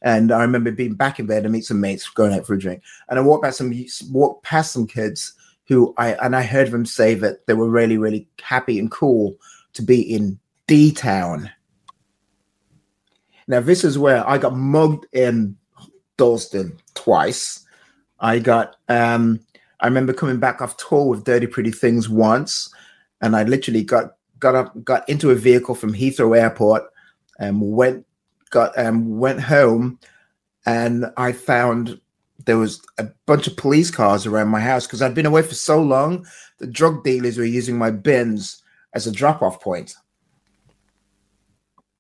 and 0.03 0.33
I 0.33 0.41
remember 0.41 0.71
being 0.71 0.95
back 0.95 1.19
in 1.19 1.27
there 1.27 1.43
to 1.43 1.49
meet 1.49 1.65
some 1.65 1.81
mates, 1.81 2.09
going 2.09 2.33
out 2.33 2.47
for 2.47 2.55
a 2.55 2.59
drink, 2.59 2.83
and 3.09 3.19
I 3.19 3.23
walked 3.23 3.45
past 3.45 3.59
some 3.59 3.73
walked 4.11 4.45
past 4.45 4.73
some 4.73 4.87
kids 4.87 5.35
who 5.67 5.95
I 5.99 6.15
and 6.15 6.35
I 6.35 6.43
heard 6.43 6.71
them 6.71 6.87
say 6.87 7.15
that 7.15 7.47
they 7.47 7.55
were 7.55 7.69
really 7.69 7.99
really 7.99 8.27
happy 8.41 8.79
and 8.79 8.91
cool 8.91 9.37
to 9.75 9.83
be 9.83 10.01
in 10.01 10.39
D 10.67 10.93
Town. 10.93 11.51
Now 13.51 13.61
this 13.61 13.85
is 13.85 13.99
where 13.99 14.27
I 14.29 14.39
got 14.39 14.55
mugged 14.55 15.07
in 15.13 15.57
Dalston 16.17 16.79
twice 16.95 17.67
I 18.21 18.39
got 18.39 18.77
um 18.89 19.41
I 19.81 19.87
remember 19.87 20.13
coming 20.13 20.39
back 20.39 20.61
off 20.61 20.77
tour 20.77 21.07
with 21.07 21.25
Dirty 21.25 21.47
Pretty 21.47 21.71
Things 21.71 22.09
once, 22.09 22.73
and 23.23 23.35
I 23.35 23.45
literally 23.45 23.83
got 23.83 24.17
got 24.39 24.55
up 24.55 24.85
got 24.85 25.09
into 25.09 25.31
a 25.31 25.35
vehicle 25.35 25.75
from 25.75 25.93
Heathrow 25.93 26.39
Airport 26.39 26.85
and 27.39 27.61
went 27.61 28.07
got 28.51 28.79
um 28.79 29.19
went 29.19 29.41
home 29.41 29.99
and 30.67 31.07
I 31.17 31.33
found 31.33 32.01
there 32.47 32.59
was 32.59 32.81
a 32.99 33.07
bunch 33.27 33.47
of 33.47 33.57
police 33.57 33.91
cars 33.91 34.27
around 34.27 34.49
my 34.49 34.61
house 34.61 34.87
because 34.87 35.03
I'd 35.03 35.15
been 35.15 35.27
away 35.27 35.43
for 35.43 35.55
so 35.55 35.83
long. 35.83 36.27
The 36.59 36.67
drug 36.67 37.05
dealers 37.05 37.39
were 37.39 37.45
using 37.45 37.77
my 37.77 37.91
bins 37.91 38.63
as 38.95 39.07
a 39.07 39.13
drop 39.13 39.43
off 39.43 39.61
point. 39.61 39.95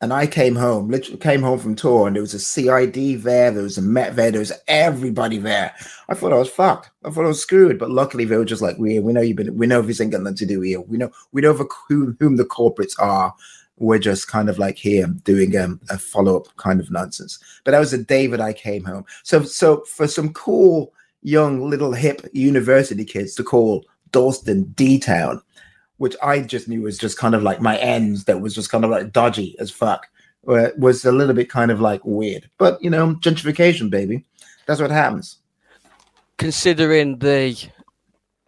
And 0.02 0.14
I 0.14 0.26
came 0.26 0.56
home, 0.56 0.88
literally 0.88 1.18
came 1.18 1.42
home 1.42 1.58
from 1.58 1.74
tour, 1.74 2.06
and 2.06 2.16
there 2.16 2.22
was 2.22 2.32
a 2.32 2.38
CID 2.38 3.22
there, 3.22 3.50
there 3.50 3.62
was 3.62 3.76
a 3.76 3.82
Met 3.82 4.16
there, 4.16 4.30
there 4.30 4.40
was 4.40 4.52
everybody 4.66 5.36
there. 5.36 5.74
I 6.08 6.14
thought 6.14 6.32
I 6.32 6.38
was 6.38 6.48
fucked. 6.48 6.90
I 7.04 7.10
thought 7.10 7.26
I 7.26 7.28
was 7.28 7.42
screwed. 7.42 7.78
But 7.78 7.90
luckily, 7.90 8.24
they 8.24 8.38
were 8.38 8.46
just 8.46 8.62
like, 8.62 8.78
"We, 8.78 8.98
we 8.98 9.12
know 9.12 9.20
you've 9.20 9.36
been, 9.36 9.58
we 9.58 9.66
know 9.66 9.82
this 9.82 10.00
ain't 10.00 10.12
got 10.12 10.22
nothing 10.22 10.36
to 10.38 10.46
do 10.46 10.62
here. 10.62 10.80
We 10.80 10.96
know, 10.96 11.10
we 11.32 11.42
know 11.42 11.52
whom, 11.88 12.16
whom 12.18 12.36
the 12.36 12.44
corporates 12.44 12.98
are. 12.98 13.34
We're 13.76 13.98
just 13.98 14.28
kind 14.28 14.48
of 14.48 14.58
like 14.58 14.76
here 14.76 15.06
doing 15.06 15.56
um, 15.58 15.80
a 15.90 15.98
follow 15.98 16.38
up 16.38 16.56
kind 16.56 16.80
of 16.80 16.90
nonsense." 16.90 17.38
But 17.64 17.72
that 17.72 17.80
was 17.80 17.90
the 17.90 17.98
day 17.98 18.26
that 18.26 18.40
I 18.40 18.54
came 18.54 18.84
home. 18.84 19.04
So, 19.22 19.42
so 19.42 19.84
for 19.84 20.08
some 20.08 20.32
cool 20.32 20.94
young 21.22 21.68
little 21.68 21.92
hip 21.92 22.26
university 22.32 23.04
kids 23.04 23.34
to 23.34 23.44
call 23.44 23.84
Dalston 24.12 24.64
D 24.76 24.98
Town 24.98 25.42
which 26.00 26.16
I 26.22 26.40
just 26.40 26.66
knew 26.66 26.80
was 26.80 26.96
just 26.96 27.18
kind 27.18 27.34
of 27.34 27.42
like 27.42 27.60
my 27.60 27.76
ends 27.76 28.24
that 28.24 28.40
was 28.40 28.54
just 28.54 28.70
kind 28.70 28.84
of 28.84 28.90
like 28.90 29.12
dodgy 29.12 29.54
as 29.58 29.70
fuck. 29.70 30.08
Uh, 30.48 30.68
was 30.78 31.04
a 31.04 31.12
little 31.12 31.34
bit 31.34 31.50
kind 31.50 31.70
of 31.70 31.78
like 31.78 32.00
weird. 32.04 32.48
But 32.56 32.82
you 32.82 32.88
know, 32.88 33.16
gentrification, 33.16 33.90
baby. 33.90 34.24
That's 34.64 34.80
what 34.80 34.90
happens. 34.90 35.36
Considering 36.38 37.18
the 37.18 37.54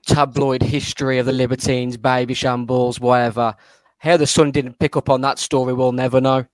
tabloid 0.06 0.62
history 0.62 1.18
of 1.18 1.26
the 1.26 1.32
Libertines, 1.32 1.98
Babyshambles, 1.98 3.00
whatever, 3.00 3.54
how 3.98 4.16
the 4.16 4.26
Sun 4.26 4.52
didn't 4.52 4.78
pick 4.78 4.96
up 4.96 5.10
on 5.10 5.20
that 5.20 5.38
story, 5.38 5.74
we'll 5.74 5.92
never 5.92 6.22
know. 6.22 6.46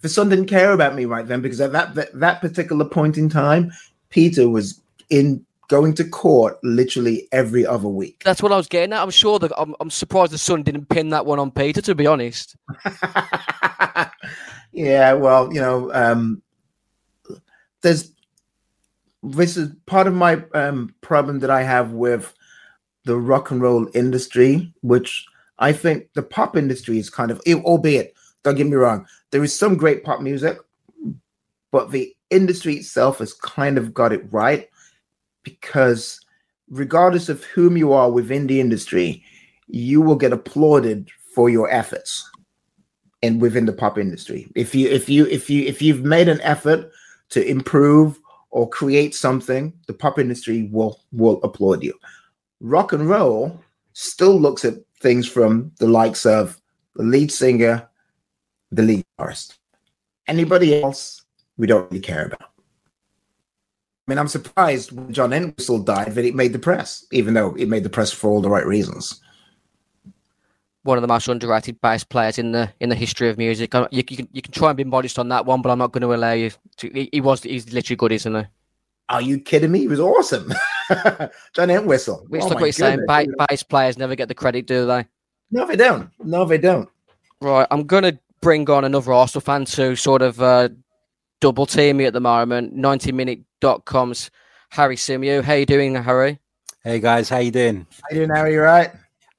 The 0.00 0.08
Sun 0.08 0.28
didn't 0.28 0.46
care 0.46 0.72
about 0.72 0.96
me 0.96 1.04
right 1.04 1.24
then 1.24 1.40
because 1.40 1.60
at 1.60 1.70
that, 1.70 1.94
that, 1.94 2.18
that 2.18 2.40
particular 2.40 2.84
point 2.84 3.16
in 3.16 3.28
time, 3.28 3.70
Peter 4.10 4.48
was 4.48 4.80
in 5.08 5.46
going 5.68 5.94
to 5.94 6.04
court 6.04 6.58
literally 6.62 7.28
every 7.32 7.66
other 7.66 7.88
week. 7.88 8.22
That's 8.24 8.42
what 8.42 8.52
I 8.52 8.56
was 8.56 8.68
getting 8.68 8.92
at. 8.92 9.02
I'm 9.02 9.10
sure 9.10 9.38
that 9.38 9.52
I'm, 9.56 9.74
I'm 9.80 9.90
surprised 9.90 10.32
the 10.32 10.38
Sun 10.38 10.64
didn't 10.64 10.88
pin 10.88 11.10
that 11.10 11.26
one 11.26 11.38
on 11.38 11.50
Peter, 11.50 11.80
to 11.82 11.94
be 11.94 12.06
honest. 12.06 12.56
yeah, 14.72 15.12
well, 15.14 15.52
you 15.52 15.60
know, 15.60 15.92
um, 15.94 16.42
there's 17.82 18.12
this 19.22 19.56
is 19.56 19.70
part 19.86 20.06
of 20.06 20.14
my 20.14 20.42
um, 20.54 20.94
problem 21.00 21.38
that 21.40 21.50
I 21.50 21.62
have 21.62 21.92
with 21.92 22.34
the 23.04 23.16
rock 23.16 23.50
and 23.50 23.60
roll 23.60 23.88
industry, 23.94 24.72
which 24.80 25.24
I 25.58 25.72
think 25.72 26.12
the 26.14 26.22
pop 26.22 26.56
industry 26.56 26.98
is 26.98 27.08
kind 27.08 27.30
of, 27.30 27.40
albeit, 27.48 28.14
don't 28.42 28.56
get 28.56 28.66
me 28.66 28.74
wrong, 28.74 29.06
there 29.30 29.44
is 29.44 29.56
some 29.56 29.76
great 29.76 30.02
pop 30.04 30.20
music, 30.20 30.58
but 31.70 31.92
the 31.92 32.14
industry 32.30 32.74
itself 32.74 33.18
has 33.18 33.32
kind 33.32 33.78
of 33.78 33.94
got 33.94 34.12
it 34.12 34.24
right 34.32 34.68
because 35.42 36.20
regardless 36.70 37.28
of 37.28 37.44
whom 37.44 37.76
you 37.76 37.92
are 37.92 38.10
within 38.10 38.46
the 38.46 38.60
industry, 38.60 39.22
you 39.68 40.00
will 40.00 40.16
get 40.16 40.32
applauded 40.32 41.10
for 41.34 41.48
your 41.50 41.70
efforts. 41.70 42.28
in 43.22 43.38
within 43.38 43.66
the 43.66 43.72
pop 43.72 43.98
industry. 43.98 44.50
If 44.54 44.74
you 44.74 44.88
if 44.88 45.08
you 45.08 45.26
if 45.26 45.48
you 45.48 45.62
if 45.64 45.80
you've 45.80 46.04
made 46.04 46.28
an 46.28 46.40
effort 46.42 46.90
to 47.30 47.46
improve 47.46 48.18
or 48.50 48.68
create 48.68 49.14
something, 49.14 49.72
the 49.86 49.94
pop 49.94 50.18
industry 50.18 50.68
will 50.72 51.00
will 51.12 51.40
applaud 51.42 51.82
you. 51.82 51.94
Rock 52.60 52.92
and 52.92 53.08
roll 53.08 53.58
still 53.94 54.38
looks 54.38 54.64
at 54.64 54.74
things 55.00 55.26
from 55.26 55.72
the 55.78 55.86
likes 55.88 56.26
of 56.26 56.60
the 56.96 57.04
lead 57.04 57.32
singer, 57.32 57.88
the 58.70 58.82
lead 58.82 59.04
artist. 59.18 59.58
Anybody 60.26 60.82
else, 60.82 61.22
we 61.56 61.66
don't 61.66 61.90
really 61.90 62.02
care 62.02 62.26
about. 62.26 62.51
I 64.06 64.10
mean, 64.10 64.18
I'm 64.18 64.28
surprised 64.28 64.92
when 64.92 65.12
John 65.12 65.32
Entwistle 65.32 65.78
died 65.78 66.14
that 66.14 66.24
it 66.24 66.34
made 66.34 66.52
the 66.52 66.58
press, 66.58 67.06
even 67.12 67.34
though 67.34 67.54
it 67.54 67.68
made 67.68 67.84
the 67.84 67.90
press 67.90 68.10
for 68.10 68.30
all 68.30 68.40
the 68.40 68.50
right 68.50 68.66
reasons. 68.66 69.20
One 70.82 70.98
of 70.98 71.02
the 71.02 71.08
most 71.08 71.28
underrated 71.28 71.80
bass 71.80 72.02
players 72.02 72.38
in 72.38 72.50
the 72.50 72.72
in 72.80 72.88
the 72.88 72.96
history 72.96 73.28
of 73.28 73.38
music. 73.38 73.72
You, 73.72 73.86
you 73.92 74.02
can 74.02 74.28
you 74.32 74.42
can 74.42 74.52
try 74.52 74.70
and 74.70 74.76
be 74.76 74.82
modest 74.82 75.20
on 75.20 75.28
that 75.28 75.46
one, 75.46 75.62
but 75.62 75.70
I'm 75.70 75.78
not 75.78 75.92
going 75.92 76.02
to 76.02 76.12
allow 76.12 76.32
you 76.32 76.50
to. 76.78 76.90
He, 76.92 77.08
he 77.12 77.20
was 77.20 77.44
he's 77.44 77.72
literally 77.72 77.96
good, 77.96 78.10
isn't 78.10 78.34
he? 78.34 78.42
Are 79.08 79.22
you 79.22 79.38
kidding 79.38 79.70
me? 79.70 79.80
He 79.80 79.88
was 79.88 80.00
awesome. 80.00 80.52
John 81.54 81.70
Entwistle. 81.70 82.26
It's 82.32 82.44
Oh 82.44 82.48
like 82.48 82.54
my 82.56 82.60
what 82.62 82.66
you're 82.66 82.72
saying. 82.72 83.04
Ba- 83.06 83.26
bass 83.48 83.62
players 83.62 83.96
never 83.96 84.16
get 84.16 84.26
the 84.26 84.34
credit, 84.34 84.66
do 84.66 84.84
they? 84.86 85.06
No, 85.52 85.66
they 85.66 85.76
don't. 85.76 86.10
No, 86.24 86.44
they 86.44 86.58
don't. 86.58 86.88
Right, 87.40 87.66
I'm 87.70 87.84
going 87.84 88.04
to 88.04 88.18
bring 88.40 88.68
on 88.68 88.84
another 88.84 89.12
Arsenal 89.12 89.42
fan 89.42 89.64
to 89.66 89.94
sort 89.94 90.22
of 90.22 90.40
uh, 90.40 90.70
double 91.40 91.66
team 91.66 91.98
me 91.98 92.06
at 92.06 92.12
the 92.12 92.20
moment. 92.20 92.72
90minute.com's 93.62 94.30
Harry 94.70 94.96
Symeou. 94.96 95.42
How 95.42 95.54
you 95.54 95.66
doing, 95.66 95.94
Harry? 95.94 96.38
Hey 96.82 96.98
guys, 96.98 97.28
how 97.28 97.38
you 97.38 97.50
doing? 97.50 97.86
How 97.90 98.08
you 98.10 98.26
doing, 98.26 98.30
Harry? 98.34 98.54
You 98.54 98.60
right? 98.60 98.90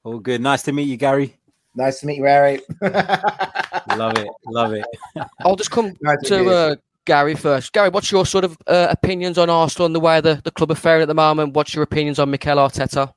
All 0.02 0.18
good. 0.18 0.40
Nice 0.40 0.62
to 0.62 0.72
meet 0.72 0.88
you, 0.88 0.96
Gary. 0.96 1.36
Nice 1.74 2.00
to 2.00 2.06
meet 2.06 2.18
you, 2.18 2.24
Harry. 2.24 2.60
Love 2.80 4.16
it. 4.18 4.28
Love 4.46 4.72
it. 4.72 4.86
I'll 5.40 5.56
just 5.56 5.70
come 5.70 5.94
Nice 6.00 6.18
to 6.24 6.28
to 6.28 6.50
uh, 6.50 6.76
Gary 7.04 7.34
first. 7.34 7.72
Gary, 7.72 7.90
what's 7.90 8.10
your 8.10 8.24
sort 8.24 8.44
of 8.44 8.56
uh, 8.66 8.86
opinions 8.90 9.38
on 9.38 9.50
Arsenal 9.50 9.86
and 9.86 9.94
the 9.94 10.00
way 10.00 10.20
the, 10.20 10.40
the 10.44 10.50
club 10.50 10.70
are 10.70 10.76
faring 10.76 11.02
at 11.02 11.08
the 11.08 11.14
moment? 11.14 11.54
What's 11.54 11.74
your 11.74 11.82
opinions 11.82 12.18
on 12.18 12.30
Mikel 12.30 12.56
Arteta? 12.56 13.12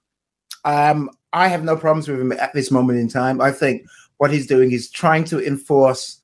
Um, 0.65 1.09
I 1.33 1.47
have 1.47 1.63
no 1.63 1.77
problems 1.77 2.07
with 2.07 2.19
him 2.19 2.31
at 2.33 2.53
this 2.53 2.71
moment 2.71 2.99
in 2.99 3.07
time. 3.07 3.39
I 3.39 3.51
think 3.51 3.83
what 4.17 4.31
he's 4.31 4.47
doing 4.47 4.71
is 4.71 4.89
trying 4.89 5.23
to 5.25 5.45
enforce 5.45 6.21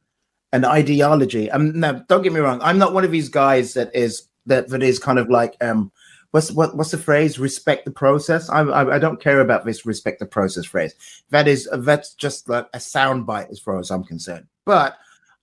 an 0.51 0.65
ideology. 0.65 1.49
Um, 1.51 1.79
no, 1.79 2.03
don't 2.09 2.23
get 2.23 2.33
me 2.33 2.39
wrong. 2.39 2.59
I'm 2.61 2.77
not 2.77 2.93
one 2.93 3.05
of 3.05 3.11
these 3.11 3.29
guys 3.29 3.73
that 3.75 3.95
is 3.95 4.27
that 4.45 4.69
that 4.69 4.83
is 4.83 4.99
kind 4.99 5.19
of 5.19 5.29
like 5.29 5.55
um, 5.61 5.91
what's 6.31 6.51
what 6.51 6.75
what's 6.75 6.91
the 6.91 6.97
phrase? 6.97 7.39
Respect 7.39 7.85
the 7.85 7.91
process. 7.91 8.49
I 8.49 8.61
I, 8.61 8.95
I 8.95 8.99
don't 8.99 9.21
care 9.21 9.39
about 9.39 9.65
this 9.65 9.85
respect 9.85 10.19
the 10.19 10.25
process 10.25 10.65
phrase. 10.65 10.95
That 11.29 11.47
is 11.47 11.69
that's 11.79 12.13
just 12.13 12.49
like 12.49 12.67
a 12.73 12.79
soundbite 12.79 13.51
as 13.51 13.59
far 13.59 13.79
as 13.79 13.91
I'm 13.91 14.03
concerned. 14.03 14.47
But 14.65 14.97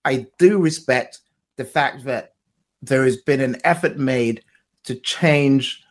I 0.04 0.26
do 0.38 0.58
respect 0.58 1.20
the 1.56 1.64
fact 1.64 2.04
that 2.04 2.34
there 2.82 3.04
has 3.04 3.18
been 3.18 3.40
an 3.40 3.56
effort 3.64 3.98
made 3.98 4.42
to 4.84 4.94
change 4.94 5.84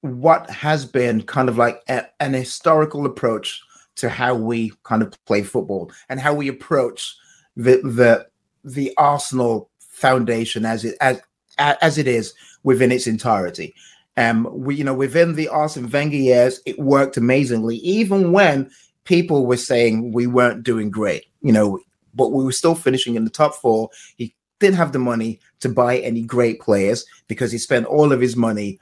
what 0.00 0.50
has 0.50 0.84
been 0.84 1.22
kind 1.22 1.48
of 1.48 1.58
like 1.58 1.82
a- 1.88 2.06
an 2.20 2.32
historical 2.32 3.06
approach 3.06 3.62
to 3.96 4.08
how 4.08 4.34
we 4.34 4.72
kind 4.82 5.02
of 5.02 5.12
play 5.26 5.42
football 5.42 5.90
and 6.08 6.18
how 6.18 6.34
we 6.34 6.48
approach 6.48 7.16
the 7.56 7.76
the 7.82 8.26
the 8.64 8.92
Arsenal 8.96 9.70
foundation 9.78 10.64
as 10.64 10.84
it 10.84 10.96
as 11.00 11.20
as 11.60 11.98
it 11.98 12.08
is 12.08 12.34
within 12.62 12.92
its 12.92 13.06
entirety. 13.06 13.74
Um, 14.16 14.48
we 14.50 14.74
you 14.74 14.84
know 14.84 14.94
within 14.94 15.34
the 15.34 15.48
Arsene 15.48 15.88
Wenger 15.88 16.16
years, 16.16 16.60
it 16.66 16.78
worked 16.78 17.16
amazingly, 17.16 17.76
even 17.76 18.32
when 18.32 18.70
people 19.04 19.46
were 19.46 19.56
saying 19.56 20.12
we 20.12 20.26
weren't 20.26 20.62
doing 20.62 20.90
great. 20.90 21.26
You 21.42 21.52
know, 21.52 21.80
but 22.14 22.32
we 22.32 22.44
were 22.44 22.52
still 22.52 22.74
finishing 22.74 23.14
in 23.14 23.24
the 23.24 23.30
top 23.30 23.54
four. 23.54 23.90
He 24.16 24.34
didn't 24.58 24.76
have 24.76 24.92
the 24.92 24.98
money 24.98 25.40
to 25.60 25.68
buy 25.68 25.98
any 25.98 26.22
great 26.22 26.60
players 26.60 27.04
because 27.28 27.50
he 27.50 27.58
spent 27.58 27.86
all 27.86 28.12
of 28.12 28.20
his 28.20 28.36
money 28.36 28.78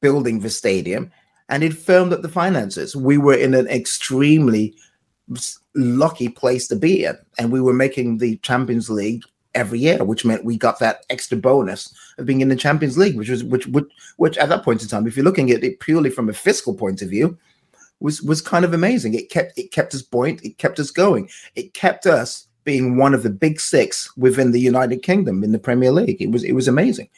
building 0.00 0.40
the 0.40 0.50
stadium 0.50 1.10
and 1.48 1.62
it 1.62 1.74
firmed 1.74 2.12
up 2.12 2.22
the 2.22 2.28
finances. 2.28 2.96
We 2.96 3.18
were 3.18 3.34
in 3.34 3.54
an 3.54 3.66
extremely 3.68 4.74
lucky 5.74 6.28
place 6.28 6.68
to 6.68 6.76
be 6.76 7.04
in, 7.04 7.16
and 7.38 7.52
we 7.52 7.60
were 7.60 7.72
making 7.72 8.18
the 8.18 8.36
Champions 8.38 8.90
League 8.90 9.22
every 9.54 9.78
year, 9.78 10.02
which 10.04 10.24
meant 10.24 10.44
we 10.44 10.56
got 10.56 10.78
that 10.78 11.04
extra 11.10 11.36
bonus 11.36 11.94
of 12.18 12.26
being 12.26 12.40
in 12.40 12.48
the 12.48 12.56
Champions 12.56 12.98
League, 12.98 13.16
which 13.16 13.28
was 13.28 13.44
which 13.44 13.66
which, 13.68 13.86
which 14.16 14.38
at 14.38 14.48
that 14.48 14.64
point 14.64 14.82
in 14.82 14.88
time, 14.88 15.06
if 15.06 15.16
you're 15.16 15.24
looking 15.24 15.50
at 15.50 15.64
it 15.64 15.80
purely 15.80 16.10
from 16.10 16.28
a 16.28 16.32
fiscal 16.32 16.74
point 16.74 17.02
of 17.02 17.10
view, 17.10 17.38
was 18.00 18.22
was 18.22 18.40
kind 18.40 18.64
of 18.64 18.74
amazing. 18.74 19.14
It 19.14 19.30
kept 19.30 19.58
it 19.58 19.72
kept 19.72 19.94
us 19.94 20.02
buoyant, 20.02 20.44
it 20.44 20.58
kept 20.58 20.78
us 20.78 20.90
going, 20.90 21.28
it 21.54 21.74
kept 21.74 22.06
us 22.06 22.46
being 22.64 22.96
one 22.96 23.14
of 23.14 23.22
the 23.22 23.30
big 23.30 23.60
six 23.60 24.14
within 24.16 24.52
the 24.52 24.60
United 24.60 25.02
Kingdom 25.02 25.44
in 25.44 25.52
the 25.52 25.58
Premier 25.58 25.92
League. 25.92 26.20
It 26.20 26.30
was 26.30 26.44
it 26.44 26.52
was 26.52 26.68
amazing, 26.68 27.08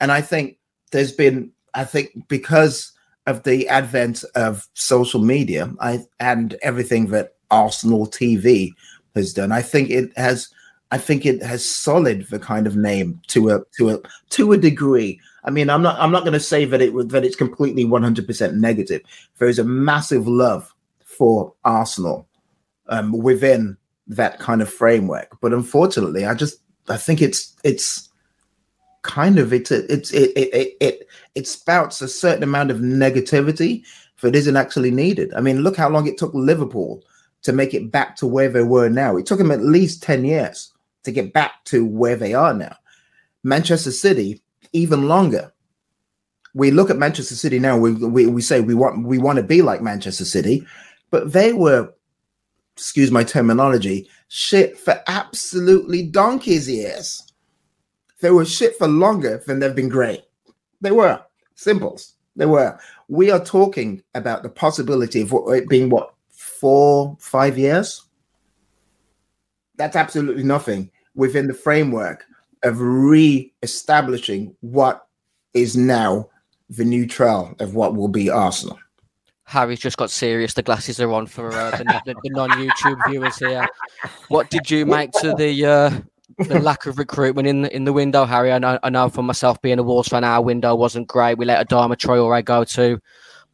and 0.00 0.12
I 0.12 0.20
think 0.20 0.58
there's 0.92 1.12
been 1.12 1.50
I 1.74 1.84
think 1.84 2.28
because 2.28 2.92
of 3.26 3.42
the 3.42 3.68
advent 3.68 4.24
of 4.34 4.68
social 4.74 5.20
media 5.20 5.72
I 5.80 6.04
and 6.20 6.56
everything 6.62 7.06
that 7.08 7.34
Arsenal 7.50 8.06
TV 8.06 8.72
has 9.14 9.32
done, 9.32 9.52
I 9.52 9.62
think 9.62 9.90
it 9.90 10.16
has 10.16 10.48
I 10.92 10.98
think 10.98 11.26
it 11.26 11.42
has 11.42 11.68
solid 11.68 12.28
the 12.28 12.38
kind 12.38 12.66
of 12.66 12.76
name 12.76 13.20
to 13.28 13.50
a 13.50 13.60
to 13.76 13.90
a 13.90 13.98
to 14.30 14.52
a 14.52 14.58
degree. 14.58 15.20
I 15.44 15.50
mean, 15.50 15.68
I'm 15.68 15.82
not 15.82 15.98
I'm 15.98 16.12
not 16.12 16.22
going 16.22 16.32
to 16.32 16.40
say 16.40 16.64
that 16.64 16.80
it 16.80 17.08
that 17.08 17.24
it's 17.24 17.36
completely 17.36 17.84
100% 17.84 18.54
negative. 18.54 19.02
There 19.38 19.48
is 19.48 19.58
a 19.58 19.64
massive 19.64 20.28
love 20.28 20.72
for 21.04 21.52
Arsenal 21.64 22.28
um, 22.88 23.12
within 23.12 23.76
that 24.06 24.38
kind 24.38 24.62
of 24.62 24.72
framework, 24.72 25.36
but 25.40 25.52
unfortunately, 25.52 26.24
I 26.24 26.34
just 26.34 26.60
I 26.88 26.96
think 26.96 27.20
it's 27.20 27.54
it's 27.64 28.08
kind 29.02 29.38
of 29.38 29.52
it's 29.52 29.72
it 29.72 29.90
it 29.90 30.36
it 30.36 30.76
it, 30.80 31.08
it 31.34 31.48
spouts 31.48 32.00
a 32.00 32.08
certain 32.08 32.44
amount 32.44 32.70
of 32.70 32.78
negativity 32.78 33.84
that 34.20 34.36
isn't 34.36 34.56
actually 34.56 34.92
needed. 34.92 35.34
I 35.34 35.40
mean, 35.40 35.62
look 35.62 35.76
how 35.76 35.88
long 35.88 36.06
it 36.06 36.16
took 36.16 36.32
Liverpool 36.32 37.02
to 37.42 37.52
make 37.52 37.74
it 37.74 37.90
back 37.90 38.16
to 38.16 38.26
where 38.26 38.48
they 38.48 38.62
were 38.62 38.88
now. 38.88 39.16
It 39.16 39.26
took 39.26 39.38
them 39.38 39.50
at 39.50 39.62
least 39.62 40.02
10 40.02 40.24
years 40.24 40.72
to 41.06 41.12
get 41.12 41.32
back 41.32 41.64
to 41.64 41.86
where 41.86 42.16
they 42.16 42.34
are 42.34 42.52
now. 42.52 42.76
Manchester 43.42 43.92
City, 43.92 44.42
even 44.72 45.08
longer. 45.08 45.52
We 46.52 46.70
look 46.70 46.90
at 46.90 46.98
Manchester 46.98 47.34
City 47.34 47.58
now, 47.58 47.78
we, 47.78 47.92
we, 47.92 48.26
we 48.26 48.42
say 48.42 48.60
we 48.60 48.74
want 48.74 49.06
we 49.06 49.18
want 49.18 49.36
to 49.36 49.42
be 49.42 49.62
like 49.62 49.80
Manchester 49.80 50.24
City, 50.24 50.66
but 51.10 51.32
they 51.32 51.52
were, 51.52 51.94
excuse 52.76 53.10
my 53.10 53.24
terminology, 53.24 54.08
shit 54.28 54.78
for 54.78 55.00
absolutely 55.06 56.02
donkey's 56.02 56.68
ears. 56.68 57.22
They 58.20 58.30
were 58.30 58.44
shit 58.44 58.76
for 58.76 58.88
longer 58.88 59.42
than 59.46 59.60
they've 59.60 59.74
been 59.74 59.88
great. 59.88 60.22
They 60.80 60.90
were 60.90 61.22
simples. 61.54 62.14
They 62.34 62.46
were. 62.46 62.78
We 63.08 63.30
are 63.30 63.44
talking 63.44 64.02
about 64.14 64.42
the 64.42 64.48
possibility 64.48 65.20
of 65.20 65.32
it 65.48 65.68
being 65.68 65.88
what 65.88 66.14
four, 66.30 67.16
five 67.20 67.58
years. 67.58 68.02
That's 69.76 69.94
absolutely 69.94 70.42
nothing 70.42 70.90
within 71.16 71.48
the 71.48 71.54
framework 71.54 72.24
of 72.62 72.80
re-establishing 72.80 74.54
what 74.60 75.06
is 75.54 75.76
now 75.76 76.28
the 76.70 76.84
new 76.84 77.06
trail 77.06 77.54
of 77.58 77.74
what 77.74 77.96
will 77.96 78.08
be 78.08 78.30
Arsenal. 78.30 78.78
Harry's 79.44 79.78
just 79.78 79.96
got 79.96 80.10
serious. 80.10 80.54
The 80.54 80.62
glasses 80.62 81.00
are 81.00 81.12
on 81.12 81.26
for 81.26 81.52
uh, 81.52 81.70
the, 81.70 82.02
the, 82.04 82.14
the 82.22 82.30
non-YouTube 82.30 82.98
viewers 83.08 83.38
here. 83.38 83.66
What 84.28 84.50
did 84.50 84.70
you 84.70 84.84
make 84.84 85.12
to 85.20 85.34
the 85.34 85.64
uh, 85.64 85.90
the 86.44 86.58
lack 86.58 86.86
of 86.86 86.98
recruitment 86.98 87.46
in 87.46 87.62
the, 87.62 87.74
in 87.74 87.84
the 87.84 87.92
window, 87.92 88.24
Harry? 88.24 88.50
I 88.50 88.58
know, 88.58 88.78
I 88.82 88.90
know 88.90 89.08
for 89.08 89.22
myself 89.22 89.62
being 89.62 89.78
a 89.78 89.84
Wolves 89.84 90.08
fan, 90.08 90.24
our 90.24 90.42
window 90.42 90.74
wasn't 90.74 91.06
great. 91.06 91.38
We 91.38 91.44
let 91.44 91.68
Adama 91.68 91.94
Traore 91.94 92.44
go 92.44 92.64
to 92.64 93.00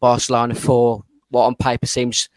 Barcelona 0.01 0.55
for 0.55 1.05
what 1.29 1.45
on 1.45 1.57
paper 1.57 1.87
seems 1.87 2.31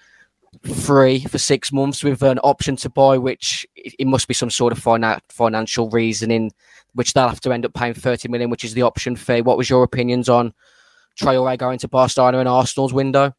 free 0.83 1.23
for 1.23 1.37
six 1.37 1.71
months 1.71 2.03
with 2.03 2.23
an 2.23 2.39
option 2.39 2.75
to 2.77 2.89
buy, 2.89 3.17
which 3.17 3.65
it, 3.85 3.93
it 3.99 4.07
must 4.07 4.27
be 4.27 4.33
some 4.33 4.49
sort 4.49 4.73
of 4.73 4.79
fina- 4.79 5.21
financial 5.29 5.89
reasoning, 5.89 6.51
which 6.93 7.13
they'll 7.13 7.29
have 7.29 7.41
to 7.41 7.53
end 7.53 7.65
up 7.65 7.73
paying 7.73 7.93
30 7.93 8.27
million, 8.27 8.49
which 8.49 8.63
is 8.63 8.73
the 8.73 8.81
option 8.81 9.15
fee. 9.15 9.41
What 9.41 9.57
was 9.57 9.69
your 9.69 9.83
opinions 9.83 10.27
on 10.27 10.53
Traore 11.19 11.57
going 11.57 11.79
to 11.79 11.87
Barcelona 11.87 12.39
and 12.39 12.49
Arsenal's 12.49 12.93
window? 12.93 13.33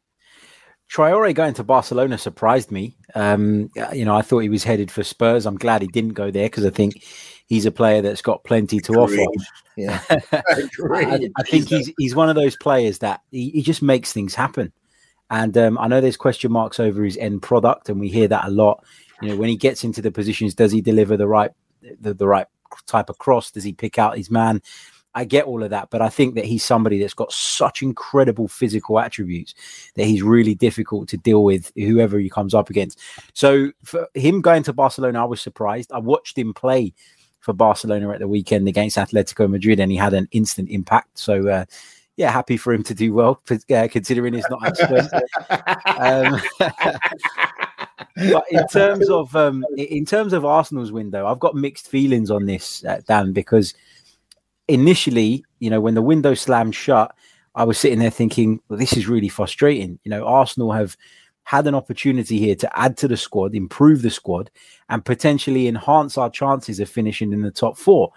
Traore 0.91 1.33
going 1.33 1.53
to 1.55 1.63
Barcelona 1.63 2.17
surprised 2.17 2.71
me. 2.71 2.95
Um, 3.13 3.69
you 3.93 4.05
know, 4.05 4.15
I 4.15 4.21
thought 4.21 4.39
he 4.39 4.49
was 4.49 4.63
headed 4.63 4.89
for 4.89 5.03
Spurs. 5.03 5.45
I'm 5.45 5.57
glad 5.57 5.81
he 5.81 5.87
didn't 5.89 6.13
go 6.13 6.31
there 6.31 6.45
because 6.45 6.65
I 6.65 6.69
think 6.69 7.03
he's 7.47 7.65
a 7.65 7.71
player 7.71 8.01
that's 8.01 8.21
got 8.21 8.45
plenty 8.45 8.79
to 8.79 8.93
offer. 8.93 9.25
Yeah, 9.75 10.01
I, 10.09 11.29
I 11.37 11.43
think 11.43 11.67
he's 11.67 11.91
he's 11.97 12.15
one 12.15 12.29
of 12.29 12.35
those 12.35 12.55
players 12.55 12.99
that 12.99 13.21
he, 13.31 13.49
he 13.49 13.61
just 13.61 13.81
makes 13.81 14.13
things 14.13 14.33
happen. 14.33 14.71
And 15.29 15.57
um, 15.57 15.77
I 15.77 15.87
know 15.87 15.99
there's 15.99 16.15
question 16.15 16.53
marks 16.53 16.79
over 16.79 17.03
his 17.03 17.17
end 17.17 17.41
product, 17.41 17.89
and 17.89 17.99
we 17.99 18.07
hear 18.07 18.29
that 18.29 18.45
a 18.45 18.49
lot. 18.49 18.85
You 19.21 19.29
know, 19.29 19.35
when 19.35 19.49
he 19.49 19.57
gets 19.57 19.83
into 19.83 20.01
the 20.01 20.11
positions, 20.11 20.53
does 20.53 20.71
he 20.71 20.81
deliver 20.81 21.17
the 21.17 21.27
right 21.27 21.51
the, 22.01 22.13
the 22.13 22.27
right 22.27 22.47
type 22.85 23.09
of 23.09 23.17
cross? 23.17 23.51
Does 23.51 23.63
he 23.63 23.73
pick 23.73 23.97
out 23.97 24.17
his 24.17 24.29
man? 24.29 24.61
I 25.15 25.25
get 25.25 25.45
all 25.45 25.63
of 25.63 25.71
that, 25.71 25.89
but 25.89 25.99
I 25.99 26.09
think 26.09 26.35
that 26.35 26.45
he's 26.45 26.63
somebody 26.63 26.99
that's 26.99 27.15
got 27.15 27.31
such 27.31 27.81
incredible 27.81 28.47
physical 28.47 28.99
attributes 28.99 29.55
that 29.95 30.05
he's 30.05 30.21
really 30.21 30.53
difficult 30.53 31.09
to 31.09 31.17
deal 31.17 31.43
with 31.43 31.71
whoever 31.75 32.19
he 32.19 32.29
comes 32.29 32.53
up 32.53 32.69
against. 32.69 32.99
So 33.33 33.71
for 33.83 34.07
him 34.13 34.41
going 34.41 34.61
to 34.63 34.73
Barcelona, 34.73 35.23
I 35.23 35.25
was 35.25 35.41
surprised. 35.41 35.91
I 35.91 35.97
watched 35.97 36.37
him 36.37 36.53
play 36.53 36.93
for 37.39 37.53
Barcelona 37.53 38.11
at 38.11 38.19
the 38.19 38.27
weekend 38.27 38.67
against 38.67 38.97
Atletico 38.97 39.49
Madrid, 39.49 39.79
and 39.79 39.91
he 39.91 39.97
had 39.97 40.13
an 40.13 40.27
instant 40.33 40.69
impact. 40.69 41.17
So, 41.17 41.47
uh, 41.47 41.65
yeah, 42.15 42.29
happy 42.29 42.57
for 42.57 42.71
him 42.73 42.83
to 42.83 42.93
do 42.93 43.13
well, 43.13 43.41
uh, 43.49 43.87
considering 43.89 44.35
he's 44.35 44.45
not 44.51 44.79
um, 45.97 46.41
but 48.15 48.43
in 48.51 48.67
terms 48.71 49.09
of 49.09 49.35
um, 49.35 49.65
in 49.77 50.05
terms 50.05 50.33
of 50.33 50.45
Arsenal's 50.45 50.91
window, 50.91 51.27
I've 51.27 51.39
got 51.39 51.55
mixed 51.55 51.87
feelings 51.87 52.31
on 52.31 52.45
this, 52.45 52.83
uh, 52.85 53.01
Dan, 53.07 53.33
because 53.33 53.73
initially, 54.67 55.43
you 55.59 55.69
know, 55.69 55.81
when 55.81 55.93
the 55.93 56.01
window 56.01 56.33
slammed 56.33 56.75
shut, 56.75 57.13
I 57.55 57.63
was 57.63 57.77
sitting 57.77 57.99
there 57.99 58.09
thinking, 58.09 58.59
well, 58.69 58.77
this 58.77 58.95
is 58.95 59.07
really 59.07 59.29
frustrating. 59.29 59.99
You 60.03 60.11
know, 60.11 60.25
Arsenal 60.25 60.71
have 60.71 60.95
had 61.43 61.65
an 61.65 61.75
opportunity 61.75 62.37
here 62.37 62.55
to 62.55 62.77
add 62.77 62.97
to 62.97 63.07
the 63.07 63.17
squad, 63.17 63.55
improve 63.55 64.01
the 64.01 64.09
squad, 64.09 64.51
and 64.89 65.05
potentially 65.05 65.67
enhance 65.67 66.17
our 66.17 66.29
chances 66.29 66.79
of 66.79 66.89
finishing 66.89 67.31
in 67.31 67.41
the 67.41 67.51
top 67.51 67.77
four. 67.77 68.11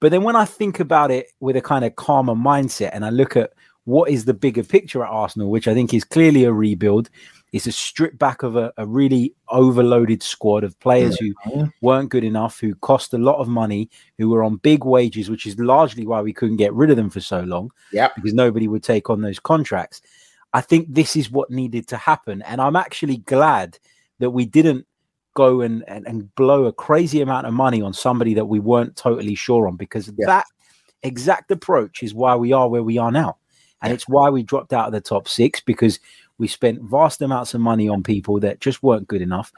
But 0.00 0.10
then 0.10 0.24
when 0.24 0.34
I 0.34 0.46
think 0.46 0.80
about 0.80 1.10
it 1.10 1.26
with 1.40 1.56
a 1.56 1.60
kind 1.60 1.84
of 1.84 1.94
calmer 1.96 2.34
mindset 2.34 2.90
and 2.94 3.04
I 3.04 3.10
look 3.10 3.36
at 3.36 3.52
what 3.90 4.08
is 4.08 4.24
the 4.24 4.34
bigger 4.34 4.62
picture 4.62 5.02
at 5.04 5.10
Arsenal, 5.10 5.50
which 5.50 5.66
I 5.66 5.74
think 5.74 5.92
is 5.92 6.04
clearly 6.04 6.44
a 6.44 6.52
rebuild, 6.52 7.10
it's 7.52 7.66
a 7.66 7.72
strip 7.72 8.16
back 8.18 8.44
of 8.44 8.54
a, 8.54 8.72
a 8.76 8.86
really 8.86 9.34
overloaded 9.48 10.22
squad 10.22 10.62
of 10.62 10.78
players 10.78 11.18
who 11.18 11.32
weren't 11.80 12.08
good 12.08 12.22
enough, 12.22 12.60
who 12.60 12.76
cost 12.76 13.12
a 13.12 13.18
lot 13.18 13.38
of 13.38 13.48
money, 13.48 13.90
who 14.18 14.30
were 14.30 14.44
on 14.44 14.56
big 14.56 14.84
wages, 14.84 15.28
which 15.28 15.46
is 15.46 15.58
largely 15.58 16.06
why 16.06 16.20
we 16.20 16.32
couldn't 16.32 16.58
get 16.58 16.72
rid 16.72 16.90
of 16.90 16.96
them 16.96 17.10
for 17.10 17.20
so 17.20 17.40
long. 17.40 17.72
Yeah. 17.92 18.10
Because 18.14 18.32
nobody 18.32 18.68
would 18.68 18.84
take 18.84 19.10
on 19.10 19.22
those 19.22 19.40
contracts. 19.40 20.00
I 20.52 20.60
think 20.60 20.86
this 20.88 21.16
is 21.16 21.30
what 21.30 21.50
needed 21.50 21.88
to 21.88 21.96
happen. 21.96 22.42
And 22.42 22.60
I'm 22.60 22.76
actually 22.76 23.16
glad 23.18 23.78
that 24.20 24.30
we 24.30 24.46
didn't 24.46 24.86
go 25.34 25.60
and, 25.62 25.82
and, 25.88 26.06
and 26.06 26.32
blow 26.36 26.66
a 26.66 26.72
crazy 26.72 27.20
amount 27.20 27.48
of 27.48 27.54
money 27.54 27.82
on 27.82 27.92
somebody 27.92 28.34
that 28.34 28.46
we 28.46 28.60
weren't 28.60 28.94
totally 28.94 29.34
sure 29.34 29.66
on 29.66 29.76
because 29.76 30.12
Yeah. 30.16 30.26
that 30.26 30.44
exact 31.02 31.50
approach 31.50 32.04
is 32.04 32.14
why 32.14 32.36
we 32.36 32.52
are 32.52 32.68
where 32.68 32.84
we 32.84 32.96
are 32.96 33.10
now. 33.10 33.36
And 33.82 33.92
it's 33.92 34.08
why 34.08 34.28
we 34.30 34.42
dropped 34.42 34.72
out 34.72 34.86
of 34.86 34.92
the 34.92 35.00
top 35.00 35.28
six 35.28 35.60
because 35.60 36.00
we 36.38 36.48
spent 36.48 36.82
vast 36.82 37.22
amounts 37.22 37.54
of 37.54 37.60
money 37.60 37.88
on 37.88 38.02
people 38.02 38.40
that 38.40 38.60
just 38.60 38.82
weren't 38.82 39.08
good 39.08 39.22
enough. 39.22 39.52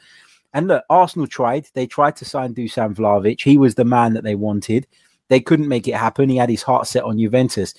And 0.55 0.69
look, 0.69 0.85
Arsenal 0.91 1.27
tried. 1.27 1.67
They 1.75 1.87
tried 1.87 2.17
to 2.17 2.25
sign 2.25 2.55
Dusan 2.55 2.95
Vlahovic. 2.95 3.41
He 3.43 3.57
was 3.57 3.75
the 3.75 3.85
man 3.85 4.13
that 4.15 4.25
they 4.25 4.35
wanted. 4.35 4.87
They 5.29 5.41
couldn't 5.41 5.69
make 5.69 5.89
it 5.89 5.95
happen. 5.95 6.29
He 6.29 6.37
had 6.37 6.51
his 6.51 6.63
heart 6.63 6.87
set 6.87 7.05
on 7.05 7.19
Juventus. 7.19 7.75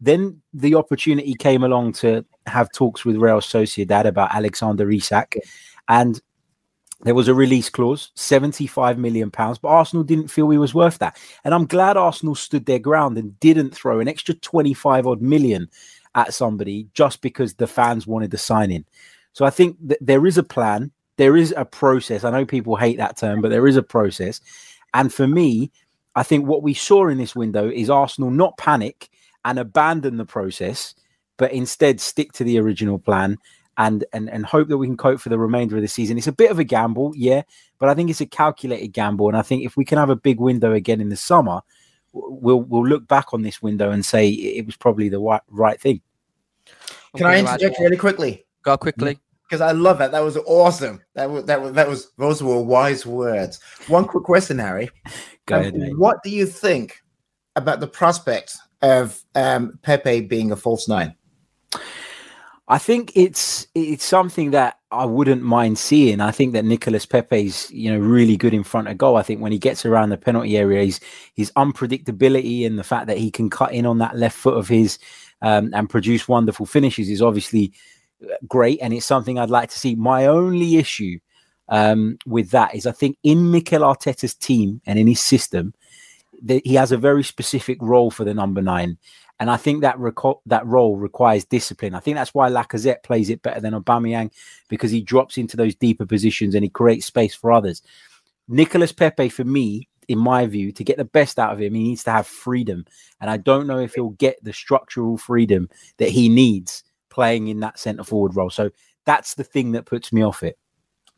Then 0.00 0.40
the 0.52 0.74
opportunity 0.74 1.34
came 1.34 1.64
along 1.64 1.94
to 1.94 2.24
have 2.46 2.70
talks 2.72 3.04
with 3.04 3.16
Real 3.16 3.40
Sociedad 3.40 4.04
about 4.04 4.34
Alexander 4.34 4.90
Isak. 4.90 5.36
And 5.88 6.20
there 7.02 7.14
was 7.14 7.28
a 7.28 7.34
release 7.34 7.70
clause, 7.70 8.10
75 8.14 8.98
million 8.98 9.30
pounds, 9.30 9.58
but 9.58 9.68
Arsenal 9.68 10.02
didn't 10.02 10.28
feel 10.28 10.50
he 10.50 10.58
was 10.58 10.74
worth 10.74 10.98
that. 10.98 11.16
And 11.44 11.54
I'm 11.54 11.66
glad 11.66 11.96
Arsenal 11.96 12.34
stood 12.34 12.66
their 12.66 12.80
ground 12.80 13.16
and 13.16 13.38
didn't 13.38 13.74
throw 13.74 14.00
an 14.00 14.08
extra 14.08 14.34
25 14.34 15.06
odd 15.06 15.22
million 15.22 15.68
at 16.14 16.34
somebody 16.34 16.88
just 16.94 17.20
because 17.20 17.54
the 17.54 17.68
fans 17.68 18.06
wanted 18.06 18.32
to 18.32 18.38
sign 18.38 18.72
in. 18.72 18.84
So 19.32 19.44
I 19.44 19.50
think 19.50 19.76
that 19.86 19.98
there 20.00 20.26
is 20.26 20.38
a 20.38 20.42
plan, 20.42 20.90
there 21.16 21.36
is 21.36 21.54
a 21.56 21.64
process. 21.64 22.24
I 22.24 22.30
know 22.30 22.44
people 22.44 22.74
hate 22.74 22.96
that 22.98 23.16
term, 23.16 23.40
but 23.40 23.50
there 23.50 23.68
is 23.68 23.76
a 23.76 23.82
process. 23.82 24.40
And 24.92 25.12
for 25.12 25.28
me, 25.28 25.70
I 26.16 26.24
think 26.24 26.46
what 26.46 26.64
we 26.64 26.74
saw 26.74 27.06
in 27.06 27.18
this 27.18 27.36
window 27.36 27.70
is 27.70 27.90
Arsenal 27.90 28.32
not 28.32 28.58
panic 28.58 29.08
and 29.44 29.60
abandon 29.60 30.16
the 30.16 30.24
process, 30.24 30.96
but 31.36 31.52
instead 31.52 32.00
stick 32.00 32.32
to 32.32 32.44
the 32.44 32.58
original 32.58 32.98
plan 32.98 33.38
and 33.78 34.04
and 34.12 34.28
and 34.28 34.44
hope 34.44 34.68
that 34.68 34.76
we 34.76 34.86
can 34.86 34.96
cope 34.96 35.20
for 35.20 35.28
the 35.28 35.38
remainder 35.38 35.76
of 35.76 35.82
the 35.82 35.88
season. 35.88 36.18
It's 36.18 36.26
a 36.26 36.32
bit 36.32 36.50
of 36.50 36.58
a 36.58 36.64
gamble, 36.64 37.12
yeah, 37.16 37.42
but 37.78 37.88
I 37.88 37.94
think 37.94 38.10
it's 38.10 38.20
a 38.20 38.26
calculated 38.26 38.88
gamble. 38.88 39.28
And 39.28 39.36
I 39.36 39.42
think 39.42 39.64
if 39.64 39.76
we 39.76 39.84
can 39.84 39.98
have 39.98 40.10
a 40.10 40.16
big 40.16 40.40
window 40.40 40.72
again 40.72 41.00
in 41.00 41.08
the 41.08 41.16
summer, 41.16 41.60
we'll 42.12 42.60
we'll 42.60 42.86
look 42.86 43.06
back 43.06 43.32
on 43.32 43.42
this 43.42 43.62
window 43.62 43.90
and 43.90 44.04
say 44.04 44.28
it 44.28 44.66
was 44.66 44.76
probably 44.76 45.08
the 45.08 45.20
right, 45.20 45.40
right 45.48 45.80
thing. 45.80 46.02
Can 47.16 47.26
I 47.26 47.38
interject 47.38 47.78
really 47.78 47.96
quickly? 47.96 48.44
Go 48.62 48.76
quickly. 48.76 49.18
Because 49.48 49.62
I 49.62 49.72
love 49.72 49.96
that. 49.98 50.12
That 50.12 50.20
was 50.24 50.36
awesome. 50.36 51.00
That 51.14 51.30
was 51.30 51.44
that 51.44 51.62
was 51.62 51.72
that 51.72 51.88
was 51.88 52.10
those 52.18 52.42
were 52.42 52.60
wise 52.60 53.06
words. 53.06 53.60
One 53.86 54.04
quick 54.04 54.24
question, 54.24 54.58
Harry. 54.58 54.90
Go 55.46 55.54
Um, 55.54 55.60
ahead, 55.62 55.74
mate. 55.74 55.98
what 55.98 56.22
do 56.22 56.28
you 56.30 56.44
think 56.44 57.00
about 57.56 57.80
the 57.80 57.86
prospect 57.86 58.56
of 58.82 59.22
um, 59.34 59.78
Pepe 59.82 60.22
being 60.22 60.52
a 60.52 60.56
false 60.56 60.86
nine? 60.86 61.14
I 62.68 62.76
think 62.78 63.12
it's 63.14 63.66
it's 63.74 64.04
something 64.04 64.50
that 64.50 64.78
I 64.90 65.06
wouldn't 65.06 65.42
mind 65.42 65.78
seeing. 65.78 66.20
I 66.20 66.30
think 66.30 66.52
that 66.52 66.66
Nicolas 66.66 67.06
Pepe's 67.06 67.70
you 67.70 67.90
know 67.90 67.98
really 67.98 68.36
good 68.36 68.52
in 68.52 68.62
front 68.62 68.88
of 68.88 68.98
goal. 68.98 69.16
I 69.16 69.22
think 69.22 69.40
when 69.40 69.52
he 69.52 69.58
gets 69.58 69.86
around 69.86 70.10
the 70.10 70.18
penalty 70.18 70.56
area, 70.58 70.84
his 71.34 71.50
unpredictability 71.56 72.66
and 72.66 72.78
the 72.78 72.84
fact 72.84 73.06
that 73.06 73.16
he 73.16 73.30
can 73.30 73.48
cut 73.48 73.72
in 73.72 73.86
on 73.86 73.98
that 73.98 74.16
left 74.16 74.36
foot 74.36 74.56
of 74.56 74.68
his 74.68 74.98
um, 75.40 75.70
and 75.72 75.88
produce 75.88 76.28
wonderful 76.28 76.66
finishes 76.66 77.08
is 77.08 77.22
obviously 77.22 77.72
uh, 78.22 78.34
great, 78.46 78.78
and 78.82 78.92
it's 78.92 79.06
something 79.06 79.38
I'd 79.38 79.50
like 79.50 79.70
to 79.70 79.78
see. 79.78 79.94
My 79.94 80.26
only 80.26 80.76
issue 80.76 81.18
um, 81.70 82.18
with 82.26 82.50
that 82.50 82.74
is 82.74 82.86
I 82.86 82.92
think 82.92 83.16
in 83.22 83.50
Mikel 83.50 83.80
Arteta's 83.80 84.34
team 84.34 84.82
and 84.84 84.98
in 84.98 85.06
his 85.06 85.20
system, 85.20 85.72
that 86.42 86.66
he 86.66 86.74
has 86.74 86.92
a 86.92 86.98
very 86.98 87.24
specific 87.24 87.78
role 87.80 88.10
for 88.10 88.24
the 88.24 88.34
number 88.34 88.60
nine. 88.60 88.98
And 89.40 89.50
I 89.50 89.56
think 89.56 89.82
that 89.82 89.96
reco- 89.96 90.40
that 90.46 90.66
role 90.66 90.96
requires 90.96 91.44
discipline. 91.44 91.94
I 91.94 92.00
think 92.00 92.16
that's 92.16 92.34
why 92.34 92.50
Lacazette 92.50 93.02
plays 93.04 93.30
it 93.30 93.42
better 93.42 93.60
than 93.60 93.74
Aubameyang 93.74 94.32
because 94.68 94.90
he 94.90 95.00
drops 95.00 95.38
into 95.38 95.56
those 95.56 95.74
deeper 95.74 96.06
positions 96.06 96.54
and 96.54 96.64
he 96.64 96.70
creates 96.70 97.06
space 97.06 97.34
for 97.34 97.52
others. 97.52 97.82
Nicolas 98.48 98.92
Pepe, 98.92 99.28
for 99.28 99.44
me, 99.44 99.88
in 100.08 100.18
my 100.18 100.46
view, 100.46 100.72
to 100.72 100.82
get 100.82 100.96
the 100.96 101.04
best 101.04 101.38
out 101.38 101.52
of 101.52 101.60
him, 101.60 101.74
he 101.74 101.82
needs 101.84 102.04
to 102.04 102.10
have 102.10 102.26
freedom. 102.26 102.84
And 103.20 103.30
I 103.30 103.36
don't 103.36 103.66
know 103.66 103.78
if 103.78 103.94
he'll 103.94 104.10
get 104.10 104.42
the 104.42 104.52
structural 104.52 105.18
freedom 105.18 105.68
that 105.98 106.08
he 106.08 106.28
needs 106.28 106.82
playing 107.10 107.48
in 107.48 107.60
that 107.60 107.78
centre 107.78 108.04
forward 108.04 108.34
role. 108.34 108.50
So 108.50 108.70
that's 109.04 109.34
the 109.34 109.44
thing 109.44 109.72
that 109.72 109.86
puts 109.86 110.12
me 110.12 110.22
off 110.22 110.42
it. 110.42 110.58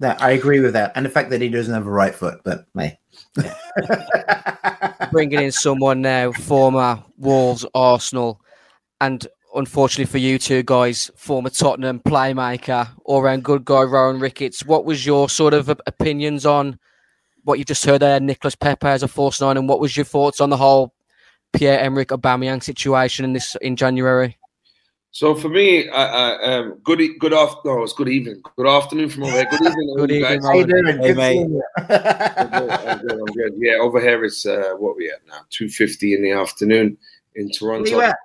That 0.01 0.21
I 0.23 0.31
agree 0.31 0.61
with 0.61 0.73
that, 0.73 0.93
and 0.95 1.05
the 1.05 1.11
fact 1.11 1.31
that 1.31 1.43
he 1.43 1.49
doesn't 1.49 1.73
have 1.73 1.87
a 1.87 1.91
right 1.91 2.15
foot. 2.15 2.41
But 2.43 2.67
hey, 2.75 2.99
Bringing 5.13 5.43
in 5.43 5.53
someone 5.53 6.01
now, 6.01 6.33
former 6.33 7.03
Wolves, 7.19 7.67
Arsenal, 7.75 8.41
and 9.01 9.27
unfortunately 9.55 10.11
for 10.11 10.19
you 10.19 10.39
two 10.39 10.63
guys, 10.63 11.11
former 11.17 11.51
Tottenham 11.51 12.01
playmaker, 12.01 12.89
all 13.05 13.23
round 13.23 13.45
good 13.45 13.65
guy, 13.65 13.83
Rohan 13.83 14.21
Ricketts. 14.21 14.65
What 14.65 14.85
was 14.85 15.05
your 15.05 15.29
sort 15.29 15.55
of 15.55 15.69
opinions 15.69 16.47
on 16.47 16.79
what 17.45 17.59
you 17.59 17.65
just 17.65 17.85
heard 17.85 18.01
there, 18.01 18.21
Nicholas 18.21 18.55
Pepe 18.55 18.87
as 18.87 19.03
a 19.03 19.09
false 19.09 19.41
nine, 19.41 19.57
and 19.57 19.69
what 19.69 19.81
was 19.81 19.97
your 19.97 20.05
thoughts 20.05 20.41
on 20.41 20.51
the 20.51 20.57
whole 20.57 20.95
Pierre 21.53 21.81
Emerick 21.81 22.09
Aubameyang 22.09 22.63
situation 22.63 23.25
in 23.25 23.33
this 23.33 23.57
in 23.61 23.77
January? 23.77 24.39
So 25.13 25.35
for 25.35 25.49
me, 25.49 25.89
I, 25.89 26.05
I, 26.07 26.55
um, 26.55 26.79
good 26.85 27.01
e- 27.01 27.19
good 27.19 27.35
afternoon. 27.35 27.79
No, 27.79 27.83
it's 27.83 27.93
good 27.93 28.09
evening. 28.09 28.41
Good 28.57 28.67
afternoon 28.69 29.09
from 29.09 29.25
over 29.25 29.33
here. 29.33 29.47
Good 29.51 29.61
evening, 29.67 29.95
Good 29.97 30.11
evening, 30.13 30.41
guys. 30.41 30.47
how 30.47 30.55
you 30.55 30.67
doing? 30.67 30.87
Hey, 30.87 31.09
Good 31.09 31.17
mate. 31.17 31.47
I'm 31.77 33.01
good, 33.01 33.13
I'm 33.13 33.25
good, 33.27 33.53
Yeah, 33.59 33.75
over 33.81 34.01
here 34.01 34.25
it's 34.25 34.47
uh, 34.47 34.75
what 34.79 34.97
we 34.97 35.11
at 35.11 35.19
now, 35.27 35.41
two 35.51 35.69
fifty 35.69 36.15
in 36.15 36.23
the 36.23 36.31
afternoon 36.31 36.97
in 37.35 37.47
Where 37.61 37.79
you 37.81 37.85
Toronto. 37.89 38.01
at? 38.03 38.17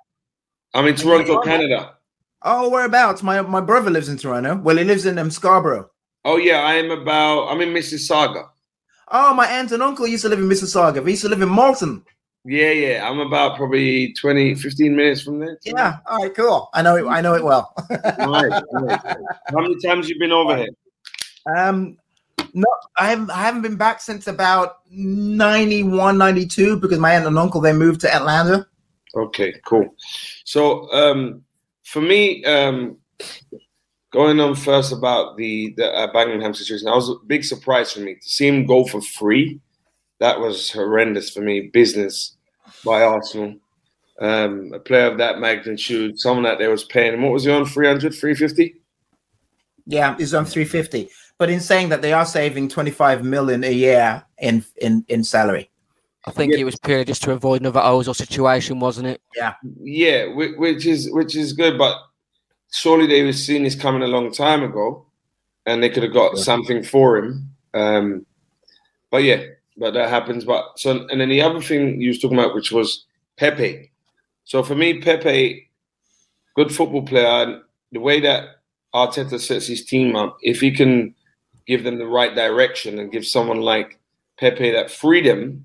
I'm 0.74 0.86
in 0.86 0.94
Toronto, 0.94 1.40
Canada. 1.42 1.94
Oh, 2.42 2.68
whereabouts? 2.70 3.22
My 3.22 3.42
my 3.42 3.60
brother 3.60 3.90
lives 3.90 4.08
in 4.08 4.16
Toronto. 4.18 4.54
Well, 4.56 4.76
he 4.76 4.84
lives 4.84 5.06
in 5.06 5.18
um, 5.18 5.30
Scarborough. 5.32 5.90
Oh 6.24 6.36
yeah, 6.36 6.60
I 6.60 6.74
am 6.74 6.92
about. 6.92 7.48
I'm 7.48 7.60
in 7.62 7.70
Mississauga. 7.70 8.48
Oh, 9.10 9.34
my 9.34 9.46
aunt 9.48 9.72
and 9.72 9.82
uncle 9.82 10.06
used 10.06 10.22
to 10.22 10.28
live 10.28 10.38
in 10.38 10.48
Mississauga. 10.48 11.04
They 11.04 11.10
used 11.12 11.22
to 11.22 11.28
live 11.28 11.42
in 11.42 11.48
Malton. 11.48 12.04
Yeah, 12.48 12.70
yeah. 12.70 13.08
I'm 13.08 13.18
about 13.18 13.56
probably 13.56 14.12
20, 14.12 14.54
15 14.54 14.94
minutes 14.94 15.22
from 15.22 15.40
there. 15.40 15.58
Yeah. 15.64 15.98
All 16.06 16.22
right. 16.22 16.34
Cool. 16.34 16.70
I 16.72 16.80
know 16.82 16.96
it. 16.96 17.04
I 17.06 17.20
know 17.20 17.34
it 17.34 17.42
well. 17.42 17.74
Nice, 17.90 18.62
nice. 18.72 19.00
How 19.48 19.60
many 19.60 19.76
times 19.84 20.08
you 20.08 20.18
been 20.18 20.32
over 20.32 20.56
here? 20.56 20.68
Um, 21.56 21.96
no, 22.54 22.66
I 22.98 23.10
haven't. 23.10 23.30
I 23.30 23.42
haven't 23.42 23.62
been 23.62 23.76
back 23.76 24.00
since 24.00 24.26
about 24.26 24.78
91, 24.90 26.16
92 26.16 26.78
because 26.78 26.98
my 26.98 27.14
aunt 27.14 27.26
and 27.26 27.38
uncle 27.38 27.60
they 27.60 27.72
moved 27.72 28.00
to 28.02 28.14
Atlanta. 28.14 28.66
Okay, 29.14 29.54
cool. 29.66 29.94
So 30.44 30.90
um, 30.92 31.42
for 31.82 32.00
me, 32.00 32.44
um, 32.44 32.96
going 34.12 34.38
on 34.40 34.54
first 34.54 34.92
about 34.92 35.36
the 35.36 35.74
the 35.76 35.92
uh, 35.92 36.52
situation, 36.52 36.86
that 36.86 36.94
was 36.94 37.10
a 37.10 37.26
big 37.26 37.44
surprise 37.44 37.92
for 37.92 38.00
me 38.00 38.14
to 38.14 38.28
see 38.28 38.46
him 38.46 38.66
go 38.66 38.84
for 38.84 39.00
free. 39.00 39.60
That 40.20 40.40
was 40.40 40.70
horrendous 40.70 41.30
for 41.30 41.40
me. 41.40 41.68
Business 41.72 42.35
by 42.84 43.02
Arsenal. 43.02 43.56
Um, 44.20 44.72
a 44.72 44.78
player 44.78 45.06
of 45.10 45.18
that 45.18 45.40
magnitude, 45.40 46.18
someone 46.18 46.44
that 46.44 46.58
they 46.58 46.68
was 46.68 46.84
paying. 46.84 47.12
him. 47.14 47.22
What 47.22 47.32
was 47.32 47.44
he 47.44 47.50
on? 47.50 47.66
300, 47.66 48.14
350? 48.14 48.76
Yeah, 49.86 50.16
he's 50.16 50.34
on 50.34 50.44
three 50.46 50.64
fifty. 50.64 51.08
But 51.38 51.48
in 51.50 51.60
saying 51.60 51.90
that, 51.90 52.02
they 52.02 52.12
are 52.12 52.26
saving 52.26 52.68
twenty 52.70 52.90
five 52.90 53.22
million 53.24 53.62
a 53.62 53.70
year 53.72 54.24
in 54.38 54.64
in 54.78 55.04
in 55.08 55.22
salary. 55.22 55.70
I 56.26 56.32
think 56.32 56.52
Yeah. 56.52 56.58
it 56.60 56.64
was 56.64 56.76
purely 56.76 57.04
just 57.04 57.22
to 57.22 57.30
avoid 57.32 57.60
another 57.60 57.78
Ozil 57.80 58.16
situation, 58.16 58.80
wasn't 58.80 59.06
it? 59.06 59.20
Yeah, 59.80 60.26
which, 60.34 60.56
which 60.56 60.86
is 60.86 61.08
which 61.12 61.36
is 61.36 61.52
good, 61.52 61.78
but 61.78 61.96
surely 62.72 63.06
they 63.06 63.22
were 63.22 63.32
seeing 63.32 63.62
this 63.62 63.76
coming 63.76 64.02
a 64.02 64.08
long 64.08 64.32
time 64.32 64.64
ago, 64.64 65.06
and 65.66 65.80
they 65.80 65.88
could 65.88 66.02
have 66.02 66.12
got 66.12 66.36
Yeah. 66.36 66.42
something 66.42 66.82
for 66.82 67.18
him. 67.18 67.50
Um, 67.74 68.26
but 69.12 69.22
yeah, 69.22 69.44
but 69.76 69.94
that 69.94 70.08
happens. 70.08 70.44
But 70.44 70.78
so, 70.78 71.06
and 71.08 71.20
then 71.20 71.28
the 71.28 71.42
other 71.42 71.60
thing 71.60 72.00
you 72.00 72.08
was 72.08 72.18
talking 72.18 72.38
about, 72.38 72.54
which 72.54 72.72
was 72.72 73.04
Pepe. 73.36 73.90
So 74.44 74.62
for 74.62 74.74
me, 74.74 75.00
Pepe, 75.00 75.68
good 76.54 76.74
football 76.74 77.02
player. 77.02 77.60
The 77.92 78.00
way 78.00 78.20
that 78.20 78.62
Arteta 78.94 79.40
sets 79.40 79.66
his 79.66 79.84
team 79.84 80.16
up, 80.16 80.38
if 80.42 80.60
he 80.60 80.70
can 80.70 81.14
give 81.66 81.84
them 81.84 81.98
the 81.98 82.06
right 82.06 82.34
direction 82.34 82.98
and 82.98 83.12
give 83.12 83.26
someone 83.26 83.60
like 83.60 83.98
Pepe 84.38 84.70
that 84.72 84.90
freedom, 84.90 85.64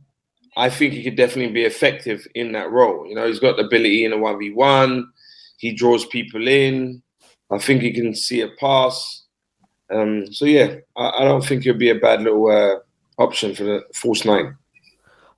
I 0.57 0.69
think 0.69 0.93
he 0.93 1.03
could 1.03 1.15
definitely 1.15 1.53
be 1.53 1.63
effective 1.63 2.27
in 2.35 2.51
that 2.53 2.71
role. 2.71 3.05
You 3.07 3.15
know, 3.15 3.27
he's 3.27 3.39
got 3.39 3.55
the 3.57 3.65
ability 3.65 4.05
in 4.05 4.13
a 4.13 4.17
one 4.17 4.37
v 4.37 4.51
one. 4.51 5.11
He 5.57 5.73
draws 5.73 6.05
people 6.05 6.47
in. 6.47 7.01
I 7.51 7.57
think 7.57 7.81
he 7.81 7.93
can 7.93 8.15
see 8.15 8.41
a 8.41 8.49
pass. 8.59 9.23
Um, 9.93 10.31
so 10.31 10.45
yeah, 10.45 10.75
I, 10.95 11.09
I 11.19 11.23
don't 11.23 11.45
think 11.45 11.63
he'll 11.63 11.77
be 11.77 11.89
a 11.89 11.95
bad 11.95 12.21
little 12.21 12.47
uh, 12.47 12.79
option 13.17 13.55
for 13.55 13.63
the 13.63 13.83
false 13.93 14.25
nine. 14.25 14.55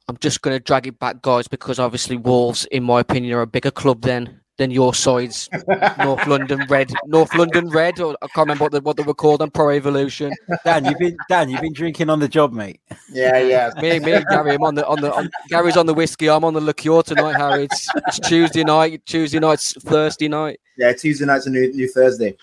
I'm 0.10 0.18
just 0.18 0.42
going 0.42 0.56
to 0.56 0.60
drag 0.60 0.88
it 0.88 1.00
back, 1.00 1.22
guys, 1.22 1.48
because 1.48 1.80
obviously 1.80 2.18
Wolves, 2.18 2.66
in 2.66 2.84
my 2.84 3.00
opinion, 3.00 3.38
are 3.38 3.42
a 3.42 3.48
bigger 3.48 3.72
club 3.72 4.02
than 4.02 4.42
than 4.58 4.70
your 4.70 4.94
sides. 4.94 5.50
North 5.98 6.28
London 6.28 6.66
Red, 6.70 6.92
North 7.06 7.34
London 7.34 7.70
Red, 7.70 8.00
or 8.00 8.16
I 8.22 8.28
can't 8.28 8.48
remember 8.48 8.66
what, 8.66 8.72
the, 8.72 8.82
what 8.82 8.98
they 8.98 9.04
were 9.04 9.14
called 9.14 9.42
on 9.42 9.50
Pro 9.50 9.70
Evolution. 9.70 10.32
Dan, 10.64 10.86
you've 10.86 11.00
been 11.00 11.18
Dan, 11.30 11.50
you've 11.50 11.62
been 11.62 11.74
drinking 11.74 12.10
on 12.10 12.20
the 12.20 12.28
job, 12.28 12.54
mate. 12.54 12.80
Yeah, 13.12 13.40
yeah. 13.40 13.72
Me, 13.82 14.00
me, 14.00 14.14
and 14.14 14.26
Gary, 14.28 14.54
I'm 14.54 14.64
on 14.64 14.76
the 14.76 14.86
on 14.88 15.02
the 15.02 15.14
on, 15.14 15.30
Gary's 15.50 15.78
on 15.78 15.86
the 15.86 15.94
whiskey. 15.94 16.30
I'm 16.30 16.44
on 16.44 16.54
the 16.54 16.62
liqueur 16.62 17.02
tonight, 17.02 17.36
Harry. 17.38 17.64
It's, 17.64 17.88
it's 18.08 18.20
Tuesday 18.20 18.64
night. 18.64 19.06
Tuesday 19.06 19.40
night's 19.40 19.74
Thursday 19.74 20.28
night. 20.28 20.60
Yeah, 20.78 20.94
Tuesday 20.94 21.26
night's 21.26 21.48
a 21.48 21.50
new 21.50 21.72
new 21.74 21.88
Thursday. 21.88 22.36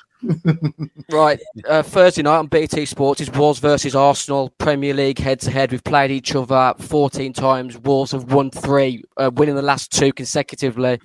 Right, 1.10 1.40
uh, 1.68 1.82
Thursday 1.82 2.22
night 2.22 2.38
on 2.38 2.46
BT 2.46 2.86
Sports 2.86 3.20
is 3.20 3.30
Wolves 3.30 3.58
versus 3.58 3.96
Arsenal 3.96 4.50
Premier 4.58 4.94
League 4.94 5.18
head 5.18 5.40
to 5.40 5.50
head. 5.50 5.72
We've 5.72 5.82
played 5.82 6.10
each 6.10 6.34
other 6.34 6.74
14 6.78 7.32
times. 7.32 7.78
Wolves 7.78 8.12
have 8.12 8.32
won 8.32 8.50
three, 8.50 9.02
uh, 9.16 9.30
winning 9.34 9.54
the 9.56 9.62
last 9.62 9.90
two 9.92 10.12
consecutively, 10.12 11.00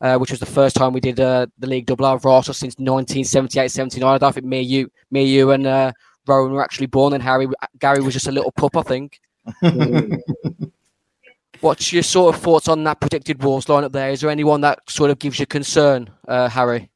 uh, 0.00 0.18
which 0.18 0.30
was 0.30 0.40
the 0.40 0.46
first 0.46 0.76
time 0.76 0.92
we 0.92 1.00
did 1.00 1.20
uh, 1.20 1.46
the 1.58 1.66
league 1.66 1.86
double 1.86 2.06
over 2.06 2.28
Arsenal 2.28 2.54
since 2.54 2.74
1978-79. 2.76 4.04
I 4.04 4.18
don't 4.18 4.32
think 4.32 4.46
me, 4.46 4.60
you, 4.60 4.90
me, 5.10 5.24
you, 5.24 5.52
and 5.52 5.66
uh, 5.66 5.92
Rohan 6.26 6.52
were 6.52 6.62
actually 6.62 6.86
born, 6.86 7.12
and 7.14 7.22
Harry, 7.22 7.48
Gary 7.78 8.02
was 8.02 8.14
just 8.14 8.28
a 8.28 8.32
little 8.32 8.52
pup, 8.52 8.76
I 8.76 8.82
think. 8.82 9.20
What's 11.60 11.92
your 11.92 12.02
sort 12.02 12.34
of 12.34 12.42
thoughts 12.42 12.68
on 12.68 12.84
that 12.84 13.00
predicted 13.00 13.42
Wolves 13.42 13.66
lineup 13.66 13.92
there? 13.92 14.10
Is 14.10 14.20
there 14.20 14.30
anyone 14.30 14.60
that 14.60 14.80
sort 14.90 15.10
of 15.10 15.18
gives 15.18 15.38
you 15.38 15.46
concern, 15.46 16.10
uh, 16.28 16.48
Harry? 16.48 16.90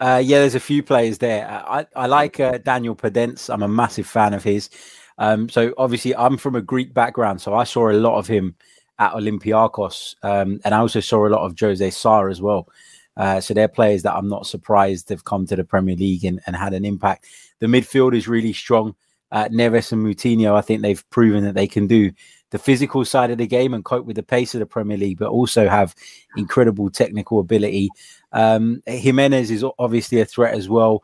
Uh, 0.00 0.22
yeah, 0.24 0.38
there's 0.38 0.54
a 0.54 0.60
few 0.60 0.82
players 0.82 1.18
there. 1.18 1.46
Uh, 1.46 1.84
I, 1.96 2.04
I 2.04 2.06
like 2.06 2.40
uh, 2.40 2.58
Daniel 2.58 2.96
Podence. 2.96 3.52
I'm 3.52 3.62
a 3.62 3.68
massive 3.68 4.06
fan 4.06 4.32
of 4.32 4.42
his. 4.42 4.70
Um, 5.18 5.50
so 5.50 5.74
obviously, 5.76 6.16
I'm 6.16 6.38
from 6.38 6.56
a 6.56 6.62
Greek 6.62 6.94
background, 6.94 7.42
so 7.42 7.52
I 7.52 7.64
saw 7.64 7.90
a 7.90 7.92
lot 7.92 8.16
of 8.16 8.26
him 8.26 8.54
at 8.98 9.12
Olympiakos, 9.12 10.14
um, 10.22 10.60
and 10.64 10.74
I 10.74 10.78
also 10.78 11.00
saw 11.00 11.26
a 11.26 11.28
lot 11.28 11.44
of 11.44 11.58
Jose 11.58 11.90
Sa 11.90 12.26
as 12.26 12.40
well. 12.40 12.68
Uh, 13.16 13.40
so 13.40 13.52
they're 13.52 13.68
players 13.68 14.02
that 14.02 14.14
I'm 14.14 14.28
not 14.28 14.46
surprised 14.46 15.10
have 15.10 15.24
come 15.24 15.46
to 15.46 15.56
the 15.56 15.64
Premier 15.64 15.96
League 15.96 16.24
and, 16.24 16.40
and 16.46 16.56
had 16.56 16.72
an 16.72 16.86
impact. 16.86 17.26
The 17.58 17.66
midfield 17.66 18.14
is 18.14 18.28
really 18.28 18.54
strong. 18.54 18.94
Uh, 19.30 19.48
Neves 19.48 19.92
and 19.92 20.04
Moutinho, 20.04 20.54
I 20.54 20.62
think 20.62 20.80
they've 20.80 21.10
proven 21.10 21.44
that 21.44 21.54
they 21.54 21.66
can 21.66 21.86
do 21.86 22.12
the 22.50 22.58
physical 22.58 23.04
side 23.04 23.30
of 23.30 23.38
the 23.38 23.46
game 23.46 23.74
and 23.74 23.84
cope 23.84 24.04
with 24.04 24.16
the 24.16 24.22
pace 24.22 24.54
of 24.54 24.60
the 24.60 24.66
Premier 24.66 24.96
League, 24.96 25.18
but 25.18 25.30
also 25.30 25.68
have 25.68 25.94
incredible 26.36 26.90
technical 26.90 27.38
ability. 27.38 27.88
Um, 28.32 28.82
Jimenez 28.86 29.50
is 29.50 29.64
obviously 29.78 30.20
a 30.20 30.24
threat 30.24 30.54
as 30.54 30.68
well. 30.68 31.02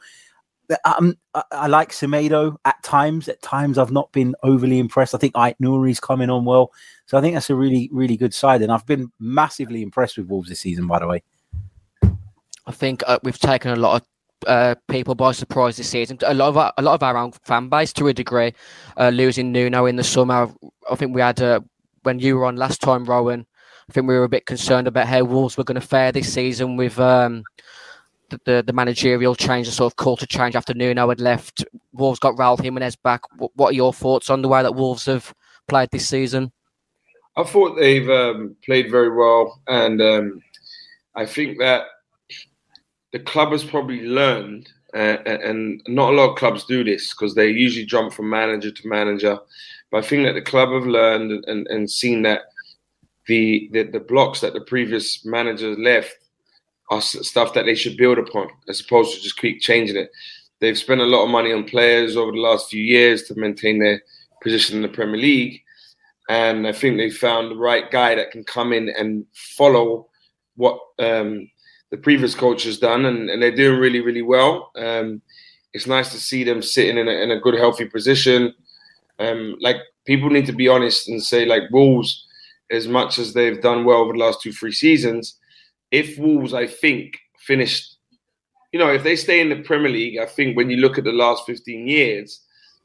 Um, 0.84 1.16
I, 1.34 1.44
I 1.53 1.66
like 1.68 1.90
Semedo 1.90 2.57
at 2.64 2.82
times. 2.82 3.28
At 3.28 3.40
times, 3.42 3.78
I've 3.78 3.92
not 3.92 4.11
been 4.12 4.34
overly 4.42 4.80
impressed. 4.80 5.14
I 5.14 5.18
think 5.18 5.34
Ait 5.36 5.55
Nouri's 5.61 6.01
coming 6.01 6.30
on 6.30 6.44
well, 6.44 6.72
so 7.07 7.16
I 7.16 7.20
think 7.20 7.34
that's 7.34 7.51
a 7.51 7.55
really, 7.55 7.88
really 7.92 8.16
good 8.16 8.34
side. 8.34 8.62
And 8.62 8.72
I've 8.72 8.86
been 8.86 9.12
massively 9.20 9.82
impressed 9.82 10.18
with 10.18 10.26
Wolves 10.26 10.49
this 10.49 10.61
season. 10.61 10.88
By 10.88 10.99
the 10.99 11.07
way, 11.07 11.22
I 12.66 12.72
think 12.72 13.05
uh, 13.07 13.20
we've 13.22 13.38
taken 13.38 13.70
a 13.70 13.76
lot 13.76 14.03
of 14.03 14.09
uh, 14.47 14.74
people 14.89 15.14
by 15.14 15.32
surprise 15.32 15.76
this 15.76 15.89
season. 15.89 16.18
A 16.26 16.34
lot 16.34 16.49
of 16.49 16.57
our, 16.57 16.72
a 16.78 16.82
lot 16.82 16.95
of 16.95 17.03
our 17.03 17.16
own 17.16 17.32
fan 17.45 17.68
base, 17.68 17.93
to 17.95 18.09
a 18.09 18.12
degree, 18.14 18.53
uh, 18.97 19.09
losing 19.09 19.53
Nuno 19.53 19.87
in 19.87 19.97
the 19.97 20.05
summer. 20.05 20.53
I 20.91 20.95
think 20.97 21.14
we 21.14 21.20
had 21.20 21.41
uh, 21.41 21.61
when 22.03 22.18
you 22.18 22.37
were 22.37 22.45
on 22.47 22.57
last 22.57 22.80
time, 22.80 23.05
Rohan. 23.05 23.47
I 23.89 23.93
think 23.93 24.09
we 24.09 24.14
were 24.14 24.24
a 24.24 24.28
bit 24.28 24.47
concerned 24.47 24.89
about 24.89 25.07
how 25.07 25.22
Wolves 25.24 25.57
were 25.57 25.64
going 25.64 25.80
to 25.80 25.87
fare 25.87 26.11
this 26.11 26.32
season 26.32 26.76
with 26.76 26.99
um, 26.99 27.45
the, 28.30 28.41
the 28.45 28.64
the 28.66 28.72
managerial 28.72 29.34
change, 29.37 29.66
the 29.66 29.72
sort 29.72 29.93
of 29.93 29.97
culture 29.97 30.26
change 30.26 30.57
after 30.57 30.74
Nuno 30.74 31.09
had 31.09 31.20
left. 31.20 31.64
Wolves 31.93 32.18
got 32.18 32.34
Raul 32.34 32.61
Jimenez 32.61 32.97
back. 32.97 33.22
Wh- 33.39 33.57
What 33.57 33.70
are 33.70 33.76
your 33.76 33.93
thoughts 33.93 34.28
on 34.28 34.43
the 34.43 34.49
way 34.49 34.62
that 34.62 34.74
Wolves 34.74 35.07
have 35.07 35.32
played 35.68 35.91
this 35.93 36.09
season? 36.09 36.53
I 37.37 37.45
thought 37.45 37.76
they've 37.76 38.09
um, 38.09 38.57
played 38.64 38.91
very 38.91 39.14
well, 39.14 39.61
and 39.68 40.01
um, 40.03 40.43
I 41.14 41.26
think 41.26 41.59
that 41.59 41.82
the 43.13 43.21
club 43.21 43.53
has 43.53 43.65
probably 43.65 44.03
learned, 44.03 44.69
uh, 44.95 45.19
and 45.27 45.83
not 45.89 46.13
a 46.13 46.17
lot 46.17 46.31
of 46.31 46.37
clubs 46.37 46.65
do 46.65 46.85
this 46.85 47.13
because 47.15 47.35
they 47.35 47.49
usually 47.49 47.87
jump 47.87 48.13
from 48.13 48.31
manager 48.31 48.71
to 48.71 48.89
manager. 48.89 49.39
But 49.91 50.05
I 50.05 50.07
think 50.07 50.25
that 50.25 50.35
the 50.35 50.43
club 50.43 50.71
have 50.71 50.87
learned 50.87 51.45
and, 51.47 51.67
and 51.69 51.91
seen 51.91 52.23
that 52.23 52.43
the, 53.27 53.69
the 53.73 53.85
the 53.85 54.01
blocks 54.01 54.41
that 54.41 54.53
the 54.53 54.61
previous 54.63 55.25
managers 55.25 55.79
left 55.79 56.17
are 56.91 57.01
stuff 57.03 57.53
that 57.55 57.65
they 57.65 57.75
should 57.75 57.97
build 57.97 58.19
upon, 58.19 58.49
as 58.69 58.81
opposed 58.81 59.15
to 59.15 59.23
just 59.23 59.39
keep 59.39 59.61
changing 59.61 59.97
it. 59.97 60.11
They've 60.61 60.79
spent 60.79 61.01
a 61.01 61.05
lot 61.05 61.25
of 61.25 61.31
money 61.31 61.53
on 61.53 61.65
players 61.65 62.17
over 62.17 62.31
the 62.31 62.39
last 62.39 62.71
few 62.71 62.83
years 62.83 63.25
to 63.25 63.35
maintain 63.35 63.79
their 63.79 64.01
position 64.41 64.77
in 64.77 64.83
the 64.83 64.89
Premier 64.89 65.21
League 65.21 65.63
and 66.29 66.67
I 66.67 66.73
think 66.73 66.97
they 66.97 67.11
found 67.11 67.51
the 67.51 67.57
right 67.57 67.91
guy 67.91 68.15
that 68.15 68.31
can 68.31 68.45
come 68.45 68.73
in 68.73 68.89
and 68.89 69.25
follow 69.33 70.09
what 70.57 70.79
um, 70.99 71.49
the 71.97 72.03
previous 72.03 72.34
coach 72.34 72.64
has 72.64 72.78
done, 72.78 73.07
and, 73.07 73.30
and 73.30 73.42
they're 73.42 73.55
doing 73.55 73.80
really, 73.80 74.01
really 74.01 74.22
well. 74.22 74.70
Um, 74.76 75.22
it's 75.72 75.86
nice 75.86 76.12
to 76.12 76.20
see 76.20 76.44
them 76.44 76.62
sitting 76.62 76.99
in 76.99 77.09
a, 77.09 77.11
in 77.11 77.30
a 77.30 77.40
good, 77.40 77.55
healthy 77.55 77.86
position. 77.86 78.55
Um, 79.18 79.57
like 79.61 79.76
people 80.05 80.28
need 80.28 80.47
to 80.47 80.53
be 80.53 80.68
honest 80.68 81.09
and 81.09 81.22
say, 81.22 81.47
like 81.47 81.62
Wolves, 81.70 82.26
as 82.70 82.86
much 82.86 83.18
as 83.18 83.32
they've 83.32 83.61
done 83.62 83.84
well 83.84 83.99
over 83.99 84.12
the 84.12 84.18
last 84.18 84.42
two, 84.42 84.53
three 84.53 84.72
seasons, 84.72 85.38
if 85.90 86.18
Wolves, 86.18 86.53
I 86.53 86.66
think, 86.66 87.18
finished, 87.38 87.97
you 88.72 88.78
know, 88.78 88.92
if 88.92 89.03
they 89.03 89.16
stay 89.16 89.40
in 89.40 89.49
the 89.49 89.62
Premier 89.62 89.90
League, 89.90 90.18
I 90.18 90.26
think 90.26 90.57
when 90.57 90.68
you 90.68 90.76
look 90.76 90.99
at 90.99 91.05
the 91.05 91.12
last 91.12 91.47
15 91.47 91.86
years, 91.86 92.40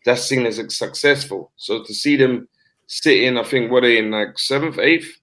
that's 0.06 0.24
seen 0.24 0.46
as 0.46 0.56
successful. 0.76 1.52
So 1.58 1.84
to 1.84 1.94
see 1.94 2.16
them 2.16 2.48
sitting, 2.88 3.38
I 3.38 3.44
think, 3.44 3.72
what 3.72 3.84
are 3.84 3.88
they 3.88 3.98
in 3.98 4.12
like 4.12 4.40
seventh, 4.40 4.80
eighth? 4.80 5.20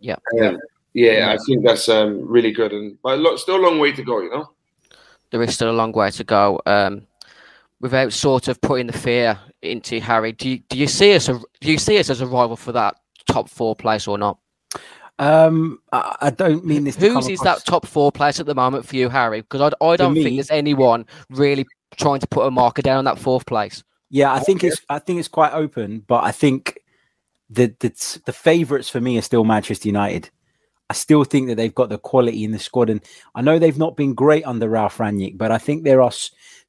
Yeah. 0.00 0.16
Um, 0.40 0.58
yeah, 0.94 1.32
I 1.32 1.38
think 1.44 1.64
that's 1.64 1.88
um, 1.88 2.26
really 2.26 2.50
good, 2.52 2.72
and 2.72 2.98
but 3.02 3.18
a 3.18 3.20
lot, 3.22 3.38
still 3.38 3.56
a 3.56 3.64
long 3.64 3.78
way 3.78 3.92
to 3.92 4.02
go, 4.02 4.20
you 4.20 4.30
know. 4.30 4.50
there 5.30 5.42
is 5.42 5.54
still 5.54 5.70
a 5.70 5.72
long 5.72 5.92
way 5.92 6.10
to 6.10 6.24
go. 6.24 6.60
Um, 6.66 7.06
without 7.80 8.12
sort 8.12 8.48
of 8.48 8.60
putting 8.60 8.86
the 8.86 8.92
fear 8.92 9.38
into 9.62 9.98
Harry, 10.00 10.32
do 10.32 10.48
you, 10.50 10.58
do 10.68 10.78
you 10.78 10.86
see 10.86 11.14
us? 11.14 11.26
Do 11.26 11.42
you 11.60 11.78
see 11.78 11.98
us 11.98 12.10
as 12.10 12.20
a 12.20 12.26
rival 12.26 12.56
for 12.56 12.72
that 12.72 12.96
top 13.26 13.48
four 13.48 13.74
place 13.74 14.06
or 14.06 14.18
not? 14.18 14.38
um, 15.18 15.78
I, 15.92 16.16
I 16.22 16.30
don't 16.30 16.64
mean 16.64 16.84
this. 16.84 16.96
to 16.96 17.08
Whose 17.08 17.28
is 17.28 17.40
across- 17.40 17.60
that 17.60 17.66
top 17.70 17.86
four 17.86 18.10
place 18.12 18.40
at 18.40 18.46
the 18.46 18.54
moment 18.54 18.86
for 18.86 18.96
you, 18.96 19.08
Harry? 19.08 19.40
Because 19.42 19.60
I, 19.80 19.84
I 19.84 19.96
don't 19.96 20.14
me- 20.14 20.22
think 20.24 20.36
there's 20.36 20.50
anyone 20.50 21.06
really 21.30 21.66
trying 21.96 22.20
to 22.20 22.26
put 22.26 22.46
a 22.46 22.50
marker 22.50 22.82
down 22.82 22.98
on 22.98 23.04
that 23.04 23.18
fourth 23.18 23.46
place. 23.46 23.82
Yeah, 24.10 24.32
I 24.32 24.40
think 24.40 24.62
it's 24.64 24.80
I 24.90 24.98
think 24.98 25.18
it's 25.20 25.28
quite 25.28 25.52
open, 25.52 26.00
but 26.06 26.22
I 26.24 26.32
think 26.32 26.78
the 27.48 27.74
the 27.80 28.20
the 28.26 28.32
favourites 28.32 28.88
for 28.90 29.00
me 29.00 29.16
are 29.16 29.22
still 29.22 29.44
Manchester 29.44 29.88
United. 29.88 30.28
I 30.90 30.94
still 30.94 31.24
think 31.24 31.48
that 31.48 31.54
they've 31.56 31.74
got 31.74 31.88
the 31.88 31.98
quality 31.98 32.44
in 32.44 32.50
the 32.52 32.58
squad, 32.58 32.90
and 32.90 33.00
I 33.34 33.40
know 33.40 33.58
they've 33.58 33.78
not 33.78 33.96
been 33.96 34.14
great 34.14 34.44
under 34.44 34.68
Ralf 34.68 34.98
Rangnick, 34.98 35.38
but 35.38 35.50
I 35.50 35.58
think 35.58 35.84
there 35.84 36.02
are 36.02 36.12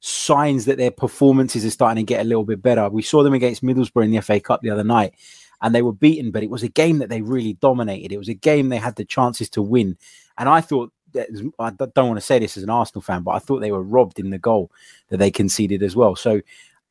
signs 0.00 0.64
that 0.64 0.78
their 0.78 0.90
performances 0.90 1.64
are 1.64 1.70
starting 1.70 2.04
to 2.06 2.10
get 2.12 2.22
a 2.22 2.28
little 2.28 2.44
bit 2.44 2.62
better. 2.62 2.88
We 2.88 3.02
saw 3.02 3.22
them 3.22 3.34
against 3.34 3.62
Middlesbrough 3.62 4.04
in 4.04 4.10
the 4.12 4.22
FA 4.22 4.40
Cup 4.40 4.62
the 4.62 4.70
other 4.70 4.84
night, 4.84 5.14
and 5.60 5.74
they 5.74 5.82
were 5.82 5.92
beaten, 5.92 6.30
but 6.30 6.42
it 6.42 6.50
was 6.50 6.62
a 6.62 6.68
game 6.68 6.98
that 6.98 7.10
they 7.10 7.20
really 7.22 7.54
dominated. 7.54 8.12
It 8.12 8.18
was 8.18 8.28
a 8.28 8.34
game 8.34 8.68
they 8.68 8.78
had 8.78 8.96
the 8.96 9.04
chances 9.04 9.50
to 9.50 9.62
win, 9.62 9.96
and 10.38 10.48
I 10.48 10.60
thought. 10.60 10.90
that- 11.12 11.28
I 11.60 11.70
don't 11.70 12.08
want 12.08 12.16
to 12.16 12.20
say 12.26 12.40
this 12.40 12.56
as 12.56 12.64
an 12.64 12.70
Arsenal 12.70 13.00
fan, 13.00 13.22
but 13.22 13.32
I 13.32 13.38
thought 13.38 13.60
they 13.60 13.70
were 13.70 13.84
robbed 13.84 14.18
in 14.18 14.30
the 14.30 14.38
goal 14.38 14.72
that 15.10 15.18
they 15.18 15.30
conceded 15.30 15.80
as 15.80 15.94
well. 15.94 16.16
So 16.16 16.40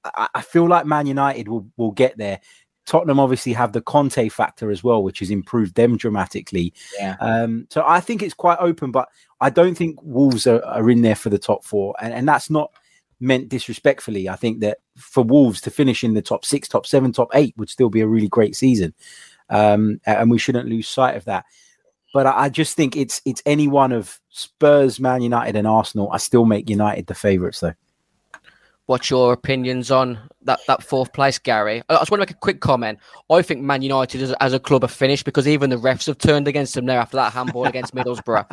I, 0.05 0.29
I 0.35 0.41
feel 0.41 0.65
like 0.65 0.85
Man 0.85 1.07
United 1.07 1.49
will, 1.49 1.67
will 1.75 1.91
get 1.91 2.17
there. 2.17 2.39
Tottenham 2.85 3.19
obviously 3.19 3.53
have 3.53 3.71
the 3.71 3.81
Conte 3.81 4.29
factor 4.29 4.69
as 4.71 4.83
well, 4.83 5.03
which 5.03 5.19
has 5.19 5.29
improved 5.29 5.75
them 5.75 5.97
dramatically. 5.97 6.73
Yeah. 6.99 7.15
Um, 7.19 7.67
so 7.69 7.83
I 7.85 7.99
think 7.99 8.21
it's 8.21 8.33
quite 8.33 8.59
open, 8.59 8.91
but 8.91 9.09
I 9.39 9.49
don't 9.49 9.75
think 9.75 9.99
Wolves 10.01 10.47
are, 10.47 10.63
are 10.65 10.89
in 10.89 11.01
there 11.01 11.15
for 11.15 11.29
the 11.29 11.39
top 11.39 11.63
four, 11.63 11.95
and, 12.01 12.13
and 12.13 12.27
that's 12.27 12.49
not 12.49 12.71
meant 13.19 13.49
disrespectfully. 13.49 14.27
I 14.27 14.35
think 14.35 14.59
that 14.59 14.79
for 14.97 15.23
Wolves 15.23 15.61
to 15.61 15.71
finish 15.71 16.03
in 16.03 16.13
the 16.13 16.21
top 16.21 16.43
six, 16.43 16.67
top 16.67 16.85
seven, 16.85 17.13
top 17.13 17.29
eight 17.33 17.53
would 17.57 17.69
still 17.69 17.89
be 17.89 18.01
a 18.01 18.07
really 18.07 18.27
great 18.27 18.55
season. 18.55 18.93
um, 19.49 19.99
and 20.05 20.31
we 20.31 20.37
shouldn't 20.37 20.69
lose 20.69 20.87
sight 20.87 21.15
of 21.15 21.25
that. 21.25 21.45
But 22.13 22.25
I, 22.27 22.43
I 22.43 22.49
just 22.49 22.75
think 22.75 22.95
it's 22.95 23.21
it's 23.25 23.41
any 23.45 23.67
one 23.67 23.91
of 23.91 24.19
Spurs, 24.29 24.99
Man 24.99 25.21
United, 25.21 25.55
and 25.55 25.67
Arsenal. 25.67 26.11
I 26.11 26.17
still 26.17 26.45
make 26.45 26.69
United 26.69 27.07
the 27.07 27.15
favourites 27.15 27.59
though. 27.59 27.73
What's 28.85 29.09
your 29.09 29.31
opinions 29.31 29.91
on 29.91 30.19
that, 30.41 30.59
that 30.67 30.83
fourth 30.83 31.13
place, 31.13 31.39
Gary? 31.39 31.81
I 31.87 31.95
just 31.95 32.11
want 32.11 32.19
to 32.21 32.27
make 32.27 32.31
a 32.31 32.39
quick 32.39 32.59
comment. 32.59 32.99
I 33.29 33.41
think 33.41 33.61
Man 33.61 33.81
United 33.81 34.21
as, 34.21 34.33
as 34.41 34.51
a 34.51 34.59
club 34.59 34.83
are 34.83 34.89
finished 34.89 35.23
because 35.23 35.47
even 35.47 35.69
the 35.69 35.77
refs 35.77 36.05
have 36.07 36.17
turned 36.17 36.49
against 36.49 36.73
them 36.73 36.85
there 36.85 36.99
after 36.99 37.15
that 37.15 37.31
handball 37.31 37.65
against 37.65 37.95
Middlesbrough. 37.95 38.45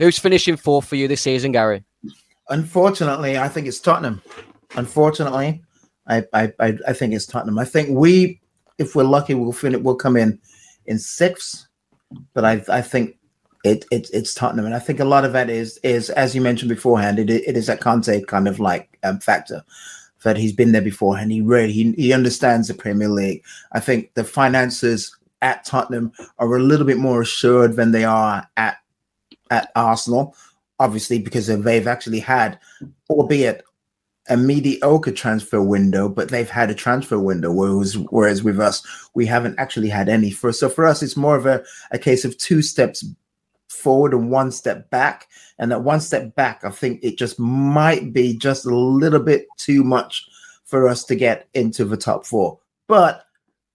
Who's 0.00 0.18
finishing 0.18 0.56
fourth 0.56 0.86
for 0.86 0.96
you 0.96 1.06
this 1.06 1.22
season, 1.22 1.52
Gary? 1.52 1.84
Unfortunately, 2.48 3.38
I 3.38 3.48
think 3.48 3.68
it's 3.68 3.78
Tottenham. 3.78 4.20
Unfortunately, 4.74 5.62
I 6.08 6.24
I, 6.32 6.52
I, 6.58 6.78
I 6.88 6.92
think 6.92 7.14
it's 7.14 7.26
Tottenham. 7.26 7.58
I 7.58 7.64
think 7.64 7.90
we, 7.90 8.40
if 8.78 8.96
we're 8.96 9.04
lucky, 9.04 9.34
we'll 9.34 9.52
finish. 9.52 9.80
We'll 9.80 9.94
come 9.94 10.16
in 10.16 10.40
in 10.86 10.98
sixth, 10.98 11.68
but 12.34 12.44
I 12.44 12.64
I 12.68 12.82
think 12.82 13.16
it, 13.64 13.84
it 13.90 14.10
it's 14.12 14.34
Tottenham, 14.34 14.66
and 14.66 14.74
I 14.74 14.78
think 14.78 15.00
a 15.00 15.04
lot 15.04 15.24
of 15.24 15.32
that 15.32 15.48
is 15.48 15.78
is 15.78 16.10
as 16.10 16.34
you 16.34 16.40
mentioned 16.40 16.68
beforehand. 16.68 17.18
It 17.18 17.30
it 17.30 17.56
is 17.56 17.68
a 17.68 17.76
Conte 17.76 18.22
kind 18.22 18.48
of 18.48 18.58
like 18.58 18.98
um, 19.02 19.20
factor 19.20 19.64
that 20.24 20.36
he's 20.36 20.52
been 20.52 20.72
there 20.72 20.82
before, 20.82 21.16
and 21.16 21.30
he 21.30 21.40
really 21.40 21.72
he, 21.72 21.92
he 21.92 22.12
understands 22.12 22.68
the 22.68 22.74
Premier 22.74 23.08
League. 23.08 23.44
I 23.72 23.80
think 23.80 24.14
the 24.14 24.24
finances 24.24 25.16
at 25.42 25.64
Tottenham 25.64 26.12
are 26.38 26.56
a 26.56 26.62
little 26.62 26.86
bit 26.86 26.98
more 26.98 27.22
assured 27.22 27.76
than 27.76 27.92
they 27.92 28.04
are 28.04 28.48
at 28.56 28.78
at 29.50 29.70
Arsenal, 29.76 30.34
obviously 30.78 31.20
because 31.20 31.46
they've 31.46 31.86
actually 31.86 32.20
had, 32.20 32.58
albeit 33.10 33.62
a 34.28 34.36
mediocre 34.36 35.12
transfer 35.12 35.60
window, 35.60 36.08
but 36.08 36.28
they've 36.28 36.50
had 36.50 36.70
a 36.70 36.74
transfer 36.74 37.18
window. 37.18 37.52
Whereas, 37.52 37.98
whereas 37.98 38.42
with 38.42 38.60
us, 38.60 38.86
we 39.14 39.26
haven't 39.26 39.58
actually 39.58 39.88
had 39.88 40.08
any. 40.08 40.30
For 40.30 40.52
so 40.52 40.68
for 40.68 40.86
us, 40.86 41.02
it's 41.02 41.16
more 41.16 41.36
of 41.36 41.46
a, 41.46 41.62
a 41.90 41.98
case 41.98 42.24
of 42.24 42.36
two 42.38 42.62
steps 42.62 43.04
forward 43.72 44.14
and 44.14 44.30
one 44.30 44.52
step 44.52 44.90
back. 44.90 45.28
And 45.58 45.70
that 45.70 45.82
one 45.82 46.00
step 46.00 46.34
back, 46.34 46.64
I 46.64 46.70
think 46.70 47.00
it 47.02 47.18
just 47.18 47.38
might 47.38 48.12
be 48.12 48.36
just 48.36 48.66
a 48.66 48.74
little 48.74 49.20
bit 49.20 49.46
too 49.56 49.84
much 49.84 50.28
for 50.64 50.88
us 50.88 51.04
to 51.04 51.14
get 51.14 51.48
into 51.54 51.84
the 51.84 51.96
top 51.96 52.24
four. 52.26 52.58
But 52.88 53.24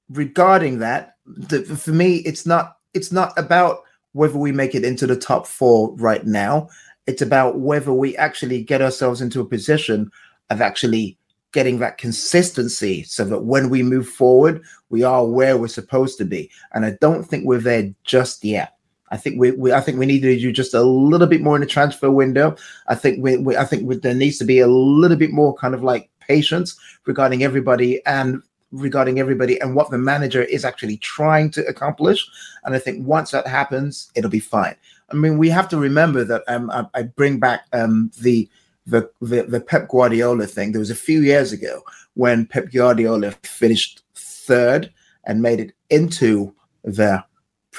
regarding 0.10 0.80
that, 0.80 1.16
the, 1.26 1.64
for 1.64 1.92
me, 1.92 2.18
it's 2.18 2.46
not 2.46 2.78
it's 2.94 3.12
not 3.12 3.34
about 3.38 3.82
whether 4.14 4.38
we 4.38 4.52
make 4.52 4.74
it 4.74 4.86
into 4.86 5.06
the 5.06 5.16
top 5.16 5.46
four 5.46 5.94
right 5.98 6.26
now. 6.26 6.70
It's 7.06 7.22
about 7.22 7.60
whether 7.60 7.94
we 7.94 8.18
actually 8.18 8.64
get 8.64 8.82
ourselves 8.82 9.22
into 9.22 9.42
a 9.42 9.46
position 9.46 10.12
of 10.50 10.62
actually 10.62 11.18
getting 11.52 11.80
that 11.80 11.98
consistency 11.98 13.04
so 13.04 13.24
that 13.26 13.44
when 13.44 13.70
we 13.70 13.84
move 13.84 14.08
forward, 14.08 14.62
we 14.90 15.04
are 15.04 15.26
where 15.26 15.58
we're 15.58 15.68
supposed 15.68 16.18
to 16.18 16.26
be. 16.26 16.50
And 16.74 16.86
I 16.86 16.98
don't 17.02 17.24
think 17.24 17.46
we're 17.46 17.60
there 17.60 17.94
just 18.04 18.44
yet. 18.44 18.77
I 19.10 19.18
think 19.18 19.40
we, 19.40 19.52
we 19.52 19.72
I 19.72 19.82
think 19.82 19.98
we 19.98 20.06
need 20.06 20.22
to 20.22 20.40
do 20.40 20.52
just 20.52 20.74
a 20.74 20.84
little 20.84 21.28
bit 21.28 21.42
more 21.42 21.56
in 21.56 21.62
the 21.62 21.68
transfer 21.68 22.12
window. 22.12 22.56
I 22.88 22.96
think 22.96 23.24
we, 23.24 23.38
we 23.38 23.56
I 23.56 23.66
think 23.66 23.88
we, 23.88 23.98
there 23.98 24.14
needs 24.14 24.38
to 24.40 24.46
be 24.46 24.60
a 24.60 24.68
little 24.68 25.18
bit 25.18 25.32
more 25.32 25.54
kind 25.56 25.74
of 25.74 25.84
like 25.84 26.10
patience 26.20 26.78
regarding 27.06 27.44
everybody 27.44 28.06
and 28.06 28.42
regarding 28.72 29.20
everybody 29.20 29.60
and 29.62 29.76
what 29.76 29.90
the 29.90 29.98
manager 29.98 30.44
is 30.44 30.66
actually 30.66 30.98
trying 30.98 31.50
to 31.52 31.66
accomplish. 31.68 32.28
And 32.64 32.76
I 32.76 32.80
think 32.80 33.08
once 33.08 33.32
that 33.32 33.48
happens, 33.48 34.12
it'll 34.16 34.30
be 34.30 34.40
fine. 34.40 34.76
I 35.10 35.16
mean, 35.16 35.38
we 35.38 35.50
have 35.50 35.70
to 35.70 35.78
remember 35.78 36.26
that 36.26 36.44
um, 36.48 36.70
I, 36.72 36.86
I 36.94 37.04
bring 37.04 37.40
back 37.40 37.66
um, 37.72 38.12
the, 38.20 38.50
the 38.86 39.10
the 39.22 39.44
the 39.44 39.62
Pep 39.62 39.88
Guardiola 39.90 40.48
thing. 40.48 40.72
There 40.72 40.80
was 40.80 40.90
a 40.90 40.96
few 40.96 41.22
years 41.22 41.52
ago 41.54 41.82
when 42.16 42.46
Pep 42.46 42.72
Guardiola 42.72 43.32
finished 43.44 44.02
third 44.16 44.92
and 45.26 45.42
made 45.42 45.60
it 45.60 45.74
into 45.90 46.54
the 46.84 47.24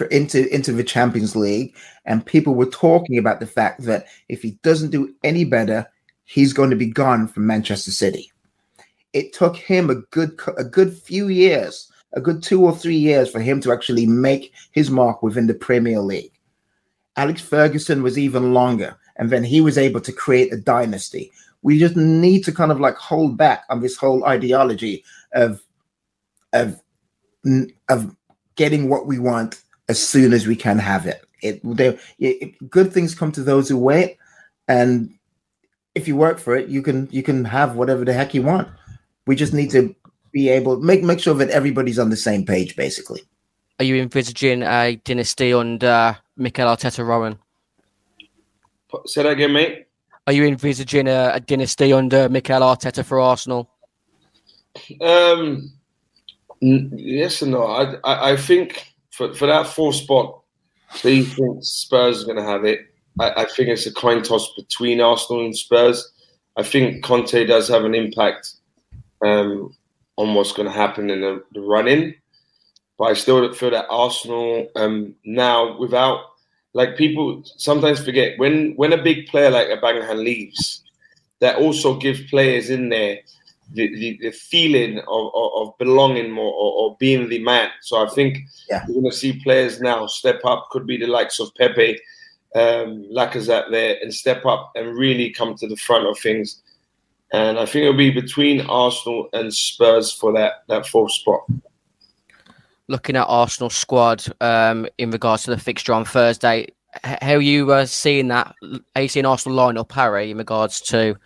into 0.06 0.52
into 0.54 0.72
the 0.72 0.84
Champions 0.84 1.36
League, 1.36 1.76
and 2.04 2.24
people 2.24 2.54
were 2.54 2.66
talking 2.66 3.18
about 3.18 3.40
the 3.40 3.46
fact 3.46 3.82
that 3.82 4.06
if 4.28 4.42
he 4.42 4.52
doesn't 4.62 4.90
do 4.90 5.14
any 5.24 5.44
better, 5.44 5.86
he's 6.24 6.52
going 6.52 6.70
to 6.70 6.76
be 6.76 6.86
gone 6.86 7.28
from 7.28 7.46
Manchester 7.46 7.90
City. 7.90 8.30
It 9.12 9.32
took 9.32 9.56
him 9.56 9.90
a 9.90 9.96
good 9.96 10.38
a 10.56 10.64
good 10.64 10.96
few 10.96 11.28
years, 11.28 11.90
a 12.14 12.20
good 12.20 12.42
two 12.42 12.64
or 12.64 12.74
three 12.74 12.96
years 12.96 13.30
for 13.30 13.40
him 13.40 13.60
to 13.62 13.72
actually 13.72 14.06
make 14.06 14.52
his 14.72 14.90
mark 14.90 15.22
within 15.22 15.46
the 15.46 15.54
Premier 15.54 16.00
League. 16.00 16.32
Alex 17.16 17.40
Ferguson 17.40 18.02
was 18.02 18.18
even 18.18 18.54
longer, 18.54 18.96
and 19.16 19.30
then 19.30 19.42
he 19.42 19.60
was 19.60 19.76
able 19.76 20.00
to 20.00 20.12
create 20.12 20.52
a 20.52 20.56
dynasty. 20.56 21.32
We 21.62 21.78
just 21.78 21.96
need 21.96 22.44
to 22.44 22.52
kind 22.52 22.70
of 22.70 22.78
like 22.78 22.96
hold 22.96 23.36
back 23.36 23.64
on 23.68 23.80
this 23.80 23.96
whole 23.96 24.24
ideology 24.24 25.04
of 25.32 25.60
of 26.52 26.80
of 27.88 28.16
getting 28.54 28.88
what 28.88 29.06
we 29.06 29.18
want 29.18 29.62
as 29.88 30.06
soon 30.06 30.32
as 30.32 30.46
we 30.46 30.56
can 30.56 30.78
have 30.78 31.06
it. 31.06 31.24
It, 31.42 31.60
they, 31.64 31.98
it, 32.18 32.70
good 32.70 32.92
things 32.92 33.14
come 33.14 33.32
to 33.32 33.42
those 33.42 33.68
who 33.68 33.78
wait, 33.78 34.18
and 34.66 35.14
if 35.94 36.08
you 36.08 36.16
work 36.16 36.38
for 36.38 36.56
it, 36.56 36.68
you 36.68 36.82
can 36.82 37.08
you 37.10 37.22
can 37.22 37.44
have 37.44 37.76
whatever 37.76 38.04
the 38.04 38.12
heck 38.12 38.34
you 38.34 38.42
want. 38.42 38.68
We 39.26 39.36
just 39.36 39.54
need 39.54 39.70
to 39.70 39.94
be 40.32 40.48
able 40.48 40.80
make 40.80 41.02
make 41.02 41.20
sure 41.20 41.34
that 41.34 41.50
everybody's 41.50 41.98
on 41.98 42.10
the 42.10 42.16
same 42.16 42.44
page, 42.44 42.74
basically. 42.76 43.22
Are 43.78 43.84
you 43.84 43.96
envisaging 43.96 44.62
a 44.62 44.96
dynasty 45.04 45.52
under 45.52 46.18
Mikel 46.36 46.66
Arteta, 46.66 47.06
Rohan? 47.06 47.38
Say 49.06 49.22
that 49.22 49.32
again, 49.32 49.52
mate. 49.52 49.86
Are 50.26 50.32
you 50.32 50.44
envisaging 50.44 51.06
a, 51.06 51.32
a 51.34 51.40
dynasty 51.40 51.92
under 51.92 52.28
Mikel 52.28 52.60
Arteta 52.60 53.04
for 53.04 53.20
Arsenal? 53.20 53.70
Um, 55.00 55.72
yes 56.60 57.42
and 57.42 57.52
no. 57.52 57.64
I, 57.64 57.94
I, 58.04 58.32
I 58.32 58.36
think 58.36 58.87
for, 59.18 59.34
for 59.34 59.46
that 59.46 59.66
fourth 59.66 59.96
spot, 59.96 60.42
do 61.02 61.12
you 61.12 61.24
think 61.24 61.58
Spurs 61.62 62.22
are 62.22 62.26
going 62.26 62.36
to 62.36 62.44
have 62.44 62.64
it? 62.64 62.86
I, 63.18 63.42
I, 63.42 63.44
think 63.46 63.68
it's 63.68 63.84
a 63.84 63.92
coin 63.92 64.22
toss 64.22 64.54
between 64.54 65.00
Arsenal 65.00 65.44
and 65.44 65.56
Spurs. 65.56 66.12
I 66.56 66.62
think 66.62 67.02
Conte 67.02 67.44
does 67.44 67.66
have 67.66 67.84
an 67.84 67.96
impact 67.96 68.54
um, 69.24 69.74
on 70.16 70.34
what's 70.34 70.52
going 70.52 70.68
to 70.68 70.72
happen 70.72 71.10
in 71.10 71.20
the, 71.22 71.42
the 71.52 71.60
run-in, 71.60 72.14
but 72.96 73.06
I 73.06 73.14
still 73.14 73.52
feel 73.54 73.72
that 73.72 73.88
Arsenal 73.90 74.68
um, 74.76 75.16
now, 75.24 75.76
without 75.78 76.20
like 76.74 76.96
people 76.96 77.42
sometimes 77.56 78.04
forget 78.04 78.38
when 78.38 78.74
when 78.76 78.92
a 78.92 79.02
big 79.02 79.26
player 79.26 79.50
like 79.50 79.66
Aubameyang 79.66 80.22
leaves, 80.22 80.84
that 81.40 81.56
also 81.56 81.98
gives 81.98 82.22
players 82.30 82.70
in 82.70 82.88
there 82.88 83.18
the, 83.72 83.94
the, 83.94 84.18
the 84.22 84.30
feeling 84.30 84.98
of, 84.98 85.30
of, 85.34 85.50
of, 85.54 85.78
belonging 85.78 86.30
more 86.30 86.52
or, 86.52 86.72
or, 86.72 86.96
being 86.98 87.28
the 87.28 87.38
man. 87.40 87.68
So 87.82 88.04
I 88.04 88.08
think 88.08 88.38
yeah. 88.70 88.82
we're 88.88 89.00
going 89.00 89.10
to 89.10 89.16
see 89.16 89.40
players 89.40 89.80
now 89.80 90.06
step 90.06 90.40
up. 90.44 90.68
Could 90.70 90.86
be 90.86 90.96
the 90.96 91.06
likes 91.06 91.38
of 91.38 91.54
Pepe, 91.54 91.98
um, 92.54 93.06
Lacazette 93.12 93.70
there, 93.70 93.98
and 94.00 94.12
step 94.12 94.46
up 94.46 94.72
and 94.74 94.96
really 94.96 95.30
come 95.30 95.54
to 95.56 95.68
the 95.68 95.76
front 95.76 96.06
of 96.06 96.18
things. 96.18 96.62
And 97.32 97.58
I 97.58 97.66
think 97.66 97.84
it'll 97.84 97.96
be 97.96 98.10
between 98.10 98.62
Arsenal 98.62 99.28
and 99.34 99.52
Spurs 99.52 100.12
for 100.12 100.32
that 100.32 100.64
that 100.68 100.86
fourth 100.86 101.12
spot. 101.12 101.40
Looking 102.88 103.16
at 103.16 103.26
Arsenal 103.28 103.68
squad 103.68 104.24
um, 104.40 104.86
in 104.96 105.10
regards 105.10 105.42
to 105.42 105.50
the 105.50 105.58
fixture 105.58 105.92
on 105.92 106.06
Thursday, 106.06 106.68
how 107.02 107.34
are 107.34 107.40
you 107.40 107.70
uh, 107.70 107.84
seeing 107.84 108.28
that? 108.28 108.54
Are 108.96 109.02
you 109.02 109.08
seeing 109.08 109.26
Arsenal 109.26 109.56
line 109.56 109.76
up, 109.76 109.92
Harry, 109.92 110.30
in 110.30 110.38
regards 110.38 110.80
to 110.82 111.16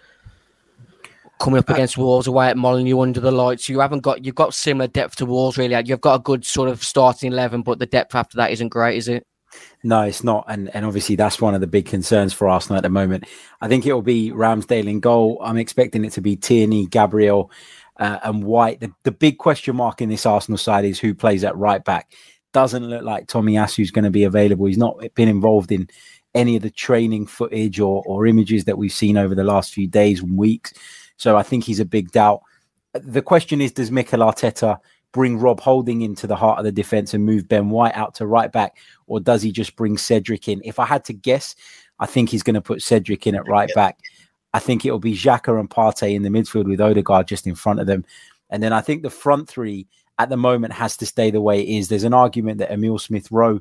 coming 1.43 1.59
up 1.59 1.69
uh, 1.69 1.75
against 1.75 1.99
Wolves 1.99 2.27
away 2.27 2.49
at 2.49 2.57
Molineux 2.57 3.01
under 3.01 3.21
the 3.21 3.33
lights. 3.33 3.69
You 3.69 3.81
haven't 3.81 4.01
got 4.01 4.25
you've 4.25 4.35
got 4.35 4.55
similar 4.55 4.87
depth 4.87 5.17
to 5.17 5.27
Wolves 5.27 5.59
really. 5.59 5.81
You've 5.85 6.01
got 6.01 6.21
a 6.21 6.23
good 6.23 6.45
sort 6.45 6.69
of 6.69 6.83
starting 6.83 7.33
eleven, 7.33 7.63
but 7.63 7.79
the 7.79 7.87
depth 7.87 8.15
after 8.15 8.37
that 8.37 8.53
isn't 8.53 8.69
great, 8.69 8.97
is 8.97 9.09
it? 9.09 9.27
No, 9.83 10.03
it's 10.03 10.25
not, 10.25 10.47
and 10.49 10.75
and 10.75 10.87
obviously 10.87 11.17
that's 11.17 11.41
one 11.41 11.55
of 11.55 11.61
the 11.61 11.67
big 11.67 11.87
concerns 11.87 12.33
for 12.33 12.49
Arsenal 12.49 12.79
at 12.79 12.83
the 12.83 12.89
moment. 12.89 13.25
I 13.61 13.69
think 13.69 13.85
it 13.85 13.93
will 13.93 14.03
be 14.03 14.31
Ramsdale 14.31 14.87
in 14.87 15.01
goal. 15.01 15.39
I'm 15.43 15.59
expecting 15.59 16.05
it 16.05 16.13
to 16.13 16.21
be 16.21 16.37
Tierney, 16.37 16.87
Gabriel, 16.87 17.51
uh, 17.99 18.19
and 18.23 18.45
White. 18.45 18.81
The, 18.81 18.93
the 19.03 19.13
big 19.13 19.39
question 19.39 19.77
mark 19.77 20.01
in 20.01 20.09
this 20.09 20.25
Arsenal 20.25 20.59
side 20.59 20.85
is 20.85 20.99
who 20.99 21.15
plays 21.15 21.45
at 21.45 21.57
right 21.57 21.85
back. 21.85 22.13
Doesn't 22.53 22.89
look 22.89 23.03
like 23.03 23.27
Tomiyasu 23.27 23.81
is 23.81 23.91
going 23.91 24.05
to 24.05 24.11
be 24.11 24.25
available. 24.25 24.67
He's 24.67 24.79
not 24.79 25.03
been 25.15 25.29
involved 25.29 25.73
in 25.73 25.89
any 26.35 26.57
of 26.57 26.63
the 26.63 26.71
training 26.71 27.27
footage 27.27 27.81
or, 27.81 28.03
or 28.07 28.27
images 28.27 28.65
that 28.65 28.79
we've 28.79 28.93
seen 28.93 29.17
over 29.17 29.35
the 29.35 29.45
last 29.45 29.73
few 29.73 29.87
days 29.87 30.23
and 30.23 30.37
weeks. 30.37 30.73
So 31.23 31.37
I 31.37 31.45
think 31.45 31.63
he's 31.63 31.79
a 31.79 31.85
big 31.85 32.11
doubt. 32.11 32.43
The 32.95 33.23
question 33.23 33.61
is, 33.61 33.71
does 33.71 33.93
Mikel 33.93 34.21
Arteta 34.21 34.81
bring 35.13 35.39
Rob 35.39 35.61
Holding 35.61 36.03
into 36.03 36.27
the 36.27 36.35
heart 36.35 36.59
of 36.59 36.65
the 36.65 36.73
defense 36.73 37.15
and 37.15 37.25
move 37.25 37.47
Ben 37.47 37.71
White 37.71 37.95
out 37.95 38.17
to 38.17 38.27
right 38.27 38.51
back, 38.51 38.79
or 39.07 39.21
does 39.21 39.41
he 39.41 39.53
just 39.53 39.77
bring 39.77 39.97
Cedric 39.97 40.49
in? 40.49 40.61
If 40.65 40.81
I 40.81 40.85
had 40.85 41.05
to 41.05 41.13
guess, 41.13 41.55
I 42.01 42.07
think 42.07 42.29
he's 42.29 42.43
going 42.43 42.55
to 42.55 42.61
put 42.61 42.83
Cedric 42.83 43.25
in 43.29 43.37
at 43.37 43.47
right 43.47 43.71
back. 43.73 44.01
I 44.53 44.59
think 44.59 44.85
it'll 44.85 44.99
be 44.99 45.15
Xhaka 45.15 45.59
and 45.61 45.71
Partey 45.71 46.15
in 46.15 46.23
the 46.23 46.29
midfield 46.29 46.65
with 46.65 46.81
Odegaard 46.81 47.29
just 47.29 47.47
in 47.47 47.55
front 47.55 47.79
of 47.79 47.87
them. 47.87 48.05
And 48.51 48.61
then 48.61 48.73
I 48.73 48.81
think 48.81 49.03
the 49.03 49.11
front 49.11 49.49
three 49.49 49.87
at 50.19 50.29
the 50.29 50.37
moment 50.37 50.73
has 50.73 50.97
to 50.97 51.07
stay 51.07 51.31
the 51.31 51.41
way 51.41 51.63
it 51.63 51.69
is. 51.69 51.89
There's 51.89 52.05
an 52.05 52.15
argument 52.15 52.59
that 52.59 52.73
Emile 52.73 52.99
Smith 52.99 53.31
Rowe 53.31 53.61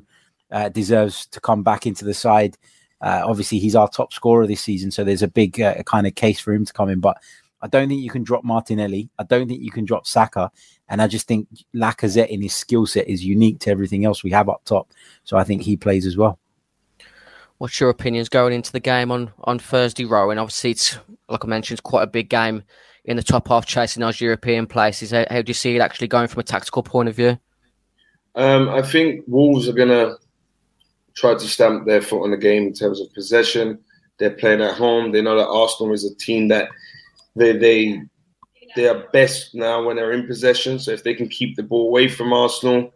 uh, 0.50 0.68
deserves 0.68 1.26
to 1.28 1.40
come 1.40 1.62
back 1.62 1.86
into 1.86 2.04
the 2.04 2.12
side. 2.12 2.58
Uh, 3.00 3.22
obviously, 3.24 3.58
he's 3.58 3.76
our 3.76 3.88
top 3.88 4.12
scorer 4.12 4.46
this 4.46 4.60
season, 4.60 4.90
so 4.90 5.04
there's 5.04 5.22
a 5.22 5.28
big 5.28 5.60
uh, 5.60 5.80
kind 5.84 6.06
of 6.06 6.14
case 6.16 6.40
for 6.40 6.52
him 6.52 6.64
to 6.64 6.72
come 6.72 6.88
in. 6.88 7.00
But 7.00 7.18
I 7.62 7.68
don't 7.68 7.88
think 7.88 8.02
you 8.02 8.10
can 8.10 8.24
drop 8.24 8.42
Martinelli. 8.42 9.08
I 9.18 9.22
don't 9.22 9.48
think 9.48 9.62
you 9.62 9.70
can 9.70 9.84
drop 9.84 10.06
Saka. 10.06 10.50
And 10.88 11.00
I 11.00 11.06
just 11.06 11.28
think 11.28 11.48
Lacazette 11.74 12.28
in 12.28 12.42
his 12.42 12.54
skill 12.54 12.86
set 12.86 13.08
is 13.08 13.24
unique 13.24 13.60
to 13.60 13.70
everything 13.70 14.04
else 14.04 14.24
we 14.24 14.32
have 14.32 14.48
up 14.48 14.64
top. 14.64 14.90
So 15.24 15.36
I 15.36 15.44
think 15.44 15.62
he 15.62 15.76
plays 15.76 16.04
as 16.04 16.16
well. 16.16 16.38
What's 17.58 17.78
your 17.78 17.90
opinions 17.90 18.28
going 18.28 18.52
into 18.52 18.72
the 18.72 18.80
game 18.80 19.12
on 19.12 19.30
on 19.44 19.60
Thursday, 19.60 20.04
Rohan? 20.04 20.38
Obviously, 20.38 20.72
it's 20.72 20.98
like 21.28 21.44
I 21.44 21.48
mentioned, 21.48 21.76
it's 21.78 21.88
quite 21.88 22.02
a 22.02 22.08
big 22.08 22.28
game 22.28 22.64
in 23.04 23.16
the 23.16 23.22
top 23.22 23.46
half, 23.46 23.66
chasing 23.66 24.00
those 24.00 24.20
European 24.20 24.66
places. 24.66 25.12
How, 25.12 25.24
how 25.30 25.42
do 25.42 25.50
you 25.50 25.54
see 25.54 25.76
it 25.76 25.80
actually 25.80 26.08
going 26.08 26.26
from 26.26 26.40
a 26.40 26.44
tactical 26.44 26.82
point 26.82 27.08
of 27.08 27.14
view? 27.14 27.38
Um, 28.34 28.68
I 28.68 28.82
think 28.82 29.24
Wolves 29.28 29.68
are 29.68 29.72
gonna 29.72 30.16
try 31.14 31.34
to 31.34 31.48
stamp 31.48 31.86
their 31.86 32.02
foot 32.02 32.24
on 32.24 32.32
the 32.32 32.36
game 32.36 32.64
in 32.64 32.72
terms 32.72 33.00
of 33.00 33.12
possession. 33.14 33.78
They're 34.18 34.30
playing 34.30 34.60
at 34.60 34.74
home. 34.74 35.12
They 35.12 35.22
know 35.22 35.36
that 35.36 35.46
Arsenal 35.46 35.92
is 35.92 36.04
a 36.04 36.14
team 36.16 36.48
that 36.48 36.68
they 37.36 37.56
they 37.56 38.02
they 38.74 38.88
are 38.88 39.06
best 39.12 39.54
now 39.54 39.84
when 39.84 39.96
they're 39.96 40.12
in 40.12 40.26
possession. 40.26 40.78
So 40.78 40.92
if 40.92 41.04
they 41.04 41.14
can 41.14 41.28
keep 41.28 41.56
the 41.56 41.62
ball 41.62 41.88
away 41.88 42.08
from 42.08 42.32
Arsenal, 42.32 42.92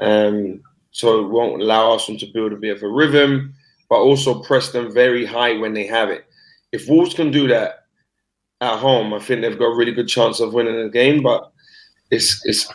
um, 0.00 0.60
so 0.90 1.24
it 1.24 1.28
won't 1.28 1.62
allow 1.62 1.92
Arsenal 1.92 2.18
to 2.20 2.32
build 2.32 2.52
a 2.52 2.56
bit 2.56 2.76
of 2.76 2.82
a 2.82 2.88
rhythm 2.88 3.54
but 3.88 3.96
also 3.96 4.42
press 4.42 4.70
them 4.72 4.92
very 4.92 5.24
high 5.24 5.56
when 5.56 5.72
they 5.72 5.86
have 5.86 6.10
it. 6.10 6.24
If 6.72 6.88
Wolves 6.88 7.14
can 7.14 7.30
do 7.30 7.46
that 7.48 7.86
at 8.60 8.78
home, 8.78 9.14
I 9.14 9.18
think 9.18 9.40
they've 9.40 9.58
got 9.58 9.72
a 9.72 9.76
really 9.76 9.92
good 9.92 10.08
chance 10.08 10.40
of 10.40 10.54
winning 10.54 10.82
the 10.82 10.88
game. 10.88 11.22
But 11.22 11.52
it's 12.10 12.40
it's 12.44 12.72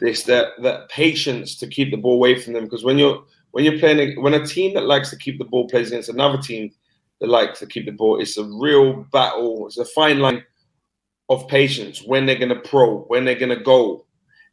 it's 0.00 0.24
that 0.24 0.48
that 0.62 0.88
patience 0.88 1.56
to 1.56 1.66
keep 1.66 1.90
the 1.90 1.96
ball 1.96 2.14
away 2.14 2.38
from 2.38 2.52
them 2.52 2.64
because 2.64 2.84
when 2.84 2.98
you're 2.98 3.24
when 3.50 3.64
you're 3.64 3.78
playing 3.78 4.20
when 4.22 4.34
a 4.34 4.46
team 4.46 4.74
that 4.74 4.86
likes 4.86 5.10
to 5.10 5.16
keep 5.16 5.38
the 5.38 5.44
ball 5.44 5.68
plays 5.68 5.88
against 5.88 6.08
another 6.08 6.38
team 6.38 6.72
that 7.22 7.30
likes 7.30 7.60
to 7.60 7.66
keep 7.66 7.86
the 7.86 7.92
ball, 7.92 8.20
it's 8.20 8.36
a 8.36 8.44
real 8.44 9.06
battle. 9.10 9.66
It's 9.66 9.78
a 9.78 9.86
fine 9.86 10.18
line 10.18 10.44
of 11.30 11.48
patience 11.48 12.02
when 12.02 12.26
they're 12.26 12.36
going 12.36 12.50
to 12.50 12.68
pro, 12.68 13.04
when 13.04 13.24
they're 13.24 13.34
going 13.34 13.56
to 13.56 13.64
go. 13.64 14.04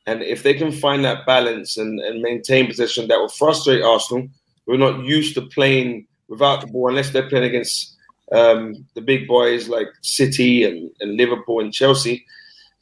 And 0.08 0.24
if 0.24 0.44
they 0.44 0.54
can 0.54 0.72
find 0.72 1.04
that 1.04 1.26
balance 1.26 1.76
and, 1.76 2.00
and 2.00 2.22
maintain 2.22 2.68
possession, 2.68 3.10
that 3.10 3.20
will 3.20 3.28
frustrate 3.28 3.84
Arsenal 3.84 4.30
we're 4.70 4.78
not 4.78 5.04
used 5.04 5.34
to 5.34 5.42
playing 5.42 6.06
without 6.28 6.62
the 6.62 6.68
ball 6.68 6.90
unless 6.90 7.10
they're 7.10 7.28
playing 7.28 7.46
against 7.46 7.98
um, 8.32 8.86
the 8.94 9.02
big 9.02 9.28
boys 9.28 9.68
like 9.68 9.88
City 10.02 10.64
and, 10.64 10.92
and 11.00 11.18
Liverpool 11.18 11.60
and 11.60 11.74
Chelsea. 11.74 12.24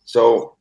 So 0.03 0.57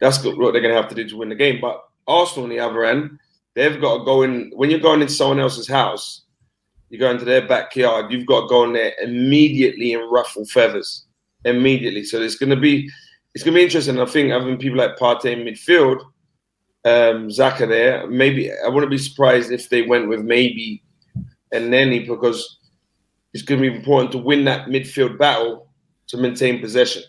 that's 0.00 0.22
what 0.22 0.52
they're 0.52 0.60
going 0.60 0.74
to 0.74 0.80
have 0.80 0.90
to 0.90 0.94
do 0.94 1.08
to 1.08 1.16
win 1.16 1.30
the 1.30 1.34
game. 1.34 1.62
But 1.62 1.82
Arsenal, 2.06 2.44
on 2.44 2.50
the 2.50 2.60
other 2.60 2.84
end, 2.84 3.18
they've 3.54 3.80
got 3.80 3.98
to 3.98 4.04
go 4.04 4.20
in. 4.20 4.52
When 4.54 4.68
you're 4.68 4.80
going 4.80 5.00
into 5.00 5.14
someone 5.14 5.40
else's 5.40 5.66
house, 5.66 6.24
you 6.90 6.98
go 6.98 7.10
into 7.10 7.24
their 7.24 7.46
backyard, 7.46 8.12
you've 8.12 8.26
got 8.26 8.42
to 8.42 8.46
go 8.48 8.64
in 8.64 8.74
there 8.74 8.92
immediately 9.02 9.94
and 9.94 10.12
ruffle 10.12 10.44
feathers. 10.44 11.06
Immediately. 11.44 12.04
So 12.04 12.20
it's 12.20 12.36
going 12.36 12.50
to 12.50 12.56
be 12.56 12.90
it's 13.34 13.42
going 13.42 13.54
to 13.54 13.58
be 13.60 13.64
interesting. 13.64 13.98
I 13.98 14.04
think 14.04 14.30
having 14.30 14.58
people 14.58 14.78
like 14.78 14.98
Partey 14.98 15.32
in 15.32 15.40
midfield– 15.40 16.02
um, 16.84 17.28
Xhaka 17.28 17.68
there. 17.68 18.06
Maybe 18.06 18.50
I 18.50 18.68
wouldn't 18.68 18.90
be 18.90 18.98
surprised 18.98 19.50
if 19.50 19.68
they 19.68 19.82
went 19.82 20.08
with 20.08 20.22
maybe 20.22 20.82
Elneny 21.52 22.06
because 22.06 22.58
it's 23.32 23.42
going 23.42 23.62
to 23.62 23.70
be 23.70 23.76
important 23.76 24.12
to 24.12 24.18
win 24.18 24.44
that 24.44 24.68
midfield 24.68 25.18
battle 25.18 25.68
to 26.08 26.16
maintain 26.16 26.60
possession. 26.60 27.02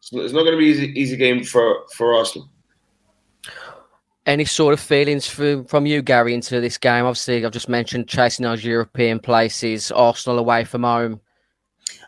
It's 0.00 0.12
not 0.12 0.42
going 0.42 0.52
to 0.52 0.58
be 0.58 0.66
easy 0.66 1.00
easy 1.00 1.16
game 1.16 1.42
for 1.42 1.86
for 1.96 2.14
Arsenal. 2.14 2.48
Any 4.26 4.46
sort 4.46 4.72
of 4.72 4.80
feelings 4.80 5.26
from 5.26 5.64
from 5.66 5.86
you, 5.86 6.00
Gary, 6.00 6.32
into 6.32 6.60
this 6.60 6.78
game? 6.78 7.04
Obviously, 7.04 7.44
I've 7.44 7.52
just 7.52 7.68
mentioned 7.68 8.08
chasing 8.08 8.44
those 8.44 8.64
European 8.64 9.18
places, 9.20 9.92
Arsenal 9.92 10.38
away 10.38 10.64
from 10.64 10.82
home. 10.82 11.20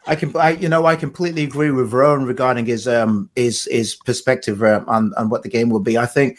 I 0.07 0.15
can, 0.15 0.35
I, 0.37 0.51
you 0.51 0.69
know, 0.69 0.87
I 0.87 0.97
completely 0.97 1.43
agree 1.43 1.71
with 1.71 1.93
Rohan 1.93 2.25
regarding 2.25 2.67
his 2.67 2.89
um 2.89 3.29
his 3.37 3.69
his 3.71 3.97
perspective 3.97 4.63
um, 4.63 4.89
on 4.89 5.13
on 5.17 5.29
what 5.29 5.43
the 5.43 5.49
game 5.49 5.69
will 5.69 5.81
be. 5.81 5.99
I 5.99 6.07
think 6.07 6.39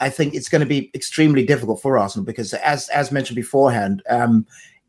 I 0.00 0.08
think 0.08 0.34
it's 0.34 0.48
going 0.48 0.60
to 0.60 0.66
be 0.66 0.90
extremely 0.94 1.44
difficult 1.44 1.82
for 1.82 1.98
Arsenal 1.98 2.24
because, 2.24 2.54
as 2.54 2.88
as 2.88 3.12
mentioned 3.12 3.36
beforehand, 3.36 4.02
um, 4.08 4.46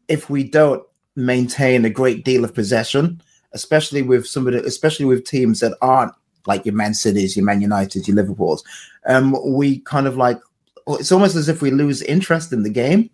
if 0.07 0.29
we 0.29 0.43
don't 0.43 0.83
maintain 1.15 1.85
a 1.85 1.89
great 1.89 2.23
deal 2.23 2.43
of 2.43 2.53
possession, 2.53 3.21
especially 3.53 4.01
with 4.01 4.25
some 4.25 4.47
of 4.47 4.53
the, 4.53 4.63
especially 4.63 5.05
with 5.05 5.25
teams 5.25 5.59
that 5.59 5.77
aren't 5.81 6.13
like 6.45 6.65
your 6.65 6.75
Man 6.75 6.93
Cities, 6.93 7.35
your 7.35 7.45
Man 7.45 7.61
Uniteds, 7.61 8.07
your 8.07 8.15
Liverpools, 8.15 8.63
um, 9.05 9.35
we 9.45 9.79
kind 9.79 10.07
of 10.07 10.17
like 10.17 10.39
it's 10.87 11.11
almost 11.11 11.35
as 11.35 11.49
if 11.49 11.61
we 11.61 11.71
lose 11.71 12.01
interest 12.01 12.51
in 12.51 12.63
the 12.63 12.69
game, 12.69 13.09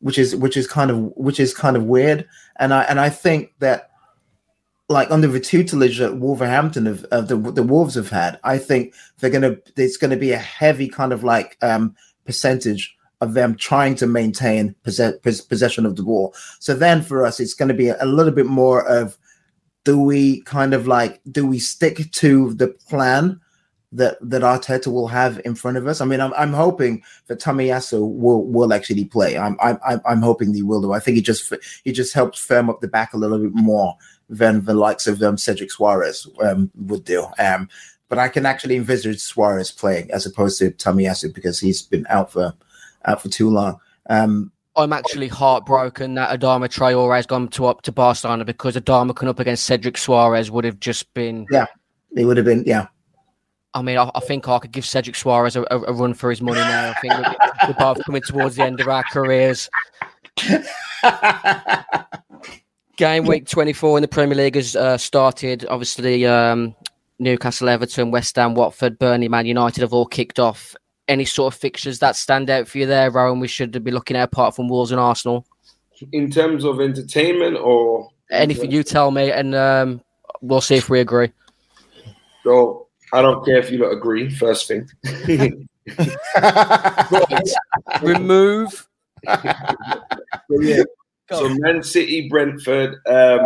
which 0.00 0.18
is 0.18 0.34
which 0.36 0.56
is 0.56 0.66
kind 0.66 0.90
of 0.90 1.12
which 1.16 1.40
is 1.40 1.54
kind 1.54 1.76
of 1.76 1.84
weird. 1.84 2.26
And 2.58 2.72
I 2.72 2.84
and 2.84 3.00
I 3.00 3.10
think 3.10 3.52
that 3.58 3.90
like 4.88 5.10
under 5.10 5.28
the 5.28 5.40
tutelage 5.40 5.98
that 5.98 6.16
Wolverhampton 6.16 6.86
of, 6.86 7.04
of 7.06 7.28
the 7.28 7.36
the 7.36 7.62
Wolves 7.62 7.94
have 7.94 8.10
had, 8.10 8.40
I 8.44 8.58
think 8.58 8.94
they're 9.18 9.30
gonna 9.30 9.56
there's 9.76 9.96
gonna 9.96 10.16
be 10.16 10.32
a 10.32 10.38
heavy 10.38 10.88
kind 10.88 11.12
of 11.12 11.22
like 11.22 11.56
um 11.62 11.94
percentage 12.24 12.96
of 13.20 13.34
them 13.34 13.54
trying 13.54 13.94
to 13.94 14.06
maintain 14.06 14.74
possess, 14.82 15.14
possession 15.42 15.84
of 15.84 15.96
the 15.96 16.02
ball. 16.02 16.34
So 16.58 16.74
then 16.74 17.02
for 17.02 17.24
us, 17.24 17.38
it's 17.38 17.54
going 17.54 17.68
to 17.68 17.74
be 17.74 17.88
a 17.88 18.06
little 18.06 18.32
bit 18.32 18.46
more 18.46 18.86
of 18.86 19.18
do 19.84 19.98
we 19.98 20.42
kind 20.42 20.74
of 20.74 20.86
like 20.86 21.20
do 21.30 21.46
we 21.46 21.58
stick 21.58 22.10
to 22.12 22.54
the 22.54 22.68
plan 22.68 23.40
that 23.92 24.18
that 24.20 24.42
Arteta 24.42 24.92
will 24.92 25.08
have 25.08 25.40
in 25.44 25.54
front 25.54 25.76
of 25.76 25.86
us. 25.86 26.00
I 26.00 26.04
mean, 26.04 26.20
I'm, 26.20 26.32
I'm 26.34 26.52
hoping 26.52 27.02
that 27.26 27.40
Tomiyasu 27.40 28.00
will 28.00 28.44
will 28.44 28.72
actually 28.72 29.04
play. 29.04 29.36
I'm 29.36 29.56
I'm 29.60 29.78
I'm 30.04 30.22
hoping 30.22 30.54
he 30.54 30.62
will 30.62 30.80
do. 30.80 30.92
I 30.92 31.00
think 31.00 31.16
he 31.16 31.22
just 31.22 31.52
he 31.84 31.92
just 31.92 32.14
helps 32.14 32.38
firm 32.38 32.70
up 32.70 32.80
the 32.80 32.88
back 32.88 33.12
a 33.12 33.16
little 33.16 33.38
bit 33.38 33.52
more 33.52 33.96
than 34.28 34.64
the 34.64 34.74
likes 34.74 35.06
of 35.06 35.20
um, 35.22 35.36
Cedric 35.36 35.70
Soares 35.70 36.28
um, 36.44 36.70
would 36.76 37.04
do. 37.04 37.26
Um, 37.38 37.68
but 38.08 38.18
I 38.18 38.28
can 38.28 38.46
actually 38.46 38.76
envisage 38.76 39.18
Soares 39.18 39.76
playing 39.76 40.10
as 40.12 40.24
opposed 40.24 40.58
to 40.60 40.70
Tomiyasu 40.70 41.34
because 41.34 41.58
he's 41.58 41.82
been 41.82 42.06
out 42.08 42.32
for 42.32 42.54
out 43.06 43.22
for 43.22 43.28
too 43.28 43.50
long. 43.50 43.80
Um, 44.08 44.52
I'm 44.76 44.92
actually 44.92 45.28
heartbroken 45.28 46.14
that 46.14 46.38
Adama 46.38 46.68
Traore 46.68 47.16
has 47.16 47.26
gone 47.26 47.48
to 47.48 47.66
up 47.66 47.82
to 47.82 47.92
Barcelona 47.92 48.44
because 48.44 48.76
Adama 48.76 49.14
coming 49.14 49.30
up 49.30 49.40
against 49.40 49.64
Cedric 49.64 49.96
Soares 49.96 50.50
would 50.50 50.64
have 50.64 50.78
just 50.78 51.12
been 51.14 51.46
yeah, 51.50 51.66
it 52.16 52.24
would 52.24 52.36
have 52.36 52.46
been 52.46 52.64
yeah. 52.66 52.86
I 53.72 53.82
mean, 53.82 53.98
I, 53.98 54.10
I, 54.14 54.20
think 54.20 54.48
I 54.48 54.58
could 54.58 54.72
give 54.72 54.84
Cedric 54.84 55.14
Soares 55.14 55.54
a, 55.54 55.62
a, 55.72 55.80
a, 55.82 55.92
run 55.92 56.12
for 56.12 56.28
his 56.30 56.42
money 56.42 56.58
now. 56.58 56.90
I 56.90 56.94
think 57.00 57.14
we're, 57.14 57.36
we're 57.68 57.74
both 57.74 58.04
coming 58.04 58.22
towards 58.22 58.56
the 58.56 58.64
end 58.64 58.80
of 58.80 58.88
our 58.88 59.04
careers. 59.12 59.70
Game 62.96 63.26
week 63.26 63.46
24 63.46 63.98
in 63.98 64.02
the 64.02 64.08
Premier 64.08 64.34
League 64.36 64.56
has 64.56 64.74
uh, 64.74 64.98
started. 64.98 65.66
Obviously, 65.68 66.26
um, 66.26 66.74
Newcastle, 67.20 67.68
Everton, 67.68 68.10
West 68.10 68.34
Ham, 68.36 68.54
Watford, 68.54 68.98
Burnley, 68.98 69.28
Man 69.28 69.46
United 69.46 69.82
have 69.82 69.92
all 69.92 70.06
kicked 70.06 70.40
off. 70.40 70.74
Any 71.10 71.24
sort 71.24 71.52
of 71.52 71.58
fixtures 71.58 71.98
that 71.98 72.14
stand 72.14 72.50
out 72.50 72.68
for 72.68 72.78
you 72.78 72.86
there, 72.86 73.10
Rohan? 73.10 73.40
We 73.40 73.48
should 73.48 73.82
be 73.82 73.90
looking 73.90 74.16
at 74.16 74.22
apart 74.22 74.54
from 74.54 74.68
Wolves 74.68 74.92
and 74.92 75.00
Arsenal. 75.00 75.44
In 76.12 76.30
terms 76.30 76.62
of 76.64 76.80
entertainment 76.80 77.56
or 77.56 78.08
anything, 78.30 78.70
you 78.70 78.84
tell 78.84 79.10
me, 79.10 79.32
and 79.32 79.56
um, 79.56 80.00
we'll 80.40 80.60
see 80.60 80.76
if 80.76 80.88
we 80.88 81.00
agree. 81.00 81.32
So 82.44 82.86
I 83.12 83.22
don't 83.22 83.44
care 83.44 83.56
if 83.56 83.72
you 83.72 83.78
don't 83.78 83.92
agree. 83.92 84.30
First 84.30 84.68
thing, 84.68 84.88
remove. 88.02 88.86
so, 89.26 90.60
yeah, 90.60 90.84
so 91.28 91.48
Man 91.58 91.82
City, 91.82 92.28
Brentford, 92.28 92.94
um, 93.06 93.40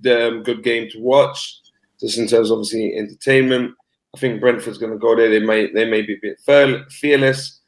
the 0.00 0.28
um, 0.28 0.42
good 0.42 0.62
game 0.62 0.88
to 0.92 1.00
watch. 1.00 1.60
Just 2.00 2.16
in 2.16 2.26
terms, 2.26 2.50
of 2.50 2.58
obviously, 2.58 2.94
entertainment. 2.96 3.74
I 4.14 4.18
think 4.18 4.40
Brentford's 4.40 4.78
going 4.78 4.92
to 4.92 4.98
go 4.98 5.14
there. 5.14 5.28
They 5.28 5.40
may 5.40 5.70
they 5.70 5.84
may 5.84 6.02
be 6.02 6.14
a 6.14 6.20
bit 6.20 6.38
fearless. 6.90 7.60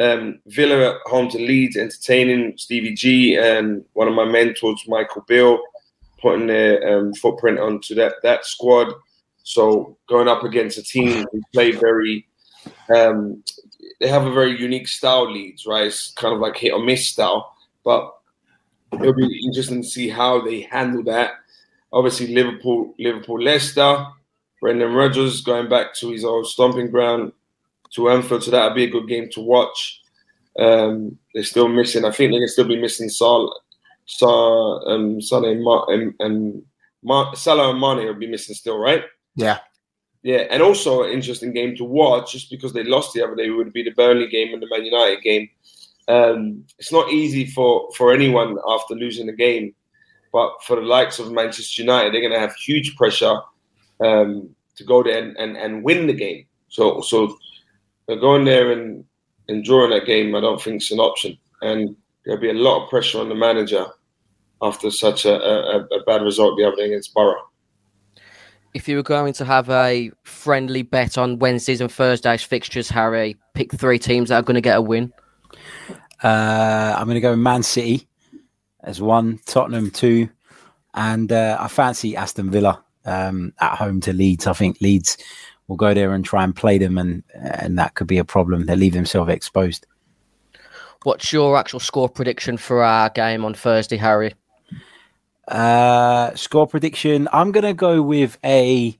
Um, 0.00 0.38
Villa 0.46 0.94
at 0.94 1.00
home 1.06 1.28
to 1.30 1.38
Leeds, 1.38 1.76
entertaining 1.76 2.56
Stevie 2.56 2.94
G 2.94 3.36
and 3.36 3.84
one 3.94 4.06
of 4.06 4.14
my 4.14 4.24
mentors, 4.24 4.84
Michael 4.86 5.24
Beale, 5.26 5.58
putting 6.20 6.46
their 6.46 6.98
um, 6.98 7.12
footprint 7.14 7.58
onto 7.58 7.94
that 7.96 8.14
that 8.22 8.44
squad. 8.44 8.92
So 9.42 9.96
going 10.08 10.28
up 10.28 10.44
against 10.44 10.78
a 10.78 10.82
team 10.82 11.24
who 11.32 11.40
play 11.52 11.72
very, 11.72 12.28
um, 12.94 13.42
they 13.98 14.08
have 14.08 14.26
a 14.26 14.32
very 14.32 14.60
unique 14.60 14.88
style. 14.88 15.30
Leeds, 15.32 15.66
right? 15.66 15.86
It's 15.86 16.12
kind 16.12 16.34
of 16.34 16.40
like 16.40 16.56
hit 16.56 16.74
or 16.74 16.84
miss 16.84 17.08
style, 17.08 17.56
but 17.82 18.14
it'll 18.92 19.14
be 19.14 19.42
interesting 19.44 19.82
to 19.82 19.88
see 19.88 20.08
how 20.08 20.42
they 20.42 20.60
handle 20.60 21.02
that. 21.04 21.32
Obviously, 21.92 22.28
Liverpool, 22.28 22.94
Liverpool, 22.98 23.40
Leicester, 23.42 24.06
Brendan 24.60 24.92
Rodgers 24.92 25.40
going 25.40 25.68
back 25.68 25.94
to 25.96 26.10
his 26.10 26.24
old 26.24 26.46
stomping 26.46 26.90
ground 26.90 27.32
to 27.90 28.10
Anfield, 28.10 28.44
so 28.44 28.50
that'll 28.50 28.74
be 28.74 28.84
a 28.84 28.90
good 28.90 29.08
game 29.08 29.28
to 29.32 29.40
watch. 29.40 30.02
Um, 30.58 31.18
they're 31.32 31.44
still 31.44 31.68
missing. 31.68 32.04
I 32.04 32.10
think 32.10 32.32
they 32.32 32.38
can 32.38 32.48
still 32.48 32.66
be 32.66 32.80
missing 32.80 33.08
Salah, 33.08 33.54
Salah, 34.06 34.94
um, 34.94 35.20
Salah 35.20 35.50
and, 35.50 35.66
and, 35.88 36.14
and 36.18 36.62
Ma- 37.02 37.32
Salah 37.34 37.70
and 37.70 37.80
Mane 37.80 38.06
will 38.06 38.14
be 38.14 38.26
missing 38.26 38.54
still, 38.54 38.78
right? 38.78 39.04
Yeah. 39.36 39.58
Yeah, 40.22 40.46
and 40.50 40.62
also 40.62 41.04
an 41.04 41.12
interesting 41.12 41.52
game 41.52 41.76
to 41.76 41.84
watch 41.84 42.32
just 42.32 42.50
because 42.50 42.72
they 42.72 42.82
lost 42.82 43.14
the 43.14 43.22
other 43.22 43.36
day 43.36 43.50
would 43.50 43.72
be 43.72 43.84
the 43.84 43.92
Burnley 43.92 44.26
game 44.26 44.52
and 44.52 44.60
the 44.60 44.68
Man 44.68 44.84
United 44.84 45.22
game. 45.22 45.48
Um, 46.08 46.64
it's 46.78 46.90
not 46.90 47.12
easy 47.12 47.46
for, 47.46 47.88
for 47.96 48.12
anyone 48.12 48.58
after 48.68 48.94
losing 48.94 49.26
the 49.26 49.32
game, 49.32 49.74
but 50.32 50.50
for 50.64 50.76
the 50.76 50.82
likes 50.82 51.20
of 51.20 51.30
Manchester 51.30 51.82
United, 51.82 52.12
they're 52.12 52.20
going 52.20 52.32
to 52.32 52.40
have 52.40 52.54
huge 52.56 52.96
pressure 52.96 53.40
um, 54.04 54.54
to 54.76 54.84
go 54.84 55.02
there 55.02 55.22
and, 55.22 55.36
and, 55.36 55.56
and 55.56 55.82
win 55.82 56.06
the 56.06 56.12
game. 56.12 56.46
So 56.68 57.00
so 57.00 57.36
uh, 58.08 58.14
going 58.16 58.44
there 58.44 58.72
and, 58.72 59.04
and 59.48 59.64
drawing 59.64 59.90
that 59.90 60.06
game, 60.06 60.34
I 60.34 60.40
don't 60.40 60.60
think 60.60 60.82
is 60.82 60.90
an 60.90 61.00
option. 61.00 61.36
And 61.62 61.96
there'll 62.24 62.40
be 62.40 62.50
a 62.50 62.54
lot 62.54 62.84
of 62.84 62.90
pressure 62.90 63.20
on 63.20 63.28
the 63.28 63.34
manager 63.34 63.86
after 64.60 64.90
such 64.90 65.24
a, 65.24 65.34
a, 65.34 65.84
a 65.84 66.04
bad 66.04 66.22
result 66.22 66.56
the 66.56 66.64
other 66.64 66.76
day 66.76 66.86
against 66.86 67.14
Borough. 67.14 67.42
If 68.74 68.86
you 68.86 68.96
were 68.96 69.02
going 69.02 69.32
to 69.34 69.44
have 69.44 69.70
a 69.70 70.10
friendly 70.24 70.82
bet 70.82 71.16
on 71.16 71.38
Wednesdays 71.38 71.80
and 71.80 71.90
Thursdays 71.90 72.42
fixtures, 72.42 72.90
Harry, 72.90 73.36
pick 73.54 73.72
three 73.72 73.98
teams 73.98 74.28
that 74.28 74.36
are 74.36 74.42
going 74.42 74.56
to 74.56 74.60
get 74.60 74.76
a 74.76 74.82
win. 74.82 75.12
Uh, 76.22 76.94
I'm 76.96 77.06
going 77.06 77.14
to 77.14 77.20
go 77.20 77.34
Man 77.34 77.62
City 77.62 78.06
as 78.82 79.00
one, 79.00 79.40
Tottenham 79.46 79.90
two, 79.90 80.28
and 80.94 81.32
uh, 81.32 81.56
I 81.58 81.68
fancy 81.68 82.14
Aston 82.14 82.50
Villa 82.50 82.84
um, 83.04 83.52
at 83.60 83.76
home 83.76 84.00
to 84.02 84.12
Leeds. 84.12 84.46
I 84.46 84.52
think 84.52 84.80
Leeds 84.80 85.16
will 85.66 85.76
go 85.76 85.94
there 85.94 86.12
and 86.12 86.24
try 86.24 86.44
and 86.44 86.54
play 86.54 86.78
them, 86.78 86.98
and 86.98 87.22
and 87.34 87.78
that 87.78 87.94
could 87.94 88.06
be 88.06 88.18
a 88.18 88.24
problem. 88.24 88.66
They 88.66 88.76
leave 88.76 88.94
themselves 88.94 89.30
exposed. 89.30 89.86
What's 91.04 91.32
your 91.32 91.56
actual 91.56 91.80
score 91.80 92.08
prediction 92.08 92.56
for 92.56 92.82
our 92.82 93.08
game 93.10 93.44
on 93.44 93.54
Thursday, 93.54 93.96
Harry? 93.96 94.34
Uh, 95.46 96.34
score 96.34 96.66
prediction. 96.66 97.28
I'm 97.32 97.52
going 97.52 97.64
to 97.64 97.72
go 97.72 98.02
with 98.02 98.36
a 98.44 98.98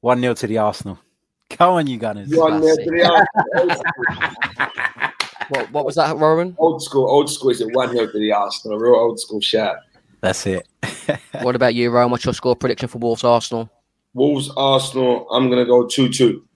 one 0.00 0.20
0 0.20 0.34
to 0.34 0.46
the 0.46 0.58
Arsenal. 0.58 0.98
Come 1.50 1.74
on, 1.74 1.86
you 1.86 1.98
Gunners. 1.98 2.28
One 2.30 2.60
nil 2.60 2.76
to 2.76 2.90
the 2.90 3.26
Arsenal. 3.56 3.82
What, 5.48 5.70
what 5.70 5.84
was 5.84 5.96
that, 5.96 6.16
Rohan? 6.16 6.54
Old 6.56 6.82
school, 6.82 7.06
old 7.06 7.28
school 7.28 7.50
is 7.50 7.60
it 7.60 7.74
one 7.74 7.92
0 7.92 8.06
to 8.06 8.18
the 8.18 8.32
Arsenal? 8.32 8.78
A 8.78 8.80
real 8.80 8.94
old 8.94 9.20
school 9.20 9.40
shout. 9.40 9.76
That's 10.22 10.46
it. 10.46 10.66
What 11.42 11.56
about 11.56 11.74
you, 11.74 11.90
Rohan? 11.90 12.10
What's 12.10 12.24
your 12.24 12.34
score 12.34 12.54
prediction 12.54 12.88
for 12.88 12.98
Wolves 12.98 13.24
Arsenal? 13.24 13.68
Wolves, 14.14 14.50
Arsenal. 14.56 15.26
I'm 15.30 15.50
gonna 15.50 15.64
go 15.64 15.86
two 15.86 16.08
two. 16.08 16.46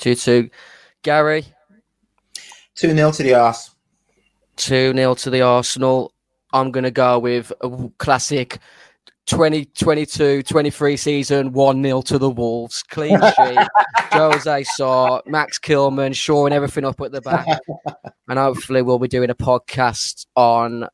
2 0.00 0.14
2. 0.14 0.50
Gary, 1.02 1.44
2 2.74 2.94
0 2.94 3.12
to 3.12 3.22
the 3.22 3.34
arse. 3.34 3.70
2 4.56 4.92
0 4.94 5.14
to 5.14 5.30
the 5.30 5.42
Arsenal. 5.42 6.12
I'm 6.52 6.70
going 6.70 6.84
to 6.84 6.90
go 6.90 7.18
with 7.18 7.52
a 7.60 7.90
classic 7.98 8.58
2022 9.26 10.42
23 10.42 10.96
season 10.96 11.52
1 11.52 11.82
0 11.82 12.02
to 12.02 12.18
the 12.18 12.30
Wolves. 12.30 12.82
Clean 12.82 13.18
sheet. 13.36 13.68
Jose 14.12 14.64
Sa, 14.64 15.20
Max 15.26 15.58
Kilman, 15.58 16.14
shoring 16.14 16.52
everything 16.52 16.84
up 16.84 17.00
at 17.00 17.12
the 17.12 17.20
back. 17.20 17.46
And 18.28 18.38
hopefully, 18.38 18.82
we'll 18.82 18.98
be 18.98 19.08
doing 19.08 19.30
a 19.30 19.34
podcast 19.34 20.26
on 20.36 20.86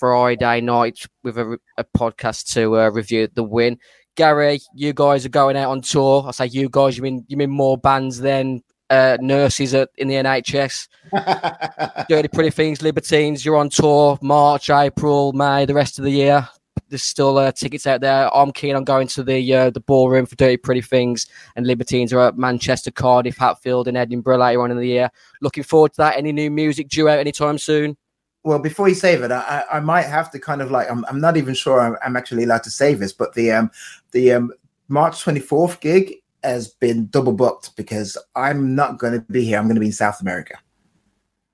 Friday 0.00 0.62
night 0.62 1.04
with 1.22 1.36
a, 1.36 1.58
a 1.76 1.84
podcast 1.84 2.54
to 2.54 2.80
uh, 2.80 2.88
review 2.88 3.28
the 3.34 3.42
win. 3.42 3.76
Gary, 4.16 4.58
you 4.74 4.94
guys 4.94 5.26
are 5.26 5.30
going 5.30 5.56
out 5.56 5.70
on 5.70 5.82
tour. 5.82 6.24
I 6.26 6.30
say 6.30 6.46
you 6.46 6.70
guys, 6.70 6.96
you 6.96 7.02
mean 7.02 7.26
you 7.28 7.36
mean 7.36 7.50
more 7.50 7.76
bands 7.76 8.18
than 8.18 8.62
uh, 8.88 9.18
nurses 9.20 9.74
at, 9.74 9.90
in 9.98 10.08
the 10.08 10.14
NHS. 10.14 10.88
Dirty 12.08 12.28
Pretty 12.28 12.48
Things, 12.48 12.80
Libertines, 12.80 13.44
you're 13.44 13.58
on 13.58 13.68
tour 13.68 14.18
March, 14.22 14.70
April, 14.70 15.34
May, 15.34 15.66
the 15.66 15.74
rest 15.74 15.98
of 15.98 16.06
the 16.06 16.10
year. 16.10 16.48
There's 16.88 17.02
still 17.02 17.36
uh, 17.36 17.52
tickets 17.52 17.86
out 17.86 18.00
there. 18.00 18.34
I'm 18.34 18.52
keen 18.52 18.76
on 18.76 18.84
going 18.84 19.06
to 19.08 19.22
the 19.22 19.54
uh, 19.54 19.68
the 19.68 19.80
ballroom 19.80 20.24
for 20.24 20.34
Dirty 20.34 20.56
Pretty 20.56 20.80
Things, 20.80 21.26
and 21.56 21.66
Libertines 21.66 22.14
are 22.14 22.28
at 22.28 22.38
Manchester, 22.38 22.90
Cardiff, 22.90 23.36
Hatfield, 23.36 23.86
and 23.86 23.98
Edinburgh 23.98 24.38
later 24.38 24.62
on 24.62 24.70
in 24.70 24.78
the 24.78 24.86
year. 24.86 25.10
Looking 25.42 25.62
forward 25.62 25.92
to 25.92 25.98
that. 25.98 26.16
Any 26.16 26.32
new 26.32 26.50
music 26.50 26.88
due 26.88 27.10
out 27.10 27.18
anytime 27.18 27.58
soon? 27.58 27.98
Well, 28.42 28.58
before 28.58 28.88
you 28.88 28.94
save 28.94 29.22
it, 29.22 29.30
I, 29.30 29.64
I 29.70 29.80
might 29.80 30.06
have 30.06 30.30
to 30.32 30.38
kind 30.38 30.62
of 30.62 30.70
like 30.70 30.90
I'm, 30.90 31.04
I'm 31.06 31.20
not 31.20 31.36
even 31.36 31.54
sure 31.54 31.80
I'm, 31.80 31.96
I'm 32.04 32.16
actually 32.16 32.44
allowed 32.44 32.62
to 32.64 32.70
save 32.70 32.98
this, 32.98 33.12
but 33.12 33.34
the 33.34 33.52
um 33.52 33.70
the 34.12 34.32
um 34.32 34.52
March 34.88 35.24
24th 35.24 35.80
gig 35.80 36.14
has 36.42 36.68
been 36.68 37.06
double 37.08 37.32
booked 37.32 37.76
because 37.76 38.16
I'm 38.34 38.74
not 38.74 38.98
going 38.98 39.12
to 39.12 39.20
be 39.20 39.44
here. 39.44 39.58
I'm 39.58 39.64
going 39.64 39.76
to 39.76 39.80
be 39.80 39.86
in 39.86 39.92
South 39.92 40.20
America. 40.20 40.58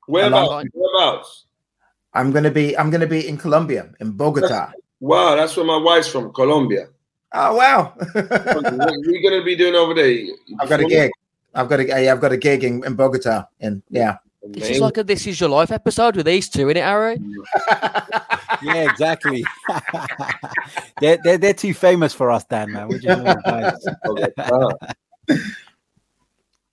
Whereabouts? 0.07 0.71
Whereabouts? 0.73 1.45
I'm 2.15 2.31
going 2.31 2.45
to 2.45 2.51
be 2.51 2.79
I'm 2.79 2.91
going 2.91 3.01
to 3.01 3.07
be 3.07 3.29
in 3.29 3.37
Colombia 3.37 3.91
in 4.01 4.13
Bogota. 4.13 4.73
Wow, 5.01 5.35
that's 5.35 5.57
where 5.57 5.67
my 5.67 5.77
wife's 5.77 6.09
from, 6.09 6.33
Colombia. 6.33 6.89
Oh 7.33 7.57
wow! 7.57 7.93
what 8.13 8.65
are 8.65 8.97
you 9.03 9.21
gonna 9.23 9.45
be 9.45 9.57
doing 9.57 9.75
over 9.75 9.93
there? 9.93 10.25
I've 10.59 10.69
got 10.71 10.81
a 10.81 10.85
gig. 10.85 11.11
I've 11.55 11.69
got 11.69 11.81
a 11.81 12.09
I've 12.09 12.21
got 12.21 12.33
a 12.33 12.37
gig 12.37 12.65
in, 12.65 12.83
in 12.87 12.95
Bogota, 12.95 13.45
and 13.61 13.83
yeah. 13.91 14.19
This 14.49 14.71
is 14.71 14.81
like 14.81 14.97
a 14.97 15.05
This 15.05 15.27
Is 15.27 15.41
Your 15.41 15.51
Life 15.51 15.71
episode 15.71 16.17
with 16.17 16.27
these 16.27 16.49
two 16.49 16.69
in 16.69 16.77
it, 16.77 16.83
Harry. 16.83 17.19
yeah, 18.63 18.91
exactly. 18.91 19.45
they're, 21.01 21.19
they're 21.23 21.39
they're 21.39 21.55
too 21.55 21.75
famous 21.75 22.13
for 22.13 22.31
us, 22.31 22.45
Dan. 22.45 22.73
Man, 22.73 22.89
We're 22.89 22.99
just. 22.99 23.89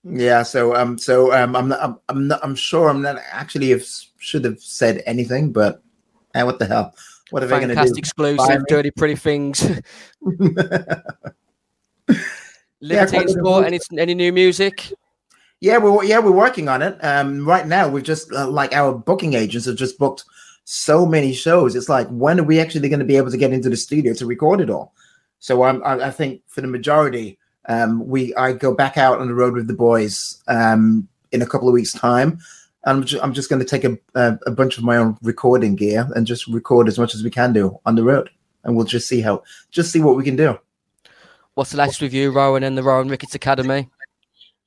Yeah, 0.06 0.42
so 0.42 0.76
um, 0.76 0.98
so 0.98 1.32
um, 1.32 1.56
I'm 1.56 1.68
not, 1.68 1.80
I'm, 1.82 1.98
I'm 2.10 2.28
not, 2.28 2.40
I'm 2.42 2.54
sure 2.54 2.90
I'm 2.90 3.00
not 3.00 3.16
actually 3.32 3.70
have 3.70 3.86
should 4.18 4.44
have 4.44 4.60
said 4.60 5.02
anything, 5.06 5.50
but 5.50 5.82
eh, 6.34 6.42
what 6.42 6.58
the 6.58 6.66
hell? 6.66 6.94
What 7.30 7.42
are 7.42 7.46
they 7.46 7.58
going 7.58 7.74
to 7.74 7.74
do? 7.74 7.94
exclusive, 7.96 8.64
Dirty 8.68 8.90
Pretty 8.90 9.16
Things. 9.16 9.62
Yeah, 9.62 9.78
Libertine 12.82 13.08
quite 13.08 13.26
a 13.26 13.32
Sport, 13.32 13.66
any, 13.66 13.80
any 13.96 14.14
new 14.14 14.30
music? 14.30 14.92
Yeah, 15.64 15.78
we're 15.78 16.04
yeah 16.04 16.18
we're 16.18 16.30
working 16.30 16.68
on 16.68 16.82
it. 16.82 17.02
Um, 17.02 17.48
right 17.48 17.66
now 17.66 17.88
we've 17.88 18.04
just 18.04 18.30
uh, 18.30 18.46
like 18.46 18.74
our 18.74 18.92
booking 18.92 19.32
agents 19.32 19.64
have 19.64 19.76
just 19.76 19.98
booked 19.98 20.24
so 20.64 21.06
many 21.06 21.32
shows. 21.32 21.74
It's 21.74 21.88
like 21.88 22.06
when 22.08 22.38
are 22.38 22.44
we 22.44 22.60
actually 22.60 22.86
going 22.90 22.98
to 23.00 23.06
be 23.06 23.16
able 23.16 23.30
to 23.30 23.38
get 23.38 23.50
into 23.50 23.70
the 23.70 23.76
studio 23.78 24.12
to 24.12 24.26
record 24.26 24.60
it 24.60 24.68
all? 24.68 24.92
So 25.38 25.62
I'm, 25.62 25.82
I, 25.82 26.08
I 26.08 26.10
think 26.10 26.42
for 26.48 26.60
the 26.60 26.66
majority, 26.66 27.38
um, 27.66 28.06
we 28.06 28.34
I 28.34 28.52
go 28.52 28.74
back 28.74 28.98
out 28.98 29.20
on 29.20 29.26
the 29.26 29.34
road 29.34 29.54
with 29.54 29.66
the 29.66 29.72
boys 29.72 30.42
um, 30.48 31.08
in 31.32 31.40
a 31.40 31.46
couple 31.46 31.66
of 31.66 31.72
weeks' 31.72 31.94
time. 31.94 32.40
I'm 32.84 33.02
just, 33.02 33.24
I'm 33.24 33.32
just 33.32 33.48
going 33.48 33.64
to 33.64 33.66
take 33.66 33.84
a, 33.84 33.96
a 34.14 34.38
a 34.44 34.50
bunch 34.50 34.76
of 34.76 34.84
my 34.84 34.98
own 34.98 35.16
recording 35.22 35.76
gear 35.76 36.06
and 36.14 36.26
just 36.26 36.46
record 36.46 36.88
as 36.88 36.98
much 36.98 37.14
as 37.14 37.24
we 37.24 37.30
can 37.30 37.54
do 37.54 37.80
on 37.86 37.94
the 37.94 38.04
road, 38.04 38.28
and 38.64 38.76
we'll 38.76 38.84
just 38.84 39.08
see 39.08 39.22
how 39.22 39.42
just 39.70 39.90
see 39.90 40.02
what 40.02 40.16
we 40.16 40.24
can 40.24 40.36
do. 40.36 40.58
What's 41.54 41.70
the 41.70 41.78
latest 41.78 42.02
with 42.02 42.12
you, 42.12 42.32
Rohan, 42.32 42.64
and 42.64 42.76
the 42.76 42.82
Rohan 42.82 43.08
Ricketts 43.08 43.34
Academy? 43.34 43.88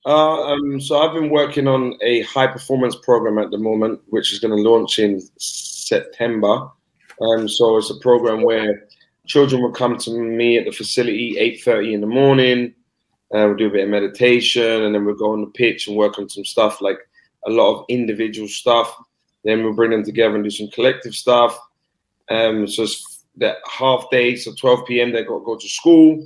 Uh, 0.07 0.53
um, 0.53 0.79
so 0.79 0.99
I've 0.99 1.13
been 1.13 1.29
working 1.29 1.67
on 1.67 1.97
a 2.01 2.21
high 2.21 2.47
performance 2.47 2.95
program 2.95 3.37
at 3.39 3.51
the 3.51 3.57
moment, 3.57 3.99
which 4.07 4.31
is 4.31 4.39
going 4.39 4.55
to 4.55 4.69
launch 4.69 4.99
in 4.99 5.21
September. 5.37 6.69
Um, 7.21 7.49
so 7.49 7.75
it's 7.75 7.89
a 7.89 7.99
program 7.99 8.41
where 8.41 8.87
children 9.25 9.61
will 9.61 9.73
come 9.73 9.97
to 9.97 10.11
me 10.11 10.57
at 10.57 10.63
the 10.63 10.71
facility 10.71 11.35
8.30 11.65 11.93
in 11.95 11.99
the 11.99 12.07
morning. 12.07 12.73
Uh, 13.35 13.47
we'll 13.47 13.55
do 13.55 13.67
a 13.67 13.69
bit 13.69 13.83
of 13.83 13.89
meditation 13.89 14.83
and 14.83 14.95
then 14.95 15.03
we'll 15.03 15.13
go 15.13 15.33
on 15.33 15.41
the 15.41 15.47
pitch 15.47 15.89
and 15.89 15.97
work 15.97 16.17
on 16.17 16.29
some 16.29 16.45
stuff 16.45 16.79
like 16.79 16.99
a 17.45 17.49
lot 17.49 17.77
of 17.77 17.85
individual 17.89 18.47
stuff. 18.47 18.95
Then 19.43 19.61
we'll 19.61 19.73
bring 19.73 19.91
them 19.91 20.05
together 20.05 20.35
and 20.35 20.43
do 20.45 20.49
some 20.49 20.69
collective 20.69 21.15
stuff. 21.15 21.59
Um, 22.29 22.65
so 22.65 22.83
it's 22.83 23.25
that 23.35 23.57
half 23.69 24.09
day, 24.09 24.37
so 24.37 24.53
12 24.57 24.87
p.m. 24.87 25.11
they 25.11 25.25
got 25.25 25.39
to 25.39 25.45
go 25.45 25.57
to 25.57 25.67
school. 25.67 26.25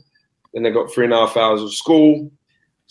Then 0.53 0.61
they 0.61 0.69
got 0.69 0.93
three 0.93 1.05
and 1.05 1.13
a 1.15 1.25
half 1.25 1.35
hours 1.35 1.63
of 1.63 1.73
school. 1.73 2.31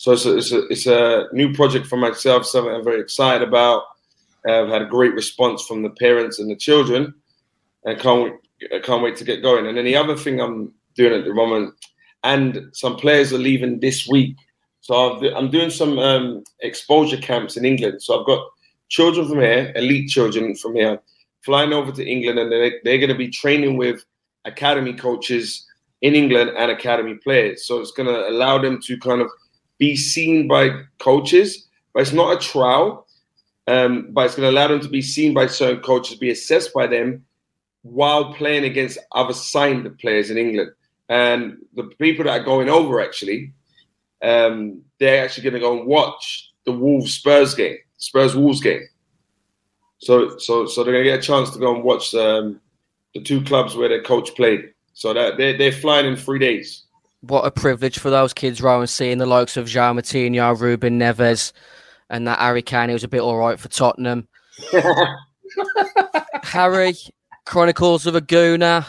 So 0.01 0.13
it's 0.13 0.25
a, 0.25 0.35
it's 0.35 0.51
a, 0.51 0.67
it's 0.69 0.87
a 0.87 1.27
new 1.31 1.53
project 1.53 1.85
for 1.85 1.95
myself, 1.95 2.47
something 2.47 2.73
I'm 2.73 2.83
very 2.83 2.99
excited 2.99 3.47
about. 3.47 3.83
I've 4.49 4.67
had 4.67 4.81
a 4.81 4.87
great 4.87 5.13
response 5.13 5.63
from 5.63 5.83
the 5.83 5.91
parents 5.91 6.39
and 6.39 6.49
the 6.49 6.55
children, 6.55 7.13
and 7.85 7.99
can't 7.99 8.33
I 8.73 8.79
can't 8.79 9.03
wait 9.03 9.15
to 9.17 9.23
get 9.23 9.43
going. 9.43 9.67
And 9.67 9.77
then 9.77 9.85
the 9.85 9.95
other 9.95 10.17
thing 10.17 10.41
I'm 10.41 10.73
doing 10.95 11.13
at 11.13 11.25
the 11.25 11.35
moment, 11.35 11.75
and 12.23 12.71
some 12.73 12.95
players 12.95 13.31
are 13.31 13.37
leaving 13.37 13.79
this 13.79 14.07
week, 14.07 14.37
so 14.79 14.95
I've, 14.95 15.35
I'm 15.35 15.51
doing 15.51 15.69
some 15.69 15.99
um, 15.99 16.43
exposure 16.61 17.17
camps 17.17 17.55
in 17.55 17.63
England. 17.63 18.01
So 18.01 18.19
I've 18.19 18.25
got 18.25 18.43
children 18.89 19.27
from 19.27 19.39
here, 19.39 19.71
elite 19.75 20.09
children 20.09 20.55
from 20.55 20.73
here, 20.77 20.99
flying 21.45 21.73
over 21.73 21.91
to 21.91 22.03
England, 22.03 22.39
and 22.39 22.51
they're, 22.51 22.71
they're 22.83 22.97
going 22.97 23.09
to 23.09 23.15
be 23.15 23.29
training 23.29 23.77
with 23.77 24.03
academy 24.45 24.93
coaches 24.93 25.63
in 26.01 26.15
England 26.15 26.53
and 26.57 26.71
academy 26.71 27.19
players. 27.23 27.67
So 27.67 27.79
it's 27.79 27.91
going 27.91 28.09
to 28.09 28.29
allow 28.29 28.57
them 28.57 28.81
to 28.87 28.97
kind 28.97 29.21
of 29.21 29.29
be 29.81 29.95
seen 29.95 30.47
by 30.47 30.69
coaches, 30.99 31.67
but 31.91 32.01
it's 32.01 32.13
not 32.13 32.35
a 32.35 32.39
trial. 32.39 33.07
Um, 33.67 34.09
but 34.11 34.25
it's 34.25 34.35
going 34.35 34.47
to 34.47 34.55
allow 34.55 34.67
them 34.67 34.79
to 34.81 34.87
be 34.87 35.01
seen 35.01 35.33
by 35.33 35.47
certain 35.47 35.81
coaches, 35.81 36.17
be 36.17 36.29
assessed 36.29 36.73
by 36.73 36.85
them 36.87 37.25
while 37.81 38.33
playing 38.33 38.63
against 38.63 38.99
other 39.13 39.33
signed 39.33 39.97
players 39.97 40.29
in 40.29 40.37
England. 40.37 40.71
And 41.09 41.57
the 41.75 41.83
people 41.83 42.25
that 42.25 42.41
are 42.41 42.43
going 42.43 42.69
over 42.69 43.01
actually, 43.01 43.53
um, 44.21 44.81
they're 44.99 45.23
actually 45.23 45.43
going 45.43 45.55
to 45.55 45.59
go 45.59 45.77
and 45.79 45.87
watch 45.87 46.51
the 46.65 46.71
Wolves 46.71 47.15
Spurs 47.15 47.55
game, 47.55 47.77
Spurs 47.97 48.35
Wolves 48.35 48.61
game. 48.61 48.87
So, 49.97 50.37
so, 50.37 50.67
so 50.67 50.83
they're 50.83 50.93
going 50.93 51.05
to 51.05 51.11
get 51.11 51.19
a 51.19 51.23
chance 51.23 51.49
to 51.51 51.59
go 51.59 51.73
and 51.73 51.83
watch 51.83 52.13
um, 52.13 52.61
the 53.15 53.21
two 53.21 53.43
clubs 53.43 53.75
where 53.75 53.89
their 53.89 54.03
coach 54.03 54.35
played. 54.35 54.73
So 54.93 55.13
that 55.13 55.37
they're, 55.37 55.57
they're 55.57 55.71
flying 55.71 56.05
in 56.05 56.15
three 56.15 56.39
days. 56.39 56.83
What 57.21 57.45
a 57.45 57.51
privilege 57.51 57.99
for 57.99 58.09
those 58.09 58.33
kids, 58.33 58.61
Rohan, 58.61 58.87
seeing 58.87 59.19
the 59.19 59.27
likes 59.27 59.55
of 59.55 59.67
João 59.67 59.99
Moutinho, 59.99 60.59
Ruben 60.59 60.99
Neves, 60.99 61.53
and 62.09 62.27
that 62.27 62.39
Harry 62.39 62.63
Kane, 62.63 62.89
who 62.89 62.93
was 62.93 63.03
a 63.03 63.07
bit 63.07 63.21
all 63.21 63.37
right 63.37 63.59
for 63.59 63.69
Tottenham. 63.69 64.27
Harry, 66.43 66.95
Chronicles 67.45 68.07
of 68.07 68.15
a 68.15 68.21
Gooner, 68.21 68.85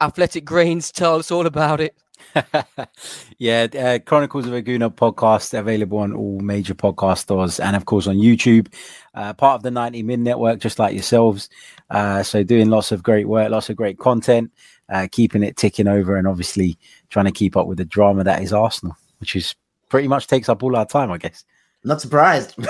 Athletic 0.00 0.44
Greens, 0.44 0.92
tell 0.92 1.16
us 1.16 1.32
all 1.32 1.46
about 1.46 1.80
it. 1.80 1.96
yeah, 3.38 3.66
uh, 3.78 3.98
Chronicles 3.98 4.46
of 4.46 4.54
a 4.54 4.62
Gooner 4.62 4.94
podcast 4.94 5.58
available 5.58 5.98
on 5.98 6.12
all 6.14 6.38
major 6.40 6.74
podcast 6.74 7.18
stores 7.18 7.60
and, 7.60 7.76
of 7.76 7.86
course, 7.86 8.06
on 8.06 8.16
YouTube. 8.16 8.72
Uh, 9.14 9.34
part 9.34 9.56
of 9.56 9.62
the 9.62 9.70
90 9.70 10.02
Min 10.02 10.22
Network, 10.22 10.60
just 10.60 10.78
like 10.78 10.94
yourselves. 10.94 11.48
Uh, 11.90 12.22
so, 12.22 12.42
doing 12.42 12.70
lots 12.70 12.92
of 12.92 13.02
great 13.02 13.28
work, 13.28 13.50
lots 13.50 13.68
of 13.68 13.76
great 13.76 13.98
content, 13.98 14.50
uh, 14.88 15.08
keeping 15.10 15.42
it 15.42 15.56
ticking 15.56 15.88
over, 15.88 16.16
and 16.16 16.26
obviously 16.26 16.78
trying 17.10 17.26
to 17.26 17.32
keep 17.32 17.56
up 17.56 17.66
with 17.66 17.78
the 17.78 17.84
drama 17.84 18.24
that 18.24 18.42
is 18.42 18.52
Arsenal, 18.52 18.96
which 19.20 19.36
is 19.36 19.54
pretty 19.88 20.08
much 20.08 20.26
takes 20.26 20.48
up 20.48 20.62
all 20.62 20.76
our 20.76 20.86
time, 20.86 21.10
I 21.10 21.18
guess. 21.18 21.44
Not 21.84 22.00
surprised. 22.00 22.54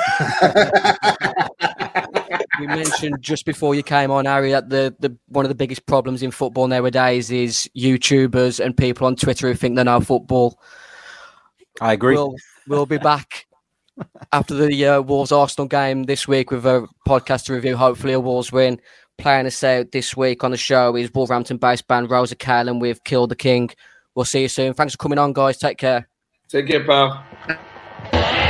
we 2.58 2.66
mentioned 2.66 3.20
just 3.20 3.44
before 3.44 3.74
you 3.74 3.82
came 3.82 4.10
on, 4.10 4.24
Harry, 4.24 4.50
that 4.52 4.70
the, 4.70 4.94
the 5.00 5.16
one 5.28 5.44
of 5.44 5.50
the 5.50 5.54
biggest 5.54 5.84
problems 5.86 6.22
in 6.22 6.30
football 6.30 6.66
nowadays 6.66 7.30
is 7.30 7.68
YouTubers 7.76 8.64
and 8.64 8.76
people 8.76 9.06
on 9.06 9.16
Twitter 9.16 9.48
who 9.48 9.54
think 9.54 9.76
they 9.76 9.84
know 9.84 10.00
football. 10.00 10.58
I 11.80 11.92
agree. 11.92 12.14
We'll, 12.14 12.34
we'll 12.68 12.86
be 12.86 12.98
back 12.98 13.46
after 14.32 14.54
the 14.54 14.86
uh, 14.86 15.02
Wolves 15.02 15.32
Arsenal 15.32 15.68
game 15.68 16.04
this 16.04 16.26
week 16.26 16.50
with 16.50 16.64
a 16.64 16.86
podcast 17.06 17.44
to 17.46 17.54
review. 17.54 17.76
Hopefully, 17.76 18.14
a 18.14 18.20
Wolves 18.20 18.52
win. 18.52 18.80
Playing 19.22 19.46
us 19.46 19.62
out 19.62 19.92
this 19.92 20.16
week 20.16 20.42
on 20.42 20.50
the 20.50 20.56
show 20.56 20.96
is 20.96 21.14
Wolverhampton 21.14 21.56
based 21.56 21.86
band 21.86 22.10
Rosa 22.10 22.34
Kalen 22.34 22.80
with 22.80 23.04
Kill 23.04 23.28
the 23.28 23.36
King. 23.36 23.70
We'll 24.16 24.24
see 24.24 24.42
you 24.42 24.48
soon. 24.48 24.74
Thanks 24.74 24.94
for 24.94 24.98
coming 24.98 25.18
on, 25.18 25.32
guys. 25.32 25.58
Take 25.58 25.78
care. 25.78 26.08
Take 26.48 26.66
care, 26.66 26.84
pal. 26.84 28.41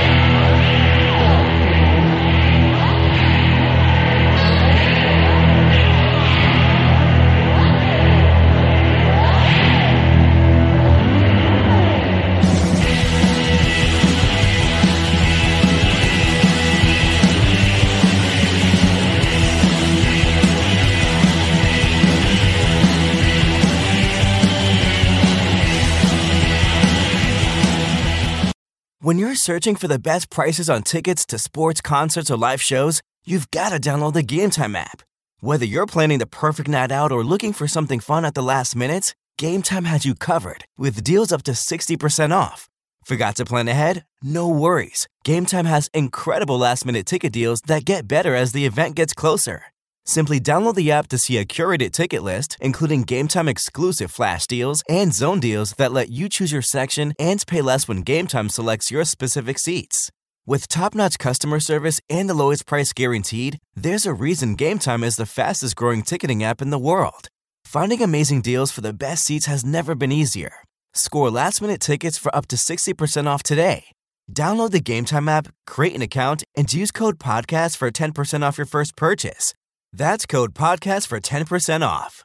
When 29.05 29.19
you're 29.19 29.35
searching 29.35 29.75
for 29.75 29.89
the 29.89 29.99
best 29.99 30.31
prices 30.31 30.71
on 30.71 30.85
tickets 30.85 31.27
to 31.27 31.37
sports, 31.37 31.81
concerts, 31.81 32.31
or 32.31 32.37
live 32.37 32.63
shows, 32.63 33.03
you've 33.27 33.51
got 33.51 33.71
to 33.71 33.81
download 33.81 34.13
the 34.13 34.23
Game 34.23 34.49
Time 34.51 34.77
app. 34.77 35.03
Whether 35.41 35.65
you're 35.65 35.87
planning 35.87 36.21
the 36.21 36.27
perfect 36.29 36.69
night 36.69 36.93
out 36.93 37.11
or 37.11 37.25
looking 37.25 37.53
for 37.53 37.67
something 37.67 37.99
fun 37.99 38.25
at 38.25 38.35
the 38.35 38.45
last 38.45 38.77
minute, 38.77 39.17
Game 39.39 39.61
Time 39.61 39.87
has 39.87 40.07
you 40.07 40.15
covered 40.15 40.67
with 40.79 41.03
deals 41.03 41.33
up 41.33 41.43
to 41.45 41.51
60% 41.51 42.31
off. 42.31 42.69
Forgot 43.05 43.35
to 43.39 43.45
plan 43.45 43.67
ahead? 43.67 44.05
No 44.23 44.47
worries. 44.49 45.09
Game 45.25 45.47
Time 45.47 45.67
has 45.67 45.91
incredible 45.93 46.57
last 46.57 46.87
minute 46.87 47.05
ticket 47.05 47.33
deals 47.33 47.61
that 47.63 47.85
get 47.85 48.07
better 48.07 48.37
as 48.37 48.53
the 48.53 48.67
event 48.67 48.95
gets 48.95 49.15
closer. 49.15 49.65
Simply 50.05 50.41
download 50.41 50.75
the 50.75 50.91
app 50.91 51.07
to 51.09 51.19
see 51.19 51.39
a 51.39 51.45
curated 51.45 51.93
ticket 51.93 52.23
list, 52.23 52.57
including 52.61 53.03
Game 53.03 53.29
Time 53.29 53.49
exclusive 53.49 54.11
flash 54.11 54.47
deals 54.47 54.83
and 54.89 55.15
zone 55.15 55.39
deals 55.39 55.73
that 55.73 55.93
let 55.93 56.11
you 56.11 56.29
choose 56.29 56.51
your 56.51 56.63
section 56.63 57.15
and 57.21 57.47
pay 57.47 57.63
less 57.63 57.87
when 57.87 57.99
Game 57.99 58.27
Time 58.27 58.49
selects 58.49 58.91
your 58.91 59.05
specific 59.05 59.59
seats. 59.59 60.11
With 60.45 60.67
top 60.67 60.97
notch 60.97 61.19
customer 61.19 61.61
service 61.61 62.01
and 62.11 62.29
the 62.29 62.35
lowest 62.35 62.67
price 62.67 62.93
guaranteed, 62.93 63.59
there's 63.77 64.05
a 64.05 64.13
reason 64.13 64.57
Game 64.57 64.81
Time 64.81 65.05
is 65.05 65.15
the 65.15 65.27
fastest 65.27 65.77
growing 65.77 66.03
ticketing 66.03 66.43
app 66.43 66.61
in 66.61 66.71
the 66.71 66.81
world. 66.81 67.29
Finding 67.65 68.03
amazing 68.03 68.43
deals 68.43 68.73
for 68.73 68.81
the 68.81 68.93
best 68.93 69.25
seats 69.25 69.47
has 69.47 69.65
never 69.65 69.95
been 69.95 70.11
easier. 70.11 70.53
Score 70.95 71.31
last 71.31 71.63
minute 71.63 71.81
tickets 71.81 72.19
for 72.19 72.35
up 72.35 72.49
to 72.49 72.57
60% 72.57 73.29
off 73.29 73.45
today. 73.45 73.85
Download 74.33 74.73
the 74.73 74.81
Game 74.81 75.05
Time 75.05 75.29
app, 75.29 75.47
create 75.65 75.95
an 75.95 76.03
account, 76.03 76.43
and 76.57 76.73
use 76.73 76.91
code 76.91 77.21
PODCAST 77.21 77.77
for 77.77 77.93
10% 77.93 78.43
off 78.43 78.59
your 78.59 78.67
first 78.67 78.97
purchase. 78.97 79.55
That's 79.93 80.27
code 80.27 80.55
podcast 80.55 81.07
for 81.07 81.21
10% 81.21 81.87
off. 81.87 82.25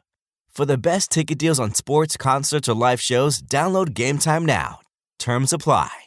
For 0.49 0.65
the 0.65 0.77
best 0.77 1.11
ticket 1.11 1.37
deals 1.37 1.59
on 1.59 1.73
sports, 1.75 2.17
concerts, 2.17 2.67
or 2.67 2.73
live 2.73 3.01
shows, 3.01 3.41
download 3.41 3.93
Game 3.93 4.17
Time 4.17 4.45
now. 4.45 4.79
Terms 5.19 5.53
apply. 5.53 6.06